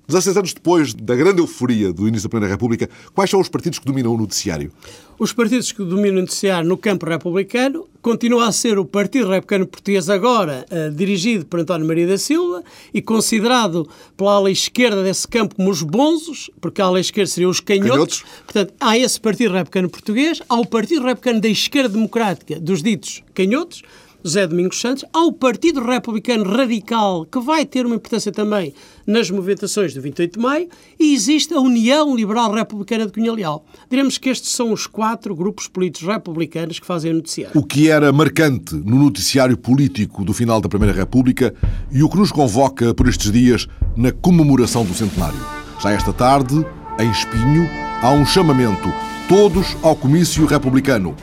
16 0.09 0.39
anos 0.39 0.55
depois 0.55 0.95
da 0.95 1.15
grande 1.15 1.41
euforia 1.41 1.93
do 1.93 2.09
início 2.09 2.27
da 2.27 2.31
Primeira 2.31 2.55
República, 2.55 2.89
quais 3.15 3.29
são 3.29 3.39
os 3.39 3.49
partidos 3.51 3.79
que 3.79 3.85
dominam 3.85 4.15
o 4.15 4.17
noticiário? 4.17 4.73
Os 5.19 5.35
partidos 5.35 5.71
que 5.71 5.85
dominam 5.85 6.17
o 6.17 6.21
noticiário 6.23 6.67
no 6.67 6.79
campo 6.79 7.05
republicano 7.05 7.87
continua 8.01 8.49
a 8.49 8.53
ser 8.53 8.79
o 8.79 8.87
Partido 8.87 9.29
Republicano 9.29 9.67
Português, 9.67 10.09
agora 10.09 10.65
uh, 10.71 10.91
dirigido 10.95 11.45
por 11.45 11.61
António 11.61 11.87
Maria 11.87 12.07
da 12.07 12.17
Silva 12.17 12.65
e 12.95 13.03
considerado 13.03 13.87
pela 14.17 14.33
ala 14.33 14.51
esquerda 14.51 15.03
desse 15.03 15.29
campo 15.29 15.57
como 15.57 15.69
os 15.69 15.83
bonzos, 15.83 16.51
porque 16.59 16.81
a 16.81 16.87
ala 16.87 17.01
esquerda 17.01 17.31
seriam 17.31 17.51
os 17.51 17.61
canhotos. 17.61 17.91
canhotos. 17.91 18.25
Portanto, 18.47 18.73
há 18.81 18.97
esse 18.97 19.21
Partido 19.21 19.53
Republicano 19.53 19.91
Português, 19.91 20.41
há 20.49 20.55
o 20.55 20.65
Partido 20.65 21.03
Republicano 21.03 21.43
da 21.43 21.49
Esquerda 21.49 21.91
Democrática, 21.91 22.59
dos 22.59 22.83
ditos 22.83 23.23
canhotos, 23.35 23.83
José 24.29 24.47
Domingos 24.47 24.79
Santos, 24.79 25.07
ao 25.11 25.33
Partido 25.33 25.83
Republicano 25.83 26.45
Radical, 26.45 27.25
que 27.25 27.41
vai 27.41 27.65
ter 27.65 27.87
uma 27.87 27.95
importância 27.95 28.31
também 28.31 28.75
nas 29.07 29.31
movimentações 29.31 29.95
do 29.95 30.03
28 30.03 30.39
de 30.39 30.39
maio, 30.39 30.69
e 31.01 31.15
existe 31.15 31.55
a 31.55 31.61
União 31.61 32.15
Liberal 32.15 32.53
Republicana 32.53 33.07
de 33.07 33.13
Cunha 33.13 33.33
Leal. 33.33 33.65
Diremos 33.89 34.19
que 34.19 34.29
estes 34.29 34.51
são 34.51 34.71
os 34.71 34.87
quatro 34.87 35.35
grupos 35.35 35.67
políticos 35.67 36.07
republicanos 36.07 36.79
que 36.79 36.85
fazem 36.85 37.11
o 37.11 37.15
noticiário. 37.15 37.59
O 37.59 37.65
que 37.65 37.89
era 37.89 38.13
marcante 38.13 38.75
no 38.75 39.03
noticiário 39.03 39.57
político 39.57 40.23
do 40.23 40.35
final 40.35 40.61
da 40.61 40.69
Primeira 40.69 40.95
República 40.95 41.55
e 41.91 42.03
o 42.03 42.09
que 42.11 42.19
nos 42.19 42.31
convoca 42.31 42.93
por 42.93 43.09
estes 43.09 43.33
dias 43.33 43.67
na 43.97 44.13
comemoração 44.13 44.85
do 44.85 44.93
centenário. 44.93 45.41
Já 45.81 45.91
esta 45.93 46.13
tarde, 46.13 46.55
em 47.01 47.11
Espinho, 47.11 47.67
há 48.03 48.11
um 48.11 48.27
chamamento, 48.27 48.93
todos 49.27 49.75
ao 49.83 49.97
comício 49.97 50.45
republicano. 50.45 51.17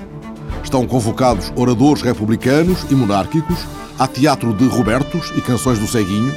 Estão 0.66 0.88
convocados 0.88 1.54
oradores 1.56 2.02
republicanos 2.02 2.88
e 2.90 2.96
monárquicos, 2.96 3.60
há 4.00 4.08
teatro 4.08 4.52
de 4.52 4.66
Robertos 4.66 5.32
e 5.38 5.40
canções 5.40 5.78
do 5.78 5.88
Ceguinho, 5.88 6.34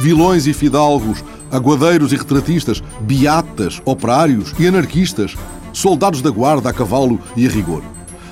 vilões 0.00 0.48
e 0.48 0.52
fidalgos, 0.52 1.24
aguadeiros 1.50 2.12
e 2.12 2.16
retratistas, 2.16 2.82
beatas, 3.00 3.80
operários 3.84 4.52
e 4.58 4.66
anarquistas, 4.66 5.36
soldados 5.72 6.20
da 6.20 6.28
guarda 6.28 6.68
a 6.68 6.72
cavalo 6.72 7.20
e 7.36 7.46
a 7.46 7.50
rigor. 7.50 7.84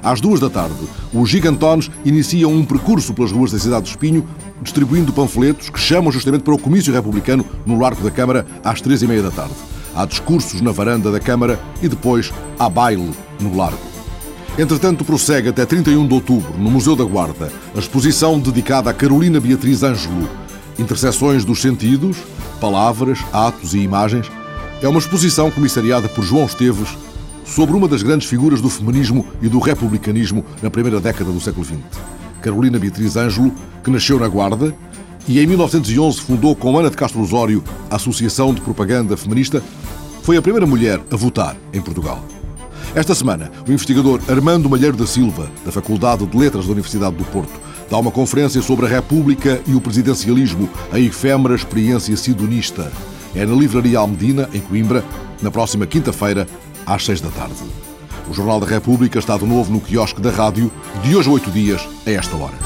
Às 0.02 0.20
duas 0.20 0.40
da 0.40 0.50
tarde, 0.50 0.74
os 1.14 1.30
gigantones 1.30 1.92
iniciam 2.04 2.52
um 2.52 2.64
percurso 2.64 3.14
pelas 3.14 3.30
ruas 3.30 3.52
da 3.52 3.58
cidade 3.60 3.84
de 3.84 3.90
Espinho, 3.90 4.26
distribuindo 4.60 5.12
panfletos 5.12 5.70
que 5.70 5.78
chamam 5.78 6.10
justamente 6.10 6.42
para 6.42 6.54
o 6.54 6.58
comício 6.58 6.92
republicano 6.92 7.46
no 7.64 7.78
Largo 7.78 8.02
da 8.02 8.10
Câmara 8.10 8.44
às 8.64 8.80
três 8.80 9.00
e 9.00 9.06
meia 9.06 9.22
da 9.22 9.30
tarde. 9.30 9.54
Há 9.94 10.04
discursos 10.06 10.60
na 10.60 10.72
varanda 10.72 11.12
da 11.12 11.20
Câmara 11.20 11.58
e 11.80 11.88
depois 11.88 12.32
há 12.58 12.68
baile 12.68 13.12
no 13.40 13.56
Largo. 13.56 13.95
Entretanto, 14.58 15.04
prossegue 15.04 15.50
até 15.50 15.66
31 15.66 16.06
de 16.06 16.14
outubro, 16.14 16.54
no 16.58 16.70
Museu 16.70 16.96
da 16.96 17.04
Guarda, 17.04 17.52
a 17.74 17.78
exposição 17.78 18.40
dedicada 18.40 18.88
a 18.88 18.94
Carolina 18.94 19.38
Beatriz 19.38 19.82
Ângelo. 19.82 20.26
Interseções 20.78 21.44
dos 21.44 21.60
sentidos, 21.60 22.16
palavras, 22.58 23.18
atos 23.34 23.74
e 23.74 23.80
imagens. 23.80 24.30
É 24.80 24.88
uma 24.88 24.98
exposição 24.98 25.50
comissariada 25.50 26.08
por 26.08 26.24
João 26.24 26.46
Esteves 26.46 26.88
sobre 27.44 27.76
uma 27.76 27.86
das 27.86 28.02
grandes 28.02 28.28
figuras 28.28 28.62
do 28.62 28.70
feminismo 28.70 29.26
e 29.42 29.48
do 29.48 29.58
republicanismo 29.58 30.42
na 30.62 30.70
primeira 30.70 31.00
década 31.00 31.30
do 31.30 31.40
século 31.40 31.64
XX. 31.64 31.76
Carolina 32.40 32.78
Beatriz 32.78 33.14
Ângelo, 33.14 33.52
que 33.84 33.90
nasceu 33.90 34.18
na 34.18 34.26
Guarda 34.26 34.74
e 35.28 35.38
em 35.38 35.46
1911 35.46 36.20
fundou 36.22 36.56
com 36.56 36.78
Ana 36.78 36.88
de 36.88 36.96
Castro 36.96 37.20
Osório 37.20 37.62
a 37.90 37.96
Associação 37.96 38.54
de 38.54 38.62
Propaganda 38.62 39.18
Feminista, 39.18 39.62
foi 40.22 40.38
a 40.38 40.42
primeira 40.42 40.66
mulher 40.66 40.98
a 41.10 41.16
votar 41.16 41.56
em 41.74 41.80
Portugal. 41.82 42.24
Esta 42.96 43.14
semana, 43.14 43.52
o 43.68 43.70
investigador 43.70 44.22
Armando 44.26 44.70
Malheiro 44.70 44.96
da 44.96 45.06
Silva, 45.06 45.50
da 45.66 45.70
Faculdade 45.70 46.24
de 46.24 46.34
Letras 46.34 46.64
da 46.64 46.72
Universidade 46.72 47.14
do 47.14 47.26
Porto, 47.26 47.52
dá 47.90 47.98
uma 47.98 48.10
conferência 48.10 48.62
sobre 48.62 48.86
a 48.86 48.88
República 48.88 49.60
e 49.66 49.74
o 49.74 49.82
presidencialismo, 49.82 50.66
a 50.90 50.98
efêmera 50.98 51.54
experiência 51.54 52.16
sidonista. 52.16 52.90
É 53.34 53.44
na 53.44 53.54
Livraria 53.54 53.98
Almedina, 53.98 54.48
em 54.50 54.62
Coimbra, 54.62 55.04
na 55.42 55.50
próxima 55.50 55.86
quinta-feira, 55.86 56.48
às 56.86 57.04
seis 57.04 57.20
da 57.20 57.28
tarde. 57.28 57.56
O 58.30 58.32
Jornal 58.32 58.60
da 58.60 58.66
República 58.66 59.18
está 59.18 59.36
de 59.36 59.44
novo 59.44 59.70
no 59.70 59.78
quiosque 59.78 60.22
da 60.22 60.30
rádio, 60.30 60.72
de 61.04 61.14
hoje 61.14 61.28
a 61.28 61.32
oito 61.32 61.50
dias, 61.50 61.86
a 62.06 62.10
esta 62.10 62.34
hora. 62.34 62.65